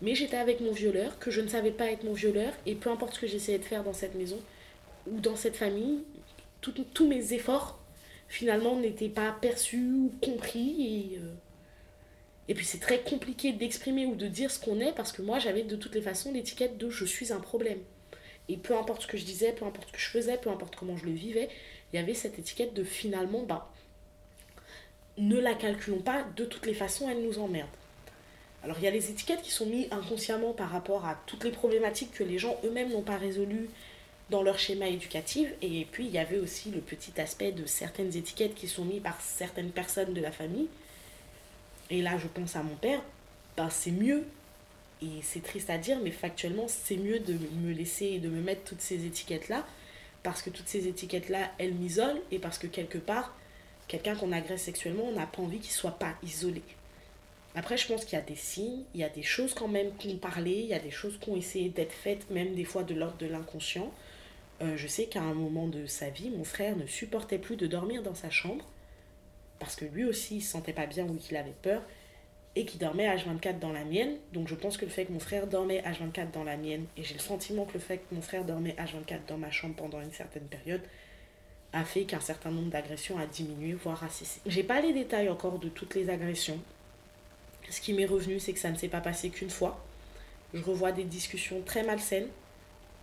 Mais 0.00 0.14
j'étais 0.14 0.36
avec 0.36 0.60
mon 0.60 0.72
violeur, 0.72 1.18
que 1.18 1.30
je 1.30 1.40
ne 1.40 1.48
savais 1.48 1.72
pas 1.72 1.90
être 1.90 2.04
mon 2.04 2.12
violeur, 2.12 2.52
et 2.66 2.74
peu 2.74 2.90
importe 2.90 3.14
ce 3.14 3.20
que 3.20 3.26
j'essayais 3.26 3.58
de 3.58 3.64
faire 3.64 3.82
dans 3.82 3.92
cette 3.92 4.14
maison 4.14 4.38
ou 5.10 5.20
dans 5.20 5.36
cette 5.36 5.56
famille, 5.56 6.04
tous 6.60 7.06
mes 7.06 7.32
efforts 7.32 7.78
finalement 8.28 8.76
n'étaient 8.76 9.08
pas 9.08 9.32
perçus 9.32 9.82
ou 9.82 10.12
compris. 10.20 11.14
Et, 11.14 11.18
euh, 11.18 11.34
et 12.48 12.54
puis 12.54 12.64
c'est 12.64 12.78
très 12.78 13.00
compliqué 13.00 13.52
d'exprimer 13.52 14.06
ou 14.06 14.14
de 14.14 14.26
dire 14.26 14.50
ce 14.50 14.60
qu'on 14.60 14.80
est 14.80 14.92
parce 14.92 15.12
que 15.12 15.22
moi 15.22 15.38
j'avais 15.38 15.62
de 15.62 15.76
toutes 15.76 15.94
les 15.94 16.02
façons 16.02 16.32
l'étiquette 16.32 16.78
de 16.78 16.90
je 16.90 17.04
suis 17.04 17.32
un 17.32 17.40
problème. 17.40 17.78
Et 18.48 18.56
peu 18.56 18.76
importe 18.76 19.02
ce 19.02 19.06
que 19.06 19.18
je 19.18 19.24
disais, 19.24 19.52
peu 19.52 19.64
importe 19.64 19.88
ce 19.88 19.92
que 19.92 20.00
je 20.00 20.08
faisais, 20.08 20.38
peu 20.38 20.50
importe 20.50 20.76
comment 20.76 20.96
je 20.96 21.04
le 21.04 21.12
vivais, 21.12 21.48
il 21.92 21.96
y 21.96 21.98
avait 21.98 22.14
cette 22.14 22.38
étiquette 22.38 22.74
de 22.74 22.84
finalement, 22.84 23.42
bah, 23.42 23.70
ne 25.18 25.38
la 25.38 25.54
calculons 25.54 26.00
pas, 26.00 26.24
de 26.36 26.44
toutes 26.44 26.66
les 26.66 26.74
façons 26.74 27.08
elle 27.10 27.22
nous 27.22 27.38
emmerde. 27.38 27.68
Alors 28.64 28.76
il 28.78 28.84
y 28.84 28.88
a 28.88 28.90
les 28.90 29.10
étiquettes 29.10 29.42
qui 29.42 29.50
sont 29.50 29.66
mises 29.66 29.88
inconsciemment 29.90 30.52
par 30.52 30.70
rapport 30.70 31.06
à 31.06 31.20
toutes 31.26 31.44
les 31.44 31.50
problématiques 31.50 32.12
que 32.12 32.24
les 32.24 32.38
gens 32.38 32.58
eux-mêmes 32.64 32.90
n'ont 32.90 33.02
pas 33.02 33.16
résolues 33.16 33.68
dans 34.30 34.42
leur 34.42 34.58
schéma 34.58 34.88
éducatif. 34.88 35.48
Et 35.62 35.86
puis 35.90 36.06
il 36.06 36.12
y 36.12 36.18
avait 36.18 36.38
aussi 36.38 36.70
le 36.70 36.80
petit 36.80 37.20
aspect 37.20 37.52
de 37.52 37.66
certaines 37.66 38.16
étiquettes 38.16 38.54
qui 38.54 38.68
sont 38.68 38.84
mises 38.84 39.02
par 39.02 39.20
certaines 39.20 39.70
personnes 39.70 40.12
de 40.12 40.20
la 40.20 40.32
famille. 40.32 40.68
Et 41.90 42.02
là 42.02 42.18
je 42.18 42.26
pense 42.26 42.56
à 42.56 42.62
mon 42.62 42.74
père, 42.74 43.00
ben, 43.56 43.70
c'est 43.70 43.92
mieux. 43.92 44.24
Et 45.02 45.22
c'est 45.22 45.42
triste 45.42 45.70
à 45.70 45.78
dire, 45.78 45.98
mais 46.02 46.10
factuellement 46.10 46.66
c'est 46.66 46.96
mieux 46.96 47.20
de 47.20 47.38
me 47.62 47.72
laisser 47.72 48.06
et 48.06 48.18
de 48.18 48.28
me 48.28 48.40
mettre 48.40 48.64
toutes 48.64 48.80
ces 48.80 49.06
étiquettes-là. 49.06 49.66
Parce 50.22 50.42
que 50.42 50.50
toutes 50.50 50.68
ces 50.68 50.88
étiquettes-là, 50.88 51.50
elles 51.58 51.74
m'isolent. 51.74 52.20
Et 52.30 52.38
parce 52.38 52.58
que 52.58 52.66
quelque 52.66 52.98
part, 52.98 53.34
quelqu'un 53.86 54.16
qu'on 54.16 54.32
agresse 54.32 54.62
sexuellement, 54.62 55.04
on 55.04 55.12
n'a 55.12 55.26
pas 55.26 55.42
envie 55.42 55.58
qu'il 55.58 55.72
soit 55.72 55.98
pas 55.98 56.14
isolé. 56.22 56.62
Après, 57.54 57.76
je 57.76 57.86
pense 57.88 58.04
qu'il 58.04 58.16
y 58.16 58.22
a 58.22 58.24
des 58.24 58.36
signes, 58.36 58.84
il 58.94 59.00
y 59.00 59.04
a 59.04 59.08
des 59.08 59.22
choses 59.22 59.54
quand 59.54 59.68
même 59.68 59.96
qui 59.96 60.08
ont 60.08 60.18
parlé, 60.18 60.52
il 60.52 60.66
y 60.66 60.74
a 60.74 60.78
des 60.78 60.90
choses 60.90 61.18
qui 61.18 61.30
ont 61.30 61.36
essayé 61.36 61.70
d'être 61.70 61.92
faites, 61.92 62.30
même 62.30 62.54
des 62.54 62.64
fois 62.64 62.82
de 62.82 62.94
l'ordre 62.94 63.16
de 63.16 63.26
l'inconscient. 63.26 63.92
Euh, 64.60 64.76
je 64.76 64.86
sais 64.86 65.06
qu'à 65.06 65.22
un 65.22 65.34
moment 65.34 65.66
de 65.66 65.86
sa 65.86 66.10
vie, 66.10 66.30
mon 66.30 66.44
frère 66.44 66.76
ne 66.76 66.86
supportait 66.86 67.38
plus 67.38 67.56
de 67.56 67.66
dormir 67.66 68.02
dans 68.02 68.14
sa 68.14 68.30
chambre, 68.30 68.64
parce 69.58 69.76
que 69.76 69.86
lui 69.86 70.04
aussi 70.04 70.36
il 70.36 70.40
se 70.40 70.52
sentait 70.52 70.72
pas 70.72 70.86
bien 70.86 71.04
ou 71.06 71.14
qu'il 71.14 71.36
avait 71.36 71.54
peur, 71.62 71.82
et 72.58 72.64
qu'il 72.64 72.80
dormait 72.80 73.08
H24 73.08 73.60
dans 73.60 73.72
la 73.72 73.84
mienne. 73.84 74.16
Donc 74.32 74.48
je 74.48 74.54
pense 74.56 74.76
que 74.76 74.84
le 74.84 74.90
fait 74.90 75.04
que 75.04 75.12
mon 75.12 75.20
frère 75.20 75.46
dormait 75.46 75.80
H24 75.82 76.32
dans 76.32 76.42
la 76.44 76.56
mienne, 76.56 76.86
et 76.96 77.04
j'ai 77.04 77.14
le 77.14 77.20
sentiment 77.20 77.64
que 77.64 77.74
le 77.74 77.78
fait 77.78 77.98
que 77.98 78.14
mon 78.14 78.20
frère 78.20 78.44
dormait 78.44 78.74
H24 78.78 79.20
dans 79.28 79.38
ma 79.38 79.50
chambre 79.50 79.76
pendant 79.76 80.00
une 80.00 80.12
certaine 80.12 80.42
période, 80.42 80.82
a 81.72 81.84
fait 81.84 82.02
qu'un 82.02 82.20
certain 82.20 82.50
nombre 82.50 82.70
d'agressions 82.70 83.16
a 83.16 83.26
diminué, 83.26 83.74
voire 83.74 84.02
a 84.02 84.08
cessé. 84.08 84.40
J'ai 84.44 84.64
pas 84.64 84.80
les 84.80 84.92
détails 84.92 85.28
encore 85.28 85.60
de 85.60 85.68
toutes 85.68 85.94
les 85.94 86.10
agressions, 86.10 86.58
ce 87.70 87.80
qui 87.80 87.92
m'est 87.92 88.06
revenu, 88.06 88.40
c'est 88.40 88.52
que 88.52 88.58
ça 88.58 88.70
ne 88.70 88.76
s'est 88.76 88.88
pas 88.88 89.00
passé 89.00 89.30
qu'une 89.30 89.50
fois. 89.50 89.84
Je 90.54 90.62
revois 90.62 90.92
des 90.92 91.04
discussions 91.04 91.60
très 91.62 91.82
malsaines. 91.82 92.28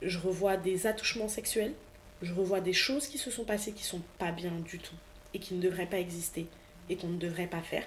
Je 0.02 0.18
revois 0.18 0.58
des 0.58 0.88
attouchements 0.88 1.28
sexuels. 1.28 1.74
Je 2.22 2.34
revois 2.34 2.62
des 2.62 2.74
choses 2.74 3.08
qui 3.08 3.18
se 3.18 3.30
sont 3.30 3.44
passées 3.44 3.74
qui 3.74 3.84
sont 3.84 4.02
pas 4.18 4.32
bien 4.32 4.52
du 4.52 4.80
tout 4.80 4.96
et 5.34 5.40
qui 5.40 5.54
ne 5.54 5.62
devraient 5.62 5.86
pas 5.86 6.00
exister 6.00 6.48
et 6.90 6.96
qu'on 6.96 7.10
ne 7.10 7.18
devrait 7.18 7.48
pas 7.48 7.62
faire. 7.62 7.84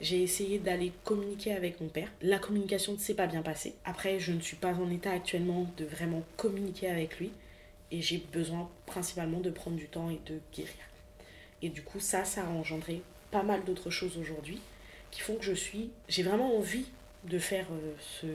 J'ai 0.00 0.22
essayé 0.22 0.58
d'aller 0.58 0.92
communiquer 1.04 1.52
avec 1.52 1.78
mon 1.80 1.88
père. 1.88 2.10
La 2.22 2.38
communication 2.38 2.94
ne 2.94 2.98
s'est 2.98 3.14
pas 3.14 3.26
bien 3.26 3.42
passée. 3.42 3.74
Après, 3.84 4.18
je 4.18 4.32
ne 4.32 4.40
suis 4.40 4.56
pas 4.56 4.72
en 4.72 4.90
état 4.90 5.10
actuellement 5.10 5.70
de 5.76 5.84
vraiment 5.84 6.22
communiquer 6.38 6.88
avec 6.88 7.18
lui. 7.18 7.30
Et 7.90 8.00
j'ai 8.00 8.18
besoin 8.32 8.70
principalement 8.86 9.40
de 9.40 9.50
prendre 9.50 9.76
du 9.76 9.88
temps 9.88 10.08
et 10.08 10.20
de 10.24 10.38
guérir. 10.54 10.72
Et 11.60 11.68
du 11.68 11.82
coup, 11.82 12.00
ça, 12.00 12.24
ça 12.24 12.44
a 12.44 12.48
engendré 12.48 13.02
pas 13.30 13.42
mal 13.42 13.62
d'autres 13.64 13.90
choses 13.90 14.16
aujourd'hui 14.16 14.60
qui 15.10 15.20
font 15.20 15.34
que 15.34 15.44
je 15.44 15.52
suis... 15.52 15.90
J'ai 16.08 16.22
vraiment 16.22 16.56
envie 16.56 16.86
de 17.24 17.38
faire 17.38 17.66
euh, 17.70 17.92
ce 17.98 18.26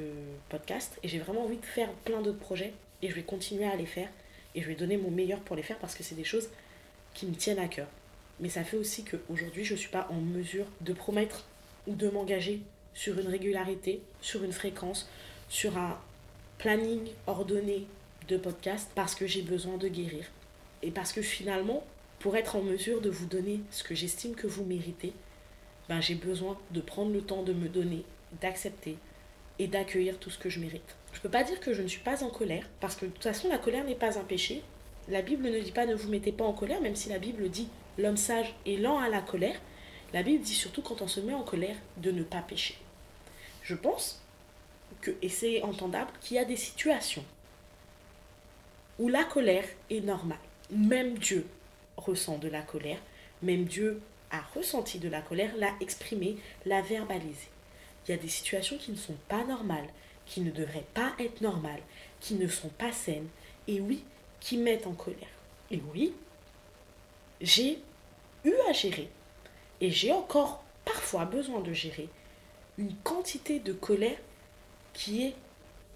podcast 0.50 1.00
et 1.02 1.08
j'ai 1.08 1.18
vraiment 1.18 1.46
envie 1.46 1.58
de 1.58 1.66
faire 1.66 1.90
plein 2.04 2.22
d'autres 2.22 2.38
projets 2.38 2.74
et 3.02 3.10
je 3.10 3.16
vais 3.16 3.24
continuer 3.24 3.66
à 3.66 3.76
les 3.76 3.88
faire 3.88 4.10
et 4.54 4.62
je 4.62 4.68
vais 4.68 4.76
donner 4.76 4.98
mon 4.98 5.10
meilleur 5.10 5.40
pour 5.40 5.56
les 5.56 5.64
faire 5.64 5.80
parce 5.80 5.96
que 5.96 6.04
c'est 6.04 6.14
des 6.14 6.24
choses 6.24 6.50
qui 7.16 7.26
me 7.26 7.34
tiennent 7.34 7.58
à 7.58 7.68
cœur. 7.68 7.88
Mais 8.40 8.50
ça 8.50 8.64
fait 8.64 8.78
aussi 8.78 9.04
qu'aujourd'hui, 9.04 9.64
je 9.64 9.74
ne 9.74 9.80
suis 9.80 9.90
pas 9.90 10.08
en 10.12 10.20
mesure 10.22 10.66
de 10.82 10.94
promettre 10.94 11.46
de 11.88 12.10
m'engager 12.10 12.62
sur 12.94 13.20
une 13.20 13.28
régularité, 13.28 14.02
sur 14.22 14.44
une 14.44 14.54
fréquence, 14.54 15.10
sur 15.50 15.78
un 15.78 16.00
planning 16.58 17.10
ordonné 17.28 17.86
de 18.28 18.38
podcast 18.38 18.90
parce 18.96 19.16
que 19.16 19.28
j'ai 19.28 19.42
besoin 19.42 19.78
de 19.78 19.88
guérir. 19.88 20.26
Et 20.82 20.92
parce 20.92 21.14
que 21.14 21.22
finalement, 21.22 21.86
pour 22.20 22.36
être 22.36 22.56
en 22.56 22.62
mesure 22.62 23.02
de 23.02 23.10
vous 23.10 23.28
donner 23.28 23.60
ce 23.72 23.84
que 23.84 23.96
j'estime 23.96 24.36
que 24.36 24.48
vous 24.48 24.64
méritez, 24.64 25.14
ben 25.90 26.02
j'ai 26.02 26.16
besoin 26.16 26.58
de 26.72 26.82
prendre 26.82 27.12
le 27.12 27.22
temps 27.22 27.44
de 27.44 27.54
me 27.54 27.68
donner, 27.68 28.04
d'accepter 28.42 28.98
et 29.60 29.68
d'accueillir 29.68 30.18
tout 30.18 30.30
ce 30.30 30.40
que 30.40 30.50
je 30.50 30.60
mérite. 30.60 30.96
Je 31.14 31.22
peux 31.22 31.30
pas 31.30 31.44
dire 31.44 31.60
que 31.60 31.74
je 31.74 31.82
ne 31.82 31.88
suis 31.88 32.02
pas 32.02 32.24
en 32.24 32.30
colère, 32.30 32.68
parce 32.80 32.96
que 32.96 33.06
de 33.06 33.12
toute 33.12 33.24
façon, 33.24 33.48
la 33.48 33.58
colère 33.58 33.86
n'est 33.86 33.96
pas 33.96 34.20
un 34.20 34.24
péché. 34.24 34.64
La 35.08 35.22
Bible 35.22 35.50
ne 35.50 35.60
dit 35.60 35.72
pas 35.72 35.86
ne 35.86 35.96
vous 35.96 36.10
mettez 36.10 36.32
pas 36.32 36.44
en 36.44 36.54
colère, 36.54 36.82
même 36.82 36.96
si 36.96 37.10
la 37.10 37.20
Bible 37.20 37.50
dit 37.50 37.70
l'homme 37.98 38.18
sage 38.18 38.54
est 38.66 38.78
lent 38.78 38.98
à 38.98 39.08
la 39.08 39.22
colère. 39.22 39.60
La 40.14 40.24
Bible 40.24 40.44
dit 40.44 40.54
surtout 40.54 40.82
quand 40.82 41.02
on 41.02 41.08
se 41.08 41.20
met 41.20 41.34
en 41.34 41.44
colère 41.44 41.76
de 41.98 42.12
ne 42.12 42.24
pas 42.24 42.42
pécher. 42.42 42.78
Je 43.64 43.76
pense 43.76 44.22
que, 45.02 45.12
et 45.22 45.30
c'est 45.30 45.62
entendable, 45.62 46.12
qu'il 46.22 46.38
y 46.38 46.40
a 46.40 46.46
des 46.46 46.56
situations 46.56 47.26
où 49.00 49.10
la 49.10 49.24
colère 49.24 49.66
est 49.90 50.02
normale. 50.02 50.38
Même 50.72 51.18
Dieu 51.18 51.48
ressent 51.98 52.38
de 52.38 52.48
la 52.48 52.62
colère, 52.62 53.00
même 53.42 53.66
Dieu 53.66 54.02
a 54.32 54.42
ressenti 54.56 55.00
de 55.00 55.10
la 55.10 55.22
colère, 55.22 55.56
l'a 55.58 55.74
exprimé, 55.82 56.38
l'a 56.66 56.82
verbalisé. 56.82 57.48
Il 58.08 58.12
y 58.12 58.14
a 58.14 58.18
des 58.18 58.30
situations 58.30 58.78
qui 58.78 58.92
ne 58.92 58.98
sont 58.98 59.18
pas 59.28 59.44
normales, 59.44 59.90
qui 60.26 60.42
ne 60.42 60.52
devraient 60.52 60.86
pas 60.94 61.14
être 61.20 61.42
normales, 61.42 61.82
qui 62.20 62.36
ne 62.36 62.48
sont 62.48 62.70
pas 62.70 62.92
saines, 62.92 63.28
et 63.68 63.82
oui, 63.82 64.04
qui 64.40 64.58
mettent 64.58 64.88
en 64.88 64.94
colère. 64.94 65.28
Et 65.72 65.82
oui, 65.94 66.14
j'ai 67.42 67.80
eu 68.44 68.54
à 68.70 68.74
gérer, 68.74 69.10
et 69.82 69.92
j'ai 69.92 70.12
encore 70.12 70.64
parfois 70.84 71.26
besoin 71.26 71.62
de 71.62 71.74
gérer, 71.74 72.10
une 72.78 72.96
quantité 73.04 73.60
de 73.60 73.74
colère 73.74 74.18
qui 74.94 75.26
est 75.26 75.36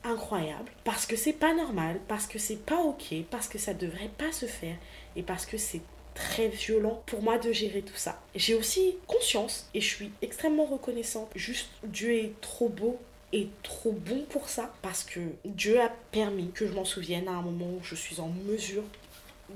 incroyable, 0.04 0.72
parce 0.84 1.06
que 1.06 1.16
c'est 1.16 1.34
pas 1.34 1.54
normal, 1.54 2.00
parce 2.08 2.26
que 2.26 2.40
c'est 2.40 2.64
pas 2.64 2.80
ok, 2.82 3.14
parce 3.30 3.48
que 3.48 3.58
ça 3.58 3.74
devrait 3.74 4.12
pas 4.18 4.32
se 4.32 4.46
faire, 4.46 4.78
et 5.16 5.24
parce 5.24 5.46
que 5.46 5.58
c'est 5.58 5.82
très 6.20 6.50
violent 6.50 7.02
pour 7.06 7.22
moi 7.22 7.38
de 7.38 7.52
gérer 7.52 7.82
tout 7.82 7.96
ça. 7.96 8.22
J'ai 8.36 8.54
aussi 8.54 8.98
conscience 9.08 9.70
et 9.74 9.82
je 9.82 9.88
suis 9.88 10.12
extrêmement 10.22 10.66
reconnaissante. 10.66 11.30
Juste, 11.36 11.70
Dieu 11.84 12.14
est 12.14 12.42
trop 12.42 12.68
beau 12.68 13.00
et 13.32 13.48
trop 13.64 13.92
bon 13.94 14.26
pour 14.30 14.50
ça 14.50 14.74
parce 14.82 15.04
que 15.04 15.20
Dieu 15.46 15.80
a 15.80 15.90
permis 16.12 16.52
que 16.52 16.68
je 16.68 16.74
m'en 16.74 16.84
souvienne 16.84 17.28
à 17.28 17.32
un 17.32 17.42
moment 17.42 17.68
où 17.68 17.80
je 17.84 17.96
suis 17.96 18.20
en 18.20 18.30
mesure 18.48 18.84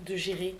de 0.05 0.15
gérer 0.15 0.55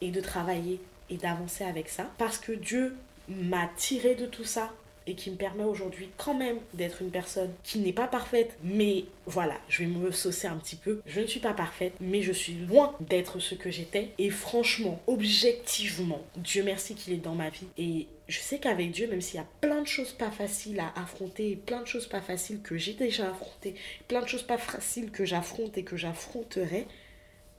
et 0.00 0.10
de 0.10 0.20
travailler 0.20 0.80
et 1.10 1.16
d'avancer 1.16 1.64
avec 1.64 1.88
ça 1.88 2.08
parce 2.18 2.38
que 2.38 2.52
Dieu 2.52 2.94
m'a 3.28 3.68
tiré 3.76 4.14
de 4.14 4.26
tout 4.26 4.44
ça 4.44 4.72
et 5.08 5.14
qui 5.14 5.30
me 5.30 5.36
permet 5.36 5.64
aujourd'hui 5.64 6.10
quand 6.18 6.34
même 6.34 6.58
d'être 6.74 7.00
une 7.00 7.10
personne 7.10 7.50
qui 7.64 7.78
n'est 7.78 7.94
pas 7.94 8.06
parfaite, 8.06 8.56
mais 8.62 9.06
voilà, 9.24 9.54
je 9.68 9.82
vais 9.82 9.88
me 9.88 10.10
saucer 10.10 10.46
un 10.46 10.56
petit 10.56 10.76
peu. 10.76 11.00
Je 11.06 11.20
ne 11.20 11.26
suis 11.26 11.40
pas 11.40 11.54
parfaite, 11.54 11.94
mais 12.00 12.22
je 12.22 12.32
suis 12.32 12.52
loin 12.52 12.94
d'être 13.00 13.38
ce 13.40 13.54
que 13.54 13.70
j'étais. 13.70 14.10
Et 14.18 14.28
franchement, 14.28 15.00
objectivement, 15.06 16.20
Dieu 16.36 16.62
merci 16.62 16.94
qu'il 16.94 17.14
est 17.14 17.18
dans 17.18 17.34
ma 17.34 17.48
vie. 17.48 17.66
Et 17.78 18.06
je 18.28 18.38
sais 18.38 18.58
qu'avec 18.58 18.90
Dieu, 18.90 19.08
même 19.08 19.22
s'il 19.22 19.36
y 19.36 19.42
a 19.42 19.46
plein 19.62 19.80
de 19.80 19.86
choses 19.86 20.12
pas 20.12 20.30
faciles 20.30 20.78
à 20.78 20.92
affronter, 21.00 21.56
plein 21.56 21.80
de 21.80 21.86
choses 21.86 22.06
pas 22.06 22.20
faciles 22.20 22.60
que 22.60 22.76
j'ai 22.76 22.92
déjà 22.92 23.30
affrontées, 23.30 23.74
plein 24.08 24.20
de 24.20 24.28
choses 24.28 24.42
pas 24.42 24.58
faciles 24.58 25.10
que 25.10 25.24
j'affronte 25.24 25.78
et 25.78 25.84
que 25.84 25.96
j'affronterai, 25.96 26.86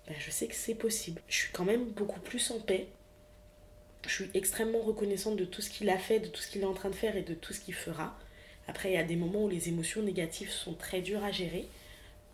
ben 0.07 0.15
je 0.19 0.29
sais 0.29 0.45
que 0.45 0.55
c'est 0.55 0.75
possible. 0.75 1.19
Je 1.27 1.35
suis 1.35 1.51
quand 1.51 1.65
même 1.65 1.85
beaucoup 1.85 2.19
plus 2.19 2.51
en 2.51 2.59
paix 2.59 2.87
je 4.07 4.23
suis 4.23 4.29
extrêmement 4.33 4.79
reconnaissante 4.79 5.35
de 5.35 5.45
tout 5.45 5.61
ce 5.61 5.69
qu'il 5.69 5.89
a 5.89 5.97
fait, 5.97 6.19
de 6.19 6.27
tout 6.27 6.41
ce 6.41 6.49
qu'il 6.49 6.61
est 6.61 6.65
en 6.65 6.73
train 6.73 6.89
de 6.89 6.95
faire 6.95 7.15
et 7.15 7.21
de 7.21 7.33
tout 7.33 7.53
ce 7.53 7.59
qu'il 7.59 7.73
fera. 7.73 8.17
Après, 8.67 8.91
il 8.91 8.93
y 8.93 8.97
a 8.97 9.03
des 9.03 9.15
moments 9.15 9.43
où 9.43 9.49
les 9.49 9.67
émotions 9.67 10.01
négatives 10.01 10.51
sont 10.51 10.73
très 10.73 11.01
dures 11.01 11.23
à 11.23 11.31
gérer. 11.31 11.67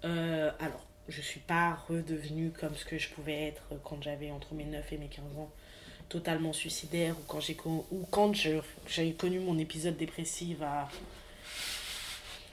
Euh, 0.03 0.51
alors, 0.59 0.85
je 1.07 1.17
ne 1.17 1.23
suis 1.23 1.39
pas 1.39 1.75
redevenue 1.87 2.51
comme 2.51 2.75
ce 2.75 2.85
que 2.85 2.97
je 2.97 3.09
pouvais 3.09 3.47
être 3.47 3.63
quand 3.83 4.01
j'avais 4.01 4.31
entre 4.31 4.53
mes 4.53 4.65
9 4.65 4.93
et 4.93 4.97
mes 4.97 5.07
15 5.07 5.23
ans, 5.37 5.49
totalement 6.09 6.53
suicidaire, 6.53 7.15
ou 7.17 7.23
quand 7.27 7.39
j'ai 7.39 7.57
ou 7.91 8.05
quand 8.11 8.33
connu 9.17 9.39
mon 9.39 9.57
épisode 9.57 9.97
dépressif 9.97 10.61
à, 10.61 10.89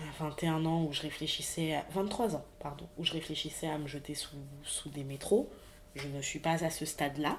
à 0.00 0.24
21 0.24 0.64
ans, 0.64 0.84
où 0.84 0.92
je 0.92 1.02
réfléchissais 1.02 1.74
à 1.74 1.84
23 1.92 2.36
ans, 2.36 2.44
pardon, 2.60 2.86
où 2.98 3.04
je 3.04 3.12
réfléchissais 3.12 3.68
à 3.68 3.78
me 3.78 3.88
jeter 3.88 4.14
sous, 4.14 4.36
sous 4.64 4.90
des 4.90 5.04
métros. 5.04 5.50
Je 5.94 6.08
ne 6.08 6.22
suis 6.22 6.38
pas 6.38 6.64
à 6.64 6.70
ce 6.70 6.86
stade-là 6.86 7.38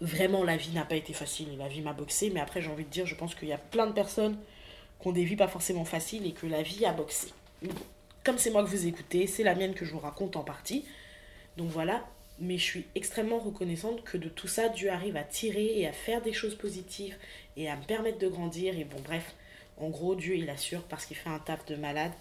vraiment 0.00 0.44
la 0.44 0.56
vie 0.56 0.72
n'a 0.72 0.84
pas 0.84 0.96
été 0.96 1.12
facile 1.12 1.56
la 1.58 1.68
vie 1.68 1.82
m'a 1.82 1.92
boxé. 1.92 2.30
Mais 2.30 2.40
après, 2.40 2.62
j'ai 2.62 2.70
envie 2.70 2.84
de 2.84 2.90
dire, 2.90 3.06
je 3.06 3.14
pense 3.14 3.34
qu'il 3.34 3.48
y 3.48 3.52
a 3.52 3.58
plein 3.58 3.86
de 3.86 3.92
personnes 3.92 4.38
qui 5.00 5.08
ont 5.08 5.12
des 5.12 5.24
vies 5.24 5.36
pas 5.36 5.48
forcément 5.48 5.84
faciles 5.84 6.26
et 6.26 6.32
que 6.32 6.46
la 6.46 6.62
vie 6.62 6.84
a 6.84 6.92
boxé. 6.92 7.32
Comme 8.24 8.38
c'est 8.38 8.50
moi 8.50 8.62
que 8.62 8.68
vous 8.68 8.86
écoutez, 8.86 9.26
c'est 9.26 9.42
la 9.42 9.54
mienne 9.54 9.74
que 9.74 9.84
je 9.84 9.92
vous 9.92 9.98
raconte 9.98 10.36
en 10.36 10.42
partie. 10.42 10.84
Donc 11.56 11.68
voilà, 11.68 12.06
mais 12.38 12.58
je 12.58 12.64
suis 12.64 12.86
extrêmement 12.94 13.38
reconnaissante 13.38 14.02
que 14.02 14.16
de 14.16 14.28
tout 14.28 14.48
ça, 14.48 14.68
Dieu 14.68 14.90
arrive 14.90 15.16
à 15.16 15.22
tirer 15.22 15.78
et 15.78 15.86
à 15.86 15.92
faire 15.92 16.22
des 16.22 16.32
choses 16.32 16.54
positives 16.54 17.16
et 17.56 17.68
à 17.68 17.76
me 17.76 17.82
permettre 17.82 18.18
de 18.18 18.28
grandir. 18.28 18.78
Et 18.78 18.84
bon, 18.84 19.00
bref, 19.04 19.34
en 19.78 19.88
gros, 19.88 20.14
Dieu, 20.14 20.36
il 20.36 20.48
assure 20.50 20.82
parce 20.82 21.06
qu'il 21.06 21.16
fait 21.16 21.30
un 21.30 21.38
taf 21.38 21.64
de 21.66 21.76
malade. 21.76 22.12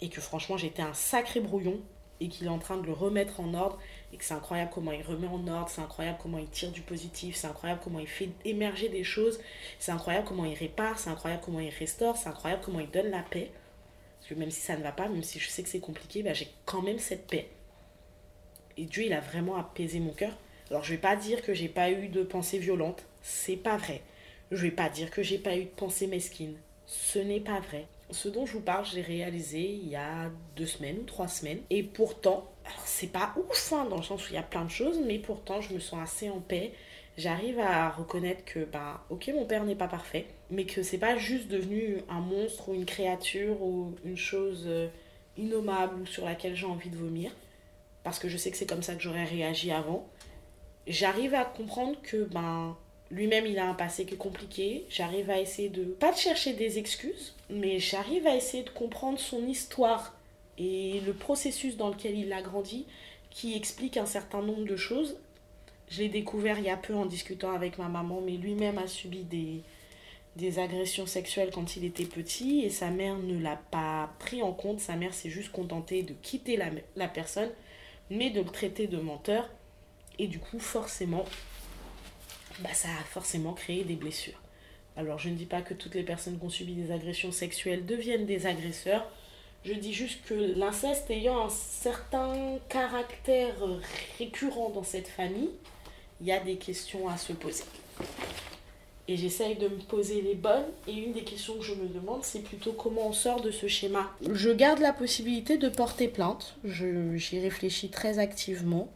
Et 0.00 0.08
que 0.08 0.20
franchement, 0.20 0.56
j'étais 0.56 0.82
un 0.82 0.94
sacré 0.94 1.40
brouillon 1.40 1.80
et 2.20 2.28
qu'il 2.28 2.46
est 2.46 2.50
en 2.50 2.58
train 2.58 2.76
de 2.76 2.86
le 2.86 2.92
remettre 2.92 3.40
en 3.40 3.54
ordre 3.54 3.78
et 4.14 4.16
que 4.16 4.24
c'est 4.24 4.34
incroyable 4.34 4.70
comment 4.72 4.92
il 4.92 5.02
remet 5.02 5.26
en 5.26 5.44
ordre, 5.48 5.68
c'est 5.68 5.80
incroyable 5.80 6.18
comment 6.22 6.38
il 6.38 6.46
tire 6.46 6.70
du 6.70 6.82
positif, 6.82 7.34
c'est 7.34 7.48
incroyable 7.48 7.80
comment 7.82 7.98
il 7.98 8.06
fait 8.06 8.30
émerger 8.44 8.88
des 8.88 9.02
choses, 9.02 9.40
c'est 9.80 9.90
incroyable 9.90 10.24
comment 10.24 10.44
il 10.44 10.54
répare, 10.54 11.00
c'est 11.00 11.10
incroyable 11.10 11.42
comment 11.44 11.58
il 11.58 11.70
restaure, 11.70 12.16
c'est 12.16 12.28
incroyable 12.28 12.62
comment 12.64 12.78
il 12.78 12.88
donne 12.88 13.10
la 13.10 13.22
paix. 13.22 13.50
Parce 14.20 14.28
que 14.28 14.34
même 14.34 14.52
si 14.52 14.60
ça 14.60 14.76
ne 14.76 14.84
va 14.84 14.92
pas, 14.92 15.08
même 15.08 15.24
si 15.24 15.40
je 15.40 15.48
sais 15.48 15.64
que 15.64 15.68
c'est 15.68 15.80
compliqué, 15.80 16.22
bah, 16.22 16.32
j'ai 16.32 16.48
quand 16.64 16.80
même 16.80 17.00
cette 17.00 17.26
paix. 17.26 17.48
Et 18.76 18.84
Dieu, 18.84 19.04
il 19.04 19.12
a 19.12 19.20
vraiment 19.20 19.56
apaisé 19.56 19.98
mon 19.98 20.12
cœur. 20.12 20.32
Alors 20.70 20.84
je 20.84 20.92
vais 20.92 21.00
pas 21.00 21.16
dire 21.16 21.42
que 21.42 21.52
j'ai 21.52 21.68
pas 21.68 21.90
eu 21.90 22.06
de 22.06 22.22
pensées 22.22 22.58
violentes, 22.58 23.04
c'est 23.20 23.56
pas 23.56 23.76
vrai. 23.76 24.00
Je 24.52 24.62
vais 24.62 24.70
pas 24.70 24.88
dire 24.88 25.10
que 25.10 25.24
j'ai 25.24 25.38
pas 25.38 25.56
eu 25.56 25.64
de 25.64 25.70
pensées 25.70 26.06
mesquines, 26.06 26.56
ce 26.86 27.18
n'est 27.18 27.40
pas 27.40 27.58
vrai 27.58 27.88
ce 28.10 28.28
dont 28.28 28.46
je 28.46 28.54
vous 28.54 28.60
parle, 28.60 28.84
j'ai 28.84 29.00
réalisé 29.00 29.60
il 29.60 29.88
y 29.88 29.96
a 29.96 30.30
deux 30.56 30.66
semaines 30.66 30.98
ou 31.00 31.04
trois 31.04 31.28
semaines. 31.28 31.60
Et 31.70 31.82
pourtant, 31.82 32.50
c'est 32.84 33.12
pas 33.12 33.34
ouf, 33.36 33.72
hein, 33.72 33.86
dans 33.88 33.96
le 33.96 34.02
sens 34.02 34.24
où 34.24 34.32
il 34.32 34.36
y 34.36 34.38
a 34.38 34.42
plein 34.42 34.64
de 34.64 34.70
choses, 34.70 34.98
mais 35.04 35.18
pourtant 35.18 35.60
je 35.60 35.74
me 35.74 35.80
sens 35.80 36.00
assez 36.02 36.30
en 36.30 36.40
paix. 36.40 36.72
J'arrive 37.16 37.60
à 37.60 37.90
reconnaître 37.90 38.44
que, 38.44 38.64
bah, 38.64 39.04
ok, 39.08 39.30
mon 39.34 39.44
père 39.44 39.64
n'est 39.64 39.76
pas 39.76 39.86
parfait, 39.86 40.26
mais 40.50 40.64
que 40.64 40.82
c'est 40.82 40.98
pas 40.98 41.16
juste 41.16 41.46
devenu 41.48 41.98
un 42.08 42.20
monstre 42.20 42.68
ou 42.68 42.74
une 42.74 42.86
créature 42.86 43.62
ou 43.62 43.94
une 44.04 44.16
chose 44.16 44.64
euh, 44.66 44.88
innommable 45.36 46.02
ou 46.02 46.06
sur 46.06 46.24
laquelle 46.24 46.56
j'ai 46.56 46.66
envie 46.66 46.90
de 46.90 46.96
vomir, 46.96 47.30
parce 48.02 48.18
que 48.18 48.28
je 48.28 48.36
sais 48.36 48.50
que 48.50 48.56
c'est 48.56 48.66
comme 48.66 48.82
ça 48.82 48.94
que 48.94 49.02
j'aurais 49.02 49.24
réagi 49.24 49.70
avant. 49.70 50.08
J'arrive 50.88 51.34
à 51.34 51.44
comprendre 51.44 51.96
que, 52.02 52.24
ben, 52.24 52.76
lui-même, 53.10 53.46
il 53.46 53.58
a 53.58 53.68
un 53.68 53.74
passé 53.74 54.04
qui 54.06 54.14
est 54.14 54.18
compliqué. 54.18 54.84
J'arrive 54.90 55.30
à 55.30 55.40
essayer 55.40 55.68
de, 55.68 55.84
pas 55.84 56.10
de 56.10 56.16
chercher 56.16 56.52
des 56.54 56.78
excuses, 56.78 57.34
mais 57.48 57.78
j'arrive 57.78 58.26
à 58.26 58.34
essayer 58.34 58.64
de 58.64 58.70
comprendre 58.70 59.18
son 59.18 59.46
histoire 59.46 60.14
et 60.58 61.00
le 61.00 61.12
processus 61.12 61.76
dans 61.76 61.88
lequel 61.88 62.18
il 62.18 62.32
a 62.32 62.42
grandi 62.42 62.86
qui 63.30 63.56
explique 63.56 63.96
un 63.96 64.06
certain 64.06 64.42
nombre 64.42 64.64
de 64.64 64.76
choses. 64.76 65.16
Je 65.90 66.02
l'ai 66.02 66.08
découvert 66.08 66.58
il 66.58 66.64
y 66.64 66.70
a 66.70 66.76
peu 66.76 66.94
en 66.94 67.06
discutant 67.06 67.52
avec 67.52 67.78
ma 67.78 67.88
maman, 67.88 68.20
mais 68.20 68.36
lui-même 68.36 68.78
a 68.78 68.86
subi 68.86 69.24
des, 69.24 69.62
des 70.36 70.58
agressions 70.58 71.06
sexuelles 71.06 71.50
quand 71.52 71.76
il 71.76 71.84
était 71.84 72.04
petit 72.04 72.60
et 72.60 72.70
sa 72.70 72.90
mère 72.90 73.18
ne 73.18 73.38
l'a 73.38 73.56
pas 73.70 74.10
pris 74.18 74.42
en 74.42 74.52
compte. 74.52 74.80
Sa 74.80 74.96
mère 74.96 75.14
s'est 75.14 75.30
juste 75.30 75.52
contentée 75.52 76.02
de 76.02 76.14
quitter 76.14 76.56
la, 76.56 76.70
la 76.96 77.08
personne, 77.08 77.50
mais 78.10 78.30
de 78.30 78.40
le 78.40 78.50
traiter 78.50 78.86
de 78.86 78.98
menteur. 78.98 79.50
Et 80.18 80.28
du 80.28 80.38
coup, 80.38 80.60
forcément, 80.60 81.24
bah, 82.60 82.72
ça 82.72 82.88
a 82.88 83.04
forcément 83.04 83.52
créé 83.52 83.84
des 83.84 83.96
blessures. 83.96 84.40
Alors 84.96 85.18
je 85.18 85.28
ne 85.28 85.34
dis 85.34 85.46
pas 85.46 85.62
que 85.62 85.74
toutes 85.74 85.94
les 85.94 86.04
personnes 86.04 86.38
qui 86.38 86.44
ont 86.44 86.50
subi 86.50 86.74
des 86.74 86.92
agressions 86.92 87.32
sexuelles 87.32 87.84
deviennent 87.84 88.26
des 88.26 88.46
agresseurs. 88.46 89.10
Je 89.64 89.72
dis 89.72 89.94
juste 89.94 90.18
que 90.26 90.34
l'inceste 90.34 91.10
ayant 91.10 91.46
un 91.46 91.48
certain 91.48 92.58
caractère 92.68 93.54
récurrent 94.18 94.68
dans 94.68 94.82
cette 94.82 95.08
famille, 95.08 95.48
il 96.20 96.26
y 96.26 96.32
a 96.32 96.40
des 96.40 96.56
questions 96.56 97.08
à 97.08 97.16
se 97.16 97.32
poser. 97.32 97.64
et 99.08 99.16
j'essaye 99.16 99.56
de 99.56 99.68
me 99.68 99.78
poser 99.78 100.20
les 100.20 100.34
bonnes. 100.34 100.66
Et 100.86 100.92
une 100.92 101.12
des 101.12 101.24
questions 101.24 101.54
que 101.56 101.64
je 101.64 101.74
me 101.74 101.88
demande, 101.88 102.24
c'est 102.24 102.42
plutôt 102.42 102.72
comment 102.72 103.08
on 103.08 103.12
sort 103.12 103.40
de 103.40 103.50
ce 103.50 103.66
schéma. 103.66 104.10
Je 104.30 104.50
garde 104.50 104.80
la 104.80 104.92
possibilité 104.92 105.56
de 105.56 105.68
porter 105.68 106.08
plainte. 106.08 106.56
J'y 106.64 107.38
réfléchis 107.40 107.88
très 107.88 108.18
activement. 108.18 108.88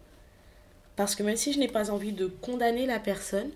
Parce 0.97 1.14
que 1.14 1.23
même 1.23 1.37
si 1.37 1.53
je 1.53 1.59
n'ai 1.61 1.69
pas 1.69 1.91
envie 1.91 2.12
de 2.12 2.27
condamner 2.27 2.85
la 2.85 2.99
personne, 2.99 3.51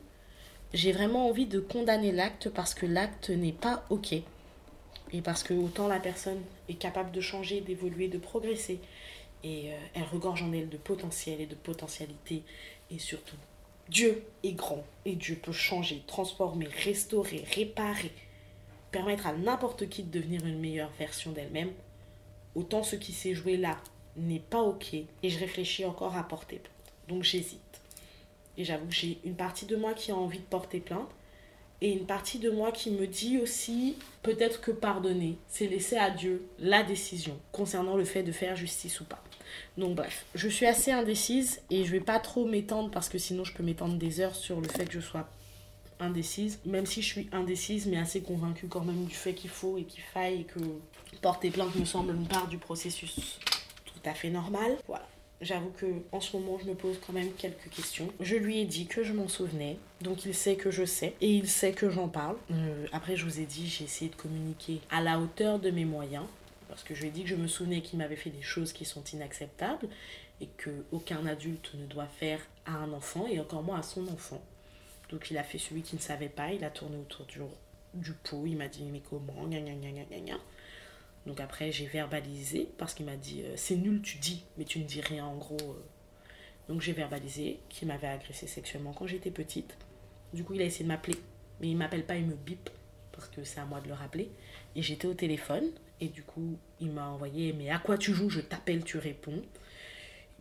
j'ai 0.72 0.92
vraiment 0.92 1.28
envie 1.28 1.46
de 1.46 1.60
condamner 1.60 2.12
l'acte 2.12 2.48
parce 2.48 2.72
que 2.72 2.86
l'acte 2.86 3.30
n'est 3.30 3.52
pas 3.52 3.84
OK. 3.90 4.14
Et 5.12 5.20
parce 5.20 5.42
que 5.42 5.54
autant 5.54 5.88
la 5.88 6.00
personne 6.00 6.40
est 6.68 6.74
capable 6.74 7.12
de 7.12 7.20
changer, 7.20 7.60
d'évoluer, 7.60 8.08
de 8.08 8.18
progresser, 8.18 8.80
et 9.44 9.72
euh, 9.72 9.76
elle 9.94 10.04
regorge 10.04 10.42
en 10.42 10.52
elle 10.52 10.68
de 10.68 10.76
potentiel 10.76 11.40
et 11.40 11.46
de 11.46 11.54
potentialité, 11.54 12.42
et 12.90 12.98
surtout 12.98 13.36
Dieu 13.88 14.24
est 14.42 14.52
grand 14.52 14.84
et 15.04 15.16
Dieu 15.16 15.36
peut 15.36 15.52
changer, 15.52 16.02
transformer, 16.06 16.66
restaurer, 16.84 17.44
réparer, 17.54 18.12
permettre 18.90 19.26
à 19.26 19.32
n'importe 19.32 19.88
qui 19.88 20.02
de 20.02 20.18
devenir 20.18 20.46
une 20.46 20.60
meilleure 20.60 20.92
version 20.98 21.32
d'elle-même. 21.32 21.72
Autant 22.54 22.82
ce 22.82 22.96
qui 22.96 23.12
s'est 23.12 23.34
joué 23.34 23.56
là 23.56 23.78
n'est 24.16 24.38
pas 24.38 24.60
ok 24.62 24.94
et 24.94 25.06
je 25.30 25.38
réfléchis 25.38 25.84
encore 25.84 26.16
à 26.16 26.22
porter 26.22 26.56
plainte. 26.56 26.92
Donc 27.08 27.22
j'hésite. 27.22 27.60
Et 28.56 28.64
j'avoue 28.64 28.86
que 28.86 28.94
j'ai 28.94 29.18
une 29.24 29.34
partie 29.34 29.66
de 29.66 29.76
moi 29.76 29.94
qui 29.94 30.12
a 30.12 30.16
envie 30.16 30.38
de 30.38 30.44
porter 30.44 30.80
plainte 30.80 31.08
et 31.82 31.90
une 31.90 32.06
partie 32.06 32.38
de 32.38 32.48
moi 32.48 32.70
qui 32.70 32.92
me 32.92 33.08
dit 33.08 33.38
aussi 33.38 33.96
peut-être 34.22 34.60
que 34.60 34.70
pardonner, 34.70 35.36
c'est 35.48 35.66
laisser 35.66 35.96
à 35.96 36.10
Dieu 36.10 36.46
la 36.60 36.84
décision 36.84 37.36
concernant 37.50 37.96
le 37.96 38.04
fait 38.04 38.22
de 38.22 38.30
faire 38.30 38.54
justice 38.54 39.00
ou 39.00 39.04
pas. 39.04 39.22
Donc 39.76 39.96
bref, 39.96 40.24
je 40.36 40.48
suis 40.48 40.64
assez 40.64 40.92
indécise 40.92 41.60
et 41.70 41.84
je 41.84 41.90
vais 41.90 42.00
pas 42.00 42.20
trop 42.20 42.46
m'étendre 42.46 42.90
parce 42.92 43.08
que 43.08 43.18
sinon 43.18 43.42
je 43.42 43.52
peux 43.52 43.64
m'étendre 43.64 43.96
des 43.96 44.20
heures 44.20 44.36
sur 44.36 44.60
le 44.60 44.68
fait 44.68 44.86
que 44.86 44.92
je 44.92 45.00
sois 45.00 45.28
indécise, 45.98 46.60
même 46.64 46.86
si 46.86 47.02
je 47.02 47.08
suis 47.08 47.28
indécise 47.32 47.86
mais 47.86 47.98
assez 47.98 48.22
convaincue 48.22 48.68
quand 48.68 48.84
même 48.84 49.04
du 49.04 49.14
fait 49.14 49.34
qu'il 49.34 49.50
faut 49.50 49.76
et 49.76 49.82
qu'il 49.82 50.04
faille 50.04 50.42
et 50.42 50.44
que 50.44 50.60
porter 51.20 51.50
plainte 51.50 51.74
me 51.74 51.84
semble 51.84 52.14
une 52.14 52.28
part 52.28 52.46
du 52.46 52.58
processus 52.58 53.40
tout 53.86 54.08
à 54.08 54.14
fait 54.14 54.30
normal. 54.30 54.78
Voilà. 54.86 55.06
J'avoue 55.42 55.70
que 55.70 55.86
en 56.12 56.20
ce 56.20 56.36
moment, 56.36 56.56
je 56.58 56.66
me 56.66 56.74
pose 56.74 56.96
quand 57.04 57.12
même 57.12 57.32
quelques 57.32 57.68
questions. 57.68 58.08
Je 58.20 58.36
lui 58.36 58.60
ai 58.60 58.64
dit 58.64 58.86
que 58.86 59.02
je 59.02 59.12
m'en 59.12 59.26
souvenais, 59.26 59.76
donc 60.00 60.24
il 60.24 60.34
sait 60.34 60.54
que 60.54 60.70
je 60.70 60.84
sais 60.84 61.14
et 61.20 61.30
il 61.30 61.48
sait 61.48 61.72
que 61.72 61.90
j'en 61.90 62.08
parle. 62.08 62.36
Euh, 62.52 62.86
après, 62.92 63.16
je 63.16 63.24
vous 63.24 63.40
ai 63.40 63.44
dit, 63.44 63.66
j'ai 63.66 63.84
essayé 63.84 64.08
de 64.08 64.14
communiquer 64.14 64.80
à 64.88 65.02
la 65.02 65.18
hauteur 65.18 65.58
de 65.58 65.70
mes 65.70 65.84
moyens 65.84 66.24
parce 66.68 66.84
que 66.84 66.94
je 66.94 67.02
lui 67.02 67.08
ai 67.08 67.10
dit 67.10 67.24
que 67.24 67.28
je 67.28 67.34
me 67.34 67.48
souvenais 67.48 67.82
qu'il 67.82 67.98
m'avait 67.98 68.16
fait 68.16 68.30
des 68.30 68.40
choses 68.40 68.72
qui 68.72 68.84
sont 68.84 69.02
inacceptables 69.12 69.88
et 70.40 70.46
que 70.56 70.70
aucun 70.92 71.26
adulte 71.26 71.72
ne 71.74 71.86
doit 71.86 72.06
faire 72.06 72.40
à 72.64 72.76
un 72.76 72.92
enfant 72.92 73.26
et 73.26 73.40
encore 73.40 73.64
moins 73.64 73.80
à 73.80 73.82
son 73.82 74.06
enfant. 74.08 74.40
Donc 75.10 75.30
il 75.30 75.38
a 75.38 75.42
fait 75.42 75.58
celui 75.58 75.82
qui 75.82 75.96
ne 75.96 76.00
savait 76.00 76.28
pas, 76.28 76.52
il 76.52 76.64
a 76.64 76.70
tourné 76.70 76.96
autour 76.96 77.26
du, 77.26 77.40
du 77.94 78.12
pot, 78.12 78.44
il 78.46 78.56
m'a 78.56 78.68
dit 78.68 78.84
mais 78.90 79.02
comment, 79.10 79.46
gna 79.46 79.60
gna 79.60 79.74
gna 79.74 79.90
gna 79.90 80.18
gna 80.20 80.38
Donc 81.26 81.40
après 81.40 81.70
j'ai 81.70 81.86
verbalisé 81.86 82.68
parce 82.78 82.94
qu'il 82.94 83.06
m'a 83.06 83.16
dit 83.16 83.42
euh, 83.42 83.54
c'est 83.56 83.76
nul 83.76 84.02
tu 84.02 84.18
dis 84.18 84.44
mais 84.58 84.64
tu 84.64 84.78
ne 84.78 84.84
dis 84.84 85.00
rien 85.00 85.24
en 85.24 85.36
gros. 85.36 85.56
Euh. 85.60 85.84
Donc 86.68 86.80
j'ai 86.80 86.92
verbalisé 86.92 87.60
qu'il 87.68 87.88
m'avait 87.88 88.08
agressé 88.08 88.46
sexuellement 88.46 88.92
quand 88.92 89.06
j'étais 89.06 89.30
petite. 89.30 89.76
Du 90.32 90.44
coup 90.44 90.54
il 90.54 90.62
a 90.62 90.64
essayé 90.64 90.84
de 90.84 90.88
m'appeler 90.88 91.16
mais 91.60 91.68
il 91.68 91.76
m'appelle 91.76 92.04
pas, 92.04 92.16
il 92.16 92.26
me 92.26 92.34
bip 92.34 92.70
parce 93.12 93.28
que 93.28 93.44
c'est 93.44 93.60
à 93.60 93.64
moi 93.64 93.80
de 93.80 93.88
le 93.88 93.94
rappeler. 93.94 94.30
Et 94.74 94.82
j'étais 94.82 95.06
au 95.06 95.14
téléphone 95.14 95.70
et 96.00 96.08
du 96.08 96.24
coup, 96.24 96.58
il 96.80 96.90
m'a 96.90 97.08
envoyé 97.08 97.52
Mais 97.52 97.70
à 97.70 97.78
quoi 97.78 97.96
tu 97.96 98.12
joues 98.12 98.30
Je 98.30 98.40
t'appelle, 98.40 98.84
tu 98.84 98.98
réponds. 98.98 99.42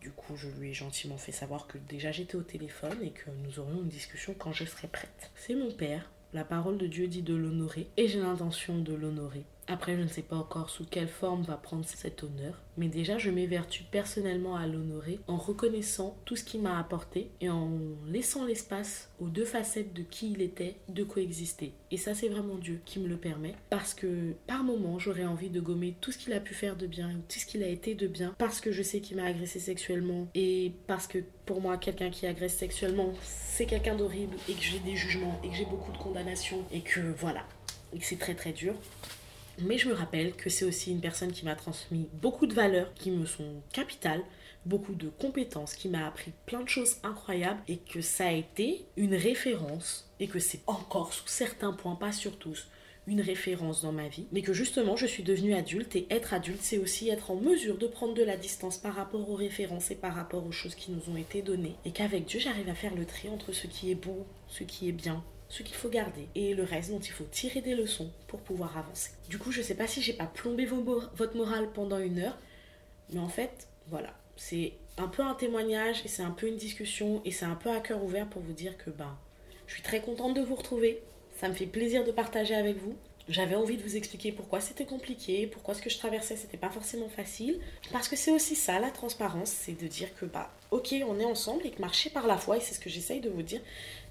Du 0.00 0.10
coup, 0.10 0.36
je 0.36 0.48
lui 0.48 0.70
ai 0.70 0.74
gentiment 0.74 1.16
fait 1.16 1.30
savoir 1.30 1.68
que 1.68 1.78
déjà 1.78 2.10
j'étais 2.10 2.34
au 2.34 2.42
téléphone 2.42 2.98
et 3.02 3.10
que 3.10 3.30
nous 3.44 3.60
aurions 3.60 3.82
une 3.82 3.88
discussion 3.88 4.34
quand 4.36 4.52
je 4.52 4.64
serais 4.64 4.88
prête. 4.88 5.30
C'est 5.36 5.54
mon 5.54 5.70
père. 5.70 6.10
La 6.32 6.44
parole 6.44 6.78
de 6.78 6.86
Dieu 6.88 7.06
dit 7.06 7.22
de 7.22 7.34
l'honorer 7.34 7.88
et 7.96 8.08
j'ai 8.08 8.18
l'intention 8.18 8.78
de 8.78 8.94
l'honorer. 8.94 9.44
Après, 9.68 9.96
je 9.96 10.02
ne 10.02 10.08
sais 10.08 10.22
pas 10.22 10.36
encore 10.36 10.70
sous 10.70 10.84
quelle 10.84 11.08
forme 11.08 11.42
va 11.42 11.56
prendre 11.56 11.84
cet 11.84 12.24
honneur, 12.24 12.60
mais 12.76 12.88
déjà 12.88 13.18
je 13.18 13.30
m'évertue 13.30 13.84
personnellement 13.84 14.56
à 14.56 14.66
l'honorer 14.66 15.20
en 15.28 15.36
reconnaissant 15.36 16.16
tout 16.24 16.34
ce 16.34 16.42
qu'il 16.42 16.62
m'a 16.62 16.78
apporté 16.78 17.30
et 17.40 17.48
en 17.48 17.70
laissant 18.06 18.44
l'espace 18.44 19.08
aux 19.20 19.28
deux 19.28 19.44
facettes 19.44 19.92
de 19.92 20.02
qui 20.02 20.32
il 20.32 20.42
était 20.42 20.76
de 20.88 21.04
coexister. 21.04 21.72
Et 21.92 21.96
ça, 21.96 22.14
c'est 22.14 22.28
vraiment 22.28 22.56
Dieu 22.56 22.80
qui 22.84 22.98
me 22.98 23.06
le 23.06 23.16
permet 23.16 23.54
parce 23.70 23.94
que 23.94 24.32
par 24.46 24.64
moments, 24.64 24.98
j'aurais 24.98 25.24
envie 25.24 25.50
de 25.50 25.60
gommer 25.60 25.94
tout 26.00 26.10
ce 26.10 26.18
qu'il 26.18 26.32
a 26.32 26.40
pu 26.40 26.54
faire 26.54 26.76
de 26.76 26.86
bien, 26.86 27.10
tout 27.28 27.38
ce 27.38 27.46
qu'il 27.46 27.62
a 27.62 27.68
été 27.68 27.94
de 27.94 28.08
bien, 28.08 28.34
parce 28.38 28.60
que 28.60 28.72
je 28.72 28.82
sais 28.82 29.00
qu'il 29.00 29.16
m'a 29.16 29.24
agressé 29.24 29.60
sexuellement 29.60 30.26
et 30.34 30.72
parce 30.86 31.06
que 31.06 31.18
pour 31.46 31.60
moi, 31.60 31.76
quelqu'un 31.76 32.10
qui 32.10 32.26
agresse 32.26 32.56
sexuellement, 32.56 33.12
c'est 33.22 33.66
quelqu'un 33.66 33.94
d'horrible 33.94 34.36
et 34.48 34.54
que 34.54 34.62
j'ai 34.62 34.80
des 34.80 34.96
jugements 34.96 35.40
et 35.44 35.48
que 35.48 35.54
j'ai 35.54 35.66
beaucoup 35.66 35.92
de 35.92 35.98
condamnations 35.98 36.64
et 36.72 36.80
que 36.80 37.00
voilà, 37.16 37.46
et 37.94 37.98
que 37.98 38.04
c'est 38.04 38.18
très 38.18 38.34
très 38.34 38.52
dur. 38.52 38.74
Mais 39.64 39.78
je 39.78 39.88
me 39.88 39.94
rappelle 39.94 40.34
que 40.34 40.50
c'est 40.50 40.64
aussi 40.64 40.90
une 40.90 41.00
personne 41.00 41.32
qui 41.32 41.44
m'a 41.44 41.54
transmis 41.54 42.08
beaucoup 42.14 42.46
de 42.46 42.54
valeurs 42.54 42.92
qui 42.94 43.10
me 43.10 43.26
sont 43.26 43.62
capitales, 43.72 44.22
beaucoup 44.66 44.94
de 44.94 45.08
compétences, 45.08 45.74
qui 45.74 45.88
m'a 45.88 46.06
appris 46.06 46.32
plein 46.46 46.62
de 46.62 46.68
choses 46.68 46.96
incroyables 47.02 47.62
et 47.68 47.78
que 47.78 48.00
ça 48.00 48.26
a 48.26 48.32
été 48.32 48.84
une 48.96 49.14
référence 49.14 50.10
et 50.20 50.26
que 50.26 50.38
c'est 50.38 50.60
encore 50.66 51.12
sous 51.12 51.28
certains 51.28 51.72
points, 51.72 51.94
pas 51.94 52.12
sur 52.12 52.38
tous, 52.38 52.66
une 53.06 53.20
référence 53.20 53.82
dans 53.82 53.92
ma 53.92 54.08
vie, 54.08 54.26
mais 54.32 54.42
que 54.42 54.52
justement 54.52 54.96
je 54.96 55.06
suis 55.06 55.22
devenue 55.22 55.54
adulte 55.54 55.96
et 55.96 56.06
être 56.10 56.34
adulte 56.34 56.60
c'est 56.62 56.78
aussi 56.78 57.08
être 57.08 57.30
en 57.30 57.36
mesure 57.36 57.76
de 57.76 57.86
prendre 57.86 58.14
de 58.14 58.22
la 58.22 58.36
distance 58.36 58.78
par 58.78 58.94
rapport 58.94 59.28
aux 59.28 59.34
références 59.34 59.90
et 59.90 59.96
par 59.96 60.14
rapport 60.14 60.46
aux 60.46 60.52
choses 60.52 60.76
qui 60.76 60.92
nous 60.92 61.12
ont 61.12 61.16
été 61.16 61.42
données. 61.42 61.74
Et 61.84 61.90
qu'avec 61.90 62.26
Dieu 62.26 62.38
j'arrive 62.38 62.68
à 62.68 62.74
faire 62.74 62.94
le 62.94 63.04
tri 63.04 63.28
entre 63.28 63.52
ce 63.52 63.66
qui 63.66 63.90
est 63.90 63.96
beau, 63.96 64.26
ce 64.48 64.62
qui 64.62 64.88
est 64.88 64.92
bien, 64.92 65.24
ce 65.52 65.62
qu'il 65.62 65.76
faut 65.76 65.90
garder 65.90 66.28
et 66.34 66.54
le 66.54 66.64
reste 66.64 66.90
dont 66.90 66.98
il 66.98 67.12
faut 67.12 67.24
tirer 67.24 67.60
des 67.60 67.74
leçons 67.74 68.10
pour 68.26 68.40
pouvoir 68.40 68.78
avancer. 68.78 69.10
Du 69.28 69.38
coup, 69.38 69.52
je 69.52 69.60
sais 69.60 69.74
pas 69.74 69.86
si 69.86 70.00
j'ai 70.00 70.14
pas 70.14 70.24
plombé 70.24 70.64
votre 70.64 71.36
morale 71.36 71.68
pendant 71.74 71.98
une 71.98 72.20
heure, 72.20 72.38
mais 73.12 73.20
en 73.20 73.28
fait, 73.28 73.68
voilà, 73.88 74.14
c'est 74.34 74.72
un 74.96 75.08
peu 75.08 75.22
un 75.22 75.34
témoignage 75.34 76.00
et 76.06 76.08
c'est 76.08 76.22
un 76.22 76.30
peu 76.30 76.48
une 76.48 76.56
discussion 76.56 77.20
et 77.26 77.32
c'est 77.32 77.44
un 77.44 77.54
peu 77.54 77.70
à 77.70 77.80
cœur 77.80 78.02
ouvert 78.02 78.26
pour 78.28 78.40
vous 78.40 78.54
dire 78.54 78.78
que 78.78 78.88
ben, 78.88 79.14
je 79.66 79.74
suis 79.74 79.82
très 79.82 80.00
contente 80.00 80.34
de 80.34 80.40
vous 80.40 80.54
retrouver. 80.54 81.02
Ça 81.38 81.50
me 81.50 81.54
fait 81.54 81.66
plaisir 81.66 82.02
de 82.04 82.12
partager 82.12 82.54
avec 82.54 82.78
vous. 82.78 82.96
J'avais 83.28 83.54
envie 83.54 83.76
de 83.76 83.82
vous 83.82 83.96
expliquer 83.96 84.32
pourquoi 84.32 84.60
c'était 84.60 84.86
compliqué, 84.86 85.46
pourquoi 85.46 85.74
ce 85.74 85.82
que 85.82 85.90
je 85.90 85.98
traversais 85.98 86.34
c'était 86.34 86.56
pas 86.56 86.70
forcément 86.70 87.08
facile. 87.08 87.60
Parce 87.92 88.08
que 88.08 88.16
c'est 88.16 88.32
aussi 88.32 88.56
ça, 88.56 88.80
la 88.80 88.90
transparence, 88.90 89.50
c'est 89.50 89.80
de 89.80 89.86
dire 89.86 90.08
que 90.16 90.24
bah 90.24 90.50
ok 90.70 90.94
on 91.06 91.20
est 91.20 91.24
ensemble 91.24 91.66
et 91.66 91.70
que 91.70 91.80
marcher 91.80 92.10
par 92.10 92.26
la 92.26 92.38
foi, 92.38 92.56
et 92.56 92.60
c'est 92.60 92.74
ce 92.74 92.80
que 92.80 92.90
j'essaye 92.90 93.20
de 93.20 93.30
vous 93.30 93.42
dire, 93.42 93.60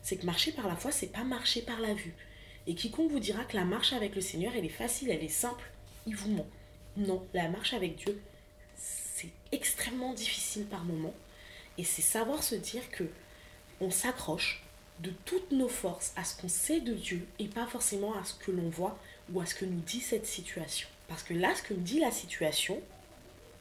c'est 0.02 0.18
que 0.18 0.26
marcher 0.26 0.52
par 0.52 0.68
la 0.68 0.76
foi, 0.76 0.92
c'est 0.92 1.12
pas 1.12 1.24
marcher 1.24 1.62
par 1.62 1.80
la 1.80 1.94
vue. 1.94 2.14
Et 2.68 2.76
quiconque 2.76 3.12
vous 3.12 3.20
dira 3.20 3.44
que 3.44 3.56
la 3.56 3.66
marche 3.66 3.94
avec 3.94 4.16
le 4.16 4.22
Seigneur, 4.22 4.54
elle 4.56 4.66
est 4.66 4.70
facile, 4.70 5.10
elle 5.10 5.24
est 5.24 5.28
simple, 5.28 5.70
il 6.06 6.16
vous 6.16 6.32
ment. 6.32 6.48
Non, 6.98 7.26
la 7.34 7.50
marche 7.50 7.74
avec 7.74 7.96
Dieu, 7.96 8.22
c'est 8.76 9.32
extrêmement 9.52 10.14
difficile 10.14 10.66
par 10.66 10.84
moments. 10.84 11.16
Et 11.78 11.84
c'est 11.84 12.02
savoir 12.02 12.44
se 12.44 12.56
dire 12.56 12.90
que 12.92 13.06
on 13.80 13.90
s'accroche 13.90 14.64
de 15.00 15.12
toutes 15.26 15.52
nos 15.52 15.68
forces 15.68 16.14
à 16.16 16.24
ce 16.24 16.40
qu'on 16.40 16.50
sait 16.50 16.80
de 16.80 16.94
Dieu 16.94 17.26
et 17.40 17.48
pas 17.48 17.66
forcément 17.66 18.16
à 18.16 18.24
ce 18.24 18.36
que 18.36 18.52
l'on 18.52 18.70
voit 18.70 18.98
ou 19.34 19.42
à 19.42 19.46
ce 19.46 19.56
que 19.56 19.66
nous 19.66 19.80
dit 19.80 20.02
cette 20.02 20.28
situation. 20.28 20.88
Parce 21.08 21.24
que 21.24 21.34
là, 21.34 21.56
ce 21.56 21.64
que 21.64 21.74
me 21.74 21.80
dit 21.80 22.00
la 22.00 22.12
situation, 22.12 22.80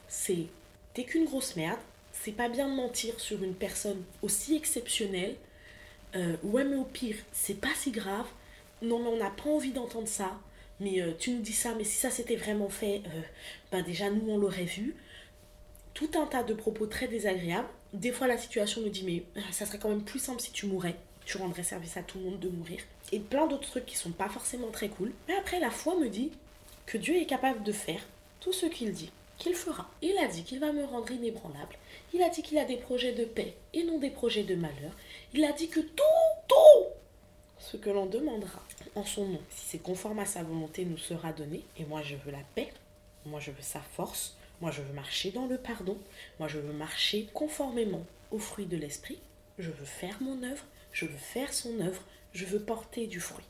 c'est 0.07 0.45
t'es 0.93 1.05
qu'une 1.05 1.25
grosse 1.25 1.55
merde, 1.55 1.79
c'est 2.13 2.31
pas 2.31 2.49
bien 2.49 2.69
de 2.69 2.75
mentir 2.75 3.19
sur 3.19 3.41
une 3.41 3.55
personne 3.55 4.03
aussi 4.21 4.55
exceptionnelle 4.55 5.35
euh, 6.15 6.35
ouais, 6.43 6.63
mais 6.63 6.75
au 6.75 6.83
pire, 6.83 7.15
c'est 7.31 7.59
pas 7.59 7.73
si 7.75 7.91
grave. 7.91 8.25
Non, 8.81 8.99
mais 8.99 9.09
on 9.09 9.17
n'a 9.17 9.29
pas 9.29 9.49
envie 9.49 9.71
d'entendre 9.71 10.07
ça. 10.07 10.31
Mais 10.79 11.01
euh, 11.01 11.11
tu 11.17 11.31
nous 11.31 11.41
dis 11.41 11.53
ça, 11.53 11.73
mais 11.77 11.83
si 11.83 11.95
ça 11.95 12.09
s'était 12.09 12.35
vraiment 12.35 12.69
fait, 12.69 13.03
euh, 13.05 13.21
ben 13.71 13.83
déjà 13.83 14.09
nous 14.09 14.31
on 14.31 14.37
l'aurait 14.37 14.65
vu. 14.65 14.95
Tout 15.93 16.09
un 16.15 16.25
tas 16.25 16.43
de 16.43 16.53
propos 16.53 16.87
très 16.87 17.07
désagréables. 17.07 17.67
Des 17.93 18.11
fois 18.11 18.27
la 18.27 18.37
situation 18.37 18.81
me 18.81 18.89
dit, 18.89 19.03
mais 19.03 19.23
ça 19.51 19.65
serait 19.65 19.77
quand 19.77 19.89
même 19.89 20.03
plus 20.03 20.19
simple 20.19 20.41
si 20.41 20.51
tu 20.51 20.65
mourais. 20.65 20.95
Tu 21.25 21.37
rendrais 21.37 21.63
service 21.63 21.97
à 21.97 22.01
tout 22.01 22.17
le 22.17 22.25
monde 22.25 22.39
de 22.39 22.49
mourir. 22.49 22.79
Et 23.11 23.19
plein 23.19 23.45
d'autres 23.45 23.69
trucs 23.69 23.85
qui 23.85 23.95
sont 23.95 24.11
pas 24.11 24.29
forcément 24.29 24.71
très 24.71 24.89
cool. 24.89 25.11
Mais 25.27 25.35
après, 25.35 25.59
la 25.59 25.69
foi 25.69 25.95
me 25.97 26.09
dit 26.09 26.31
que 26.87 26.97
Dieu 26.97 27.15
est 27.15 27.25
capable 27.25 27.61
de 27.63 27.71
faire 27.71 28.01
tout 28.39 28.53
ce 28.53 28.65
qu'il 28.65 28.91
dit 28.91 29.11
qu'il 29.41 29.55
fera. 29.55 29.89
Il 30.01 30.17
a 30.19 30.27
dit 30.27 30.43
qu'il 30.43 30.59
va 30.59 30.71
me 30.71 30.83
rendre 30.85 31.11
inébranlable. 31.11 31.75
Il 32.13 32.21
a 32.21 32.29
dit 32.29 32.43
qu'il 32.43 32.59
a 32.59 32.65
des 32.65 32.77
projets 32.77 33.13
de 33.13 33.25
paix 33.25 33.55
et 33.73 33.83
non 33.83 33.97
des 33.97 34.11
projets 34.11 34.43
de 34.43 34.53
malheur. 34.55 34.91
Il 35.33 35.45
a 35.45 35.53
dit 35.53 35.69
que 35.69 35.79
tout, 35.79 36.03
tout 36.49 36.87
ce 37.57 37.77
que 37.77 37.89
l'on 37.89 38.05
demandera 38.05 38.61
en 38.95 39.05
son 39.05 39.27
nom, 39.27 39.41
si 39.49 39.65
c'est 39.65 39.79
conforme 39.79 40.19
à 40.19 40.25
sa 40.25 40.43
volonté, 40.43 40.83
nous 40.83 40.97
sera 40.97 41.31
donné. 41.31 41.63
Et 41.77 41.85
moi, 41.85 42.01
je 42.01 42.17
veux 42.17 42.31
la 42.31 42.43
paix. 42.53 42.73
Moi, 43.25 43.39
je 43.39 43.51
veux 43.51 43.61
sa 43.61 43.79
force. 43.79 44.35
Moi, 44.59 44.71
je 44.71 44.81
veux 44.81 44.93
marcher 44.93 45.31
dans 45.31 45.45
le 45.45 45.57
pardon. 45.57 45.97
Moi, 46.37 46.49
je 46.49 46.59
veux 46.59 46.73
marcher 46.73 47.29
conformément 47.33 48.05
aux 48.31 48.39
fruits 48.39 48.65
de 48.65 48.75
l'esprit. 48.75 49.19
Je 49.57 49.69
veux 49.69 49.85
faire 49.85 50.21
mon 50.21 50.43
œuvre. 50.43 50.65
Je 50.91 51.05
veux 51.05 51.17
faire 51.17 51.53
son 51.53 51.79
œuvre. 51.79 52.03
Je 52.33 52.45
veux 52.45 52.59
porter 52.59 53.07
du 53.07 53.21
fruit. 53.21 53.45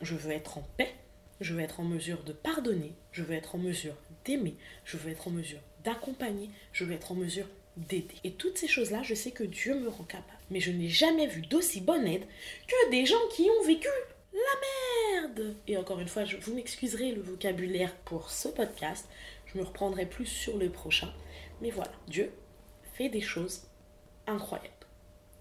Je 0.00 0.14
veux 0.14 0.30
être 0.30 0.58
en 0.58 0.68
paix. 0.76 0.94
Je 1.40 1.54
veux 1.54 1.60
être 1.60 1.80
en 1.80 1.84
mesure 1.84 2.22
de 2.22 2.32
pardonner. 2.32 2.94
Je 3.10 3.24
veux 3.24 3.34
être 3.34 3.56
en 3.56 3.58
mesure 3.58 3.96
d'aimer. 4.24 4.54
Je 4.84 4.96
veux 4.96 5.10
être 5.10 5.26
en 5.26 5.32
mesure 5.32 5.60
d'accompagner. 5.82 6.50
Je 6.72 6.84
veux 6.84 6.94
être 6.94 7.10
en 7.10 7.16
mesure 7.16 7.48
d'aider. 7.78 8.16
Et 8.24 8.32
toutes 8.32 8.58
ces 8.58 8.68
choses-là, 8.68 9.02
je 9.02 9.14
sais 9.14 9.30
que 9.30 9.44
Dieu 9.44 9.74
me 9.74 9.88
rend 9.88 10.04
capable. 10.04 10.38
Mais 10.50 10.60
je 10.60 10.70
n'ai 10.70 10.88
jamais 10.88 11.26
vu 11.26 11.42
d'aussi 11.42 11.80
bonne 11.80 12.06
aide 12.06 12.26
que 12.66 12.90
des 12.90 13.06
gens 13.06 13.16
qui 13.30 13.48
ont 13.48 13.66
vécu 13.66 13.88
la 14.32 15.20
merde. 15.20 15.54
Et 15.66 15.76
encore 15.76 16.00
une 16.00 16.08
fois, 16.08 16.24
vous 16.40 16.54
m'excuserez 16.54 17.12
le 17.12 17.22
vocabulaire 17.22 17.94
pour 18.04 18.30
ce 18.30 18.48
podcast. 18.48 19.08
Je 19.46 19.58
me 19.58 19.64
reprendrai 19.64 20.06
plus 20.06 20.26
sur 20.26 20.56
le 20.56 20.70
prochain. 20.70 21.12
Mais 21.60 21.70
voilà, 21.70 21.92
Dieu 22.06 22.32
fait 22.94 23.08
des 23.08 23.20
choses 23.20 23.62
incroyables. 24.26 24.68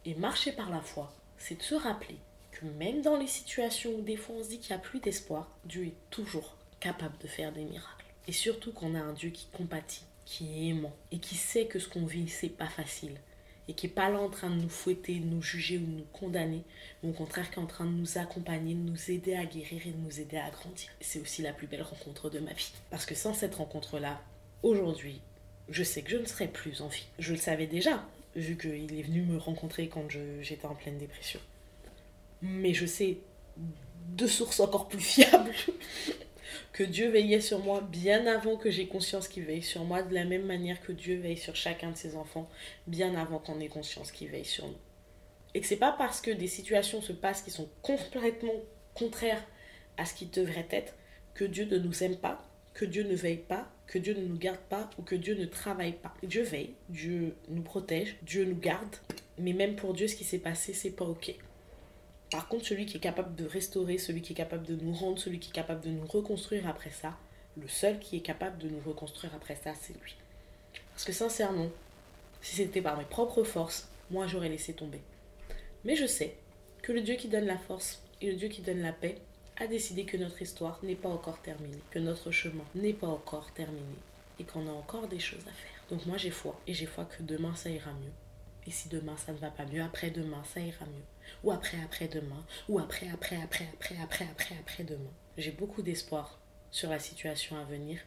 Et 0.05 0.15
marcher 0.15 0.51
par 0.51 0.69
la 0.69 0.81
foi, 0.81 1.13
c'est 1.37 1.57
de 1.57 1.63
se 1.63 1.75
rappeler 1.75 2.17
que 2.51 2.65
même 2.65 3.01
dans 3.01 3.17
les 3.17 3.27
situations 3.27 3.91
où 3.91 4.01
des 4.01 4.15
fois 4.15 4.35
on 4.39 4.43
se 4.43 4.49
dit 4.49 4.59
qu'il 4.59 4.75
n'y 4.75 4.81
a 4.81 4.83
plus 4.83 4.99
d'espoir, 4.99 5.51
Dieu 5.65 5.85
est 5.85 6.09
toujours 6.09 6.55
capable 6.79 7.17
de 7.19 7.27
faire 7.27 7.51
des 7.51 7.63
miracles. 7.63 8.05
Et 8.27 8.31
surtout 8.31 8.71
qu'on 8.71 8.95
a 8.95 8.99
un 8.99 9.13
Dieu 9.13 9.29
qui 9.29 9.47
compatit, 9.47 10.05
qui 10.27 10.45
est 10.45 10.69
aimant 10.71 10.93
et 11.11 11.19
qui 11.19 11.35
sait 11.35 11.67
que 11.67 11.79
ce 11.79 11.87
qu'on 11.87 12.05
vit, 12.05 12.27
c'est 12.27 12.49
pas 12.49 12.67
facile. 12.67 13.15
Et 13.69 13.73
qui 13.73 13.87
n'est 13.87 13.93
pas 13.93 14.09
là 14.09 14.19
en 14.19 14.29
train 14.29 14.49
de 14.49 14.61
nous 14.61 14.69
fouetter, 14.69 15.19
de 15.19 15.25
nous 15.25 15.41
juger 15.41 15.77
ou 15.77 15.85
de 15.85 15.97
nous 15.99 16.07
condamner, 16.11 16.63
mais 17.01 17.09
au 17.09 17.13
contraire 17.13 17.49
qui 17.49 17.59
est 17.59 17.63
en 17.63 17.65
train 17.65 17.85
de 17.85 17.91
nous 17.91 18.17
accompagner, 18.17 18.73
de 18.73 18.79
nous 18.79 19.09
aider 19.09 19.35
à 19.35 19.45
guérir 19.45 19.87
et 19.87 19.91
de 19.91 19.97
nous 19.97 20.19
aider 20.19 20.37
à 20.37 20.49
grandir. 20.49 20.89
C'est 20.99 21.21
aussi 21.21 21.41
la 21.41 21.53
plus 21.53 21.67
belle 21.67 21.81
rencontre 21.81 22.29
de 22.29 22.39
ma 22.39 22.51
vie. 22.51 22.73
Parce 22.89 23.05
que 23.05 23.15
sans 23.15 23.33
cette 23.33 23.55
rencontre-là, 23.55 24.21
aujourd'hui, 24.63 25.21
je 25.69 25.83
sais 25.83 26.01
que 26.01 26.11
je 26.11 26.17
ne 26.17 26.25
serais 26.25 26.47
plus 26.47 26.81
en 26.81 26.87
vie. 26.87 27.07
Je 27.19 27.31
le 27.31 27.39
savais 27.39 27.67
déjà, 27.67 28.05
vu 28.35 28.57
qu'il 28.57 28.99
est 28.99 29.03
venu 29.03 29.21
me 29.21 29.37
rencontrer 29.37 29.87
quand 29.87 30.09
j'étais 30.09 30.65
en 30.65 30.75
pleine 30.75 30.97
dépression. 30.97 31.39
Mais 32.41 32.73
je 32.73 32.85
sais 32.85 33.17
de 34.09 34.27
sources 34.27 34.59
encore 34.59 34.89
plus 34.89 34.99
fiables 34.99 35.53
que 36.73 36.83
Dieu 36.83 37.09
veillait 37.09 37.41
sur 37.41 37.59
moi 37.59 37.81
bien 37.81 38.27
avant 38.27 38.57
que 38.57 38.69
j'ai 38.69 38.87
conscience 38.87 39.27
qu'il 39.27 39.43
veille 39.43 39.63
sur 39.63 39.83
moi, 39.83 40.03
de 40.03 40.13
la 40.13 40.25
même 40.25 40.45
manière 40.45 40.81
que 40.81 40.91
Dieu 40.91 41.17
veille 41.17 41.37
sur 41.37 41.55
chacun 41.55 41.91
de 41.91 41.97
ses 41.97 42.15
enfants, 42.15 42.49
bien 42.87 43.15
avant 43.15 43.39
qu'on 43.39 43.59
ait 43.59 43.67
conscience 43.67 44.11
qu'il 44.11 44.29
veille 44.29 44.45
sur 44.45 44.67
nous. 44.67 44.77
Et 45.53 45.61
que 45.61 45.67
c'est 45.67 45.75
pas 45.77 45.95
parce 45.97 46.21
que 46.21 46.31
des 46.31 46.47
situations 46.47 47.01
se 47.01 47.13
passent 47.13 47.41
qui 47.41 47.51
sont 47.51 47.69
complètement 47.81 48.61
contraires 48.93 49.43
à 49.97 50.05
ce 50.05 50.13
qui 50.13 50.25
devrait 50.27 50.67
être 50.71 50.93
que 51.33 51.45
Dieu 51.45 51.65
ne 51.65 51.77
nous 51.77 52.03
aime 52.03 52.17
pas, 52.17 52.43
que 52.73 52.85
Dieu 52.85 53.03
ne 53.03 53.15
veille 53.15 53.37
pas, 53.37 53.71
que 53.87 53.97
Dieu 53.97 54.13
ne 54.13 54.25
nous 54.25 54.37
garde 54.37 54.59
pas 54.69 54.89
ou 54.99 55.01
que 55.01 55.15
Dieu 55.15 55.35
ne 55.35 55.45
travaille 55.45 55.93
pas. 55.93 56.13
Dieu 56.23 56.43
veille, 56.43 56.75
Dieu 56.89 57.35
nous 57.49 57.63
protège, 57.63 58.17
Dieu 58.21 58.45
nous 58.45 58.57
garde, 58.57 58.95
mais 59.39 59.53
même 59.53 59.75
pour 59.75 59.93
Dieu, 59.93 60.07
ce 60.07 60.15
qui 60.15 60.23
s'est 60.23 60.39
passé, 60.39 60.73
c'est 60.73 60.91
pas 60.91 61.05
ok. 61.05 61.35
Par 62.31 62.47
contre, 62.47 62.65
celui 62.65 62.85
qui 62.85 62.97
est 62.97 63.01
capable 63.01 63.35
de 63.35 63.45
restaurer, 63.45 63.97
celui 63.97 64.21
qui 64.21 64.33
est 64.33 64.35
capable 64.35 64.65
de 64.65 64.75
nous 64.75 64.93
rendre, 64.93 65.17
celui 65.17 65.39
qui 65.39 65.49
est 65.49 65.53
capable 65.53 65.81
de 65.81 65.89
nous 65.89 66.05
reconstruire 66.05 66.67
après 66.67 66.89
ça, 66.89 67.17
le 67.55 67.67
seul 67.67 67.99
qui 67.99 68.17
est 68.17 68.21
capable 68.21 68.57
de 68.57 68.69
nous 68.69 68.81
reconstruire 68.85 69.33
après 69.33 69.55
ça, 69.55 69.73
c'est 69.79 69.93
lui. 69.93 70.15
Parce 70.91 71.05
que 71.05 71.13
sincèrement, 71.13 71.69
si 72.41 72.55
c'était 72.55 72.81
par 72.81 72.97
mes 72.97 73.05
propres 73.05 73.43
forces, 73.43 73.89
moi 74.11 74.27
j'aurais 74.27 74.49
laissé 74.49 74.73
tomber. 74.73 75.01
Mais 75.85 75.95
je 75.95 76.05
sais 76.05 76.35
que 76.81 76.91
le 76.91 77.01
Dieu 77.01 77.15
qui 77.15 77.27
donne 77.27 77.45
la 77.45 77.57
force 77.57 78.01
et 78.21 78.31
le 78.31 78.37
Dieu 78.37 78.49
qui 78.49 78.61
donne 78.61 78.81
la 78.81 78.93
paix 78.93 79.15
a 79.57 79.67
décidé 79.67 80.05
que 80.05 80.17
notre 80.17 80.41
histoire 80.41 80.79
n'est 80.83 80.95
pas 80.95 81.09
encore 81.09 81.41
terminée, 81.41 81.79
que 81.91 81.99
notre 81.99 82.31
chemin 82.31 82.63
n'est 82.75 82.93
pas 82.93 83.07
encore 83.07 83.51
terminé 83.53 83.95
et 84.39 84.43
qu'on 84.43 84.67
a 84.67 84.71
encore 84.71 85.07
des 85.07 85.19
choses 85.19 85.47
à 85.47 85.51
faire. 85.51 85.81
Donc 85.89 86.05
moi 86.05 86.17
j'ai 86.17 86.29
foi 86.29 86.59
et 86.67 86.73
j'ai 86.73 86.85
foi 86.85 87.05
que 87.05 87.23
demain 87.23 87.55
ça 87.55 87.69
ira 87.69 87.91
mieux. 87.91 88.11
Et 88.67 88.71
si 88.71 88.89
demain 88.89 89.17
ça 89.17 89.31
ne 89.31 89.37
va 89.37 89.49
pas 89.49 89.65
mieux, 89.65 89.81
après-demain 89.81 90.43
ça 90.53 90.59
ira 90.59 90.85
mieux 90.85 91.05
ou 91.43 91.51
après 91.51 91.79
après-demain, 91.83 92.43
ou 92.69 92.79
après 92.79 93.09
après 93.09 93.37
après 93.41 93.67
après 93.73 93.95
après 94.01 94.25
après 94.25 94.55
après-demain. 94.59 95.11
J'ai 95.37 95.51
beaucoup 95.51 95.81
d'espoir 95.81 96.39
sur 96.71 96.89
la 96.89 96.99
situation 96.99 97.57
à 97.57 97.63
venir 97.63 97.99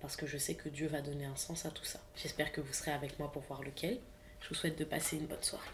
parce 0.00 0.16
que 0.16 0.26
je 0.26 0.38
sais 0.38 0.54
que 0.54 0.68
Dieu 0.68 0.86
va 0.86 1.00
donner 1.00 1.24
un 1.24 1.36
sens 1.36 1.64
à 1.66 1.70
tout 1.70 1.84
ça. 1.84 2.00
J'espère 2.16 2.52
que 2.52 2.60
vous 2.60 2.72
serez 2.72 2.92
avec 2.92 3.18
moi 3.18 3.32
pour 3.32 3.42
voir 3.42 3.62
lequel. 3.62 3.98
Je 4.40 4.48
vous 4.50 4.54
souhaite 4.54 4.78
de 4.78 4.84
passer 4.84 5.16
une 5.16 5.26
bonne 5.26 5.42
soirée. 5.42 5.70